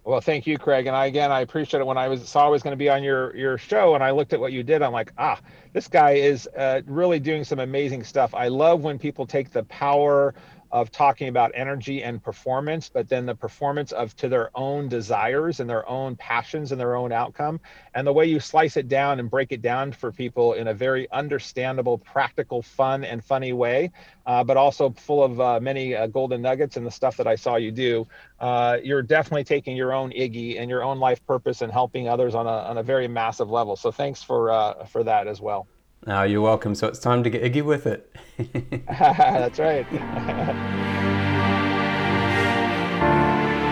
Well, 0.09 0.21
thank 0.21 0.47
you, 0.47 0.57
Craig. 0.57 0.87
And 0.87 0.95
I, 0.95 1.05
again, 1.05 1.31
I 1.31 1.41
appreciate 1.41 1.81
it. 1.81 1.85
When 1.85 1.97
I 1.97 2.07
was 2.07 2.27
saw 2.27 2.45
I 2.45 2.49
was 2.49 2.63
going 2.63 2.71
to 2.71 2.77
be 2.77 2.89
on 2.89 3.03
your 3.03 3.35
your 3.35 3.59
show, 3.59 3.93
and 3.93 4.03
I 4.03 4.09
looked 4.09 4.33
at 4.33 4.39
what 4.39 4.51
you 4.51 4.63
did, 4.63 4.81
I'm 4.81 4.93
like, 4.93 5.13
ah, 5.19 5.39
this 5.73 5.87
guy 5.87 6.13
is 6.13 6.49
uh, 6.57 6.81
really 6.87 7.19
doing 7.19 7.43
some 7.43 7.59
amazing 7.59 8.03
stuff. 8.03 8.33
I 8.33 8.47
love 8.47 8.81
when 8.81 8.97
people 8.97 9.27
take 9.27 9.51
the 9.51 9.63
power 9.65 10.33
of 10.71 10.91
talking 10.91 11.27
about 11.27 11.51
energy 11.55 12.03
and 12.03 12.21
performance, 12.23 12.89
but 12.89 13.09
then 13.09 13.25
the 13.25 13.35
performance 13.35 13.91
of 13.91 14.15
to 14.17 14.29
their 14.29 14.49
own 14.55 14.87
desires 14.87 15.59
and 15.59 15.69
their 15.69 15.87
own 15.89 16.15
passions 16.15 16.71
and 16.71 16.79
their 16.79 16.95
own 16.95 17.11
outcome. 17.11 17.59
And 17.93 18.05
the 18.05 18.13
way 18.13 18.25
you 18.25 18.39
slice 18.39 18.77
it 18.77 18.87
down 18.87 19.19
and 19.19 19.29
break 19.29 19.51
it 19.51 19.61
down 19.61 19.91
for 19.91 20.11
people 20.11 20.53
in 20.53 20.67
a 20.67 20.73
very 20.73 21.09
understandable, 21.11 21.97
practical, 21.97 22.61
fun, 22.61 23.03
and 23.03 23.23
funny 23.23 23.53
way, 23.53 23.91
uh, 24.25 24.43
but 24.43 24.57
also 24.57 24.91
full 24.91 25.23
of 25.23 25.41
uh, 25.41 25.59
many 25.59 25.95
uh, 25.95 26.07
golden 26.07 26.41
nuggets 26.41 26.77
and 26.77 26.85
the 26.85 26.91
stuff 26.91 27.17
that 27.17 27.27
I 27.27 27.35
saw 27.35 27.55
you 27.55 27.71
do. 27.71 28.07
Uh, 28.39 28.77
you're 28.83 29.01
definitely 29.01 29.43
taking 29.43 29.75
your 29.75 29.93
own 29.93 30.11
Iggy 30.11 30.59
and 30.59 30.69
your 30.69 30.83
own 30.83 30.99
life 30.99 31.25
purpose 31.25 31.61
and 31.61 31.71
helping 31.71 32.07
others 32.07 32.35
on 32.35 32.45
a, 32.45 32.49
on 32.49 32.77
a 32.77 32.83
very 32.83 33.07
massive 33.07 33.49
level. 33.49 33.75
So 33.75 33.91
thanks 33.91 34.21
for 34.21 34.51
uh, 34.51 34.85
for 34.85 35.03
that 35.03 35.27
as 35.27 35.41
well. 35.41 35.67
Oh, 36.07 36.23
you're 36.23 36.41
welcome. 36.41 36.75
So 36.75 36.87
it's 36.87 36.99
time 36.99 37.23
to 37.23 37.29
get 37.29 37.43
Iggy 37.43 37.61
with 37.63 37.85
it. 37.85 38.09
That's 38.87 39.59
right. 39.59 39.85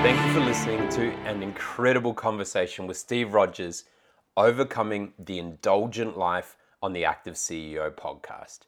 Thank 0.03 0.25
you 0.25 0.33
for 0.33 0.41
listening 0.45 0.89
to 0.89 1.11
an 1.25 1.41
incredible 1.41 2.13
conversation 2.13 2.85
with 2.85 2.97
Steve 2.97 3.33
Rogers, 3.33 3.85
Overcoming 4.35 5.13
the 5.17 5.39
Indulgent 5.39 6.17
Life 6.17 6.57
on 6.83 6.91
the 6.91 7.05
Active 7.05 7.35
CEO 7.35 7.89
podcast. 7.91 8.59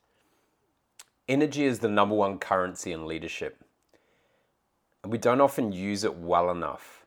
Energy 1.28 1.66
is 1.66 1.80
the 1.80 1.90
number 1.90 2.16
one 2.16 2.40
currency 2.40 2.94
in 2.94 3.06
leadership. 3.06 3.58
And 5.04 5.12
we 5.12 5.18
don't 5.18 5.42
often 5.42 5.74
use 5.74 6.06
it 6.06 6.16
well 6.16 6.50
enough. 6.50 7.06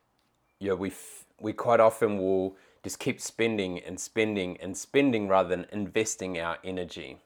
You 0.59 0.69
know, 0.69 0.75
we, 0.75 0.89
f- 0.89 1.25
we 1.41 1.51
quite 1.51 1.79
often 1.79 2.17
will 2.19 2.55
just 2.83 2.99
keep 2.99 3.21
spending 3.21 3.79
and 3.79 3.99
spending 3.99 4.57
and 4.57 4.75
spending 4.75 5.27
rather 5.27 5.49
than 5.49 5.65
investing 5.71 6.39
our 6.39 6.57
energy. 6.63 7.17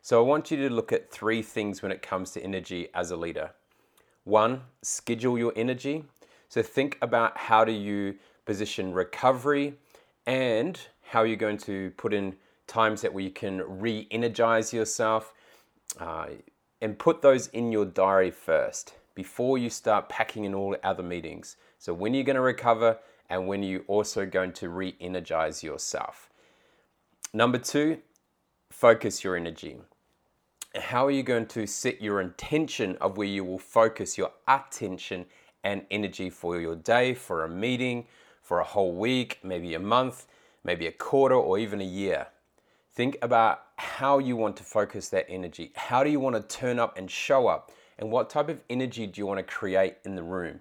So 0.00 0.18
I 0.18 0.26
want 0.26 0.50
you 0.50 0.56
to 0.68 0.74
look 0.74 0.92
at 0.92 1.10
three 1.10 1.42
things 1.42 1.82
when 1.82 1.92
it 1.92 2.00
comes 2.00 2.30
to 2.32 2.42
energy 2.42 2.88
as 2.94 3.10
a 3.10 3.16
leader. 3.16 3.50
One, 4.24 4.62
schedule 4.82 5.38
your 5.38 5.52
energy. 5.56 6.04
So 6.48 6.62
think 6.62 6.96
about 7.02 7.36
how 7.36 7.64
do 7.64 7.72
you 7.72 8.16
position 8.46 8.92
recovery 8.92 9.74
and 10.26 10.80
how 11.02 11.22
you're 11.22 11.36
going 11.36 11.58
to 11.58 11.90
put 11.96 12.14
in 12.14 12.36
times 12.66 13.02
that 13.02 13.12
where 13.12 13.24
you 13.24 13.30
can 13.30 13.62
re-energize 13.80 14.72
yourself 14.72 15.32
uh, 16.00 16.26
and 16.80 16.98
put 16.98 17.20
those 17.20 17.48
in 17.48 17.72
your 17.72 17.84
diary 17.84 18.30
first 18.30 18.94
before 19.14 19.58
you 19.58 19.68
start 19.68 20.08
packing 20.08 20.44
in 20.44 20.54
all 20.54 20.76
other 20.84 21.02
meetings. 21.02 21.56
So 21.78 21.92
when 21.92 22.12
are 22.12 22.16
you're 22.16 22.24
going 22.24 22.36
to 22.36 22.40
recover, 22.40 22.98
and 23.30 23.46
when 23.46 23.62
you're 23.62 23.82
also 23.86 24.26
going 24.26 24.52
to 24.52 24.68
re 24.68 24.96
energize 25.00 25.62
yourself. 25.62 26.30
Number 27.32 27.58
two, 27.58 27.98
focus 28.70 29.22
your 29.22 29.36
energy. 29.36 29.78
How 30.74 31.06
are 31.06 31.10
you 31.10 31.22
going 31.22 31.46
to 31.46 31.66
set 31.66 32.00
your 32.00 32.20
intention 32.20 32.96
of 33.00 33.16
where 33.16 33.26
you 33.26 33.44
will 33.44 33.58
focus 33.58 34.16
your 34.16 34.32
attention 34.46 35.26
and 35.64 35.84
energy 35.90 36.30
for 36.30 36.60
your 36.60 36.76
day, 36.76 37.14
for 37.14 37.44
a 37.44 37.48
meeting, 37.48 38.06
for 38.42 38.60
a 38.60 38.64
whole 38.64 38.92
week, 38.92 39.38
maybe 39.42 39.74
a 39.74 39.80
month, 39.80 40.26
maybe 40.64 40.86
a 40.86 40.92
quarter, 40.92 41.34
or 41.34 41.58
even 41.58 41.80
a 41.80 41.84
year? 41.84 42.28
Think 42.92 43.16
about 43.22 43.64
how 43.76 44.18
you 44.18 44.36
want 44.36 44.56
to 44.56 44.64
focus 44.64 45.08
that 45.10 45.26
energy. 45.28 45.72
How 45.76 46.02
do 46.02 46.10
you 46.10 46.20
want 46.20 46.36
to 46.36 46.56
turn 46.56 46.78
up 46.78 46.96
and 46.96 47.10
show 47.10 47.46
up? 47.46 47.70
And 47.98 48.10
what 48.10 48.30
type 48.30 48.48
of 48.48 48.62
energy 48.70 49.06
do 49.06 49.20
you 49.20 49.26
want 49.26 49.38
to 49.38 49.44
create 49.44 49.96
in 50.04 50.14
the 50.14 50.22
room? 50.22 50.60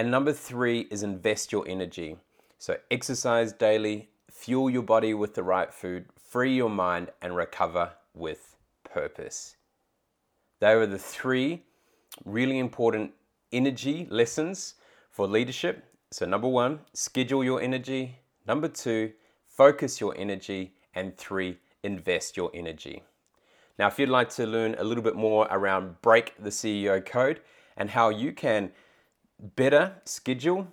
And 0.00 0.10
number 0.10 0.32
three 0.32 0.88
is 0.90 1.02
invest 1.02 1.52
your 1.52 1.68
energy. 1.68 2.16
So 2.56 2.78
exercise 2.90 3.52
daily, 3.52 4.08
fuel 4.30 4.70
your 4.70 4.82
body 4.82 5.12
with 5.12 5.34
the 5.34 5.42
right 5.42 5.74
food, 5.74 6.06
free 6.16 6.56
your 6.56 6.70
mind, 6.70 7.10
and 7.20 7.36
recover 7.36 7.92
with 8.14 8.56
purpose. 8.82 9.56
They 10.58 10.74
were 10.74 10.86
the 10.86 10.98
three 10.98 11.64
really 12.24 12.58
important 12.58 13.12
energy 13.52 14.06
lessons 14.08 14.76
for 15.10 15.26
leadership. 15.26 15.84
So, 16.10 16.24
number 16.24 16.48
one, 16.48 16.80
schedule 16.94 17.44
your 17.44 17.60
energy. 17.60 18.20
Number 18.46 18.68
two, 18.68 19.12
focus 19.48 20.00
your 20.00 20.16
energy. 20.16 20.72
And 20.94 21.14
three, 21.18 21.58
invest 21.82 22.38
your 22.38 22.50
energy. 22.54 23.02
Now, 23.78 23.88
if 23.88 23.98
you'd 23.98 24.08
like 24.08 24.30
to 24.30 24.46
learn 24.46 24.76
a 24.78 24.84
little 24.84 25.04
bit 25.04 25.14
more 25.14 25.46
around 25.50 26.00
Break 26.00 26.42
the 26.42 26.48
CEO 26.48 27.04
Code 27.04 27.42
and 27.76 27.90
how 27.90 28.08
you 28.08 28.32
can 28.32 28.72
better 29.40 29.96
schedule, 30.04 30.68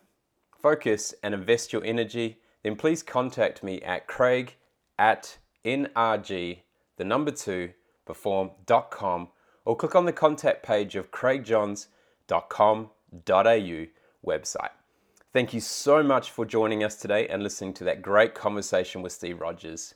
focus, 0.58 1.14
and 1.24 1.34
invest 1.34 1.74
your 1.74 1.84
energy, 1.84 2.38
then 2.64 2.76
please 2.76 3.04
contact 3.04 3.64
me 3.64 3.82
at 3.82 4.08
craig 4.08 4.56
at 5.00 5.38
nrg, 5.66 6.60
the 6.98 7.04
number 7.04 7.32
two, 7.32 7.72
perform.com, 8.06 9.30
or 9.66 9.76
click 9.76 9.96
on 9.96 10.06
the 10.06 10.14
contact 10.14 10.64
page 10.64 10.96
of 10.96 11.12
craigjohns.com.au 11.12 13.86
website. 14.26 14.70
Thank 15.34 15.54
you 15.54 15.60
so 15.60 16.02
much 16.02 16.32
for 16.32 16.46
joining 16.46 16.84
us 16.84 16.96
today 16.96 17.28
and 17.28 17.44
listening 17.44 17.74
to 17.76 17.84
that 17.84 18.02
great 18.02 18.34
conversation 18.34 19.02
with 19.02 19.12
Steve 19.12 19.40
Rogers. 19.40 19.94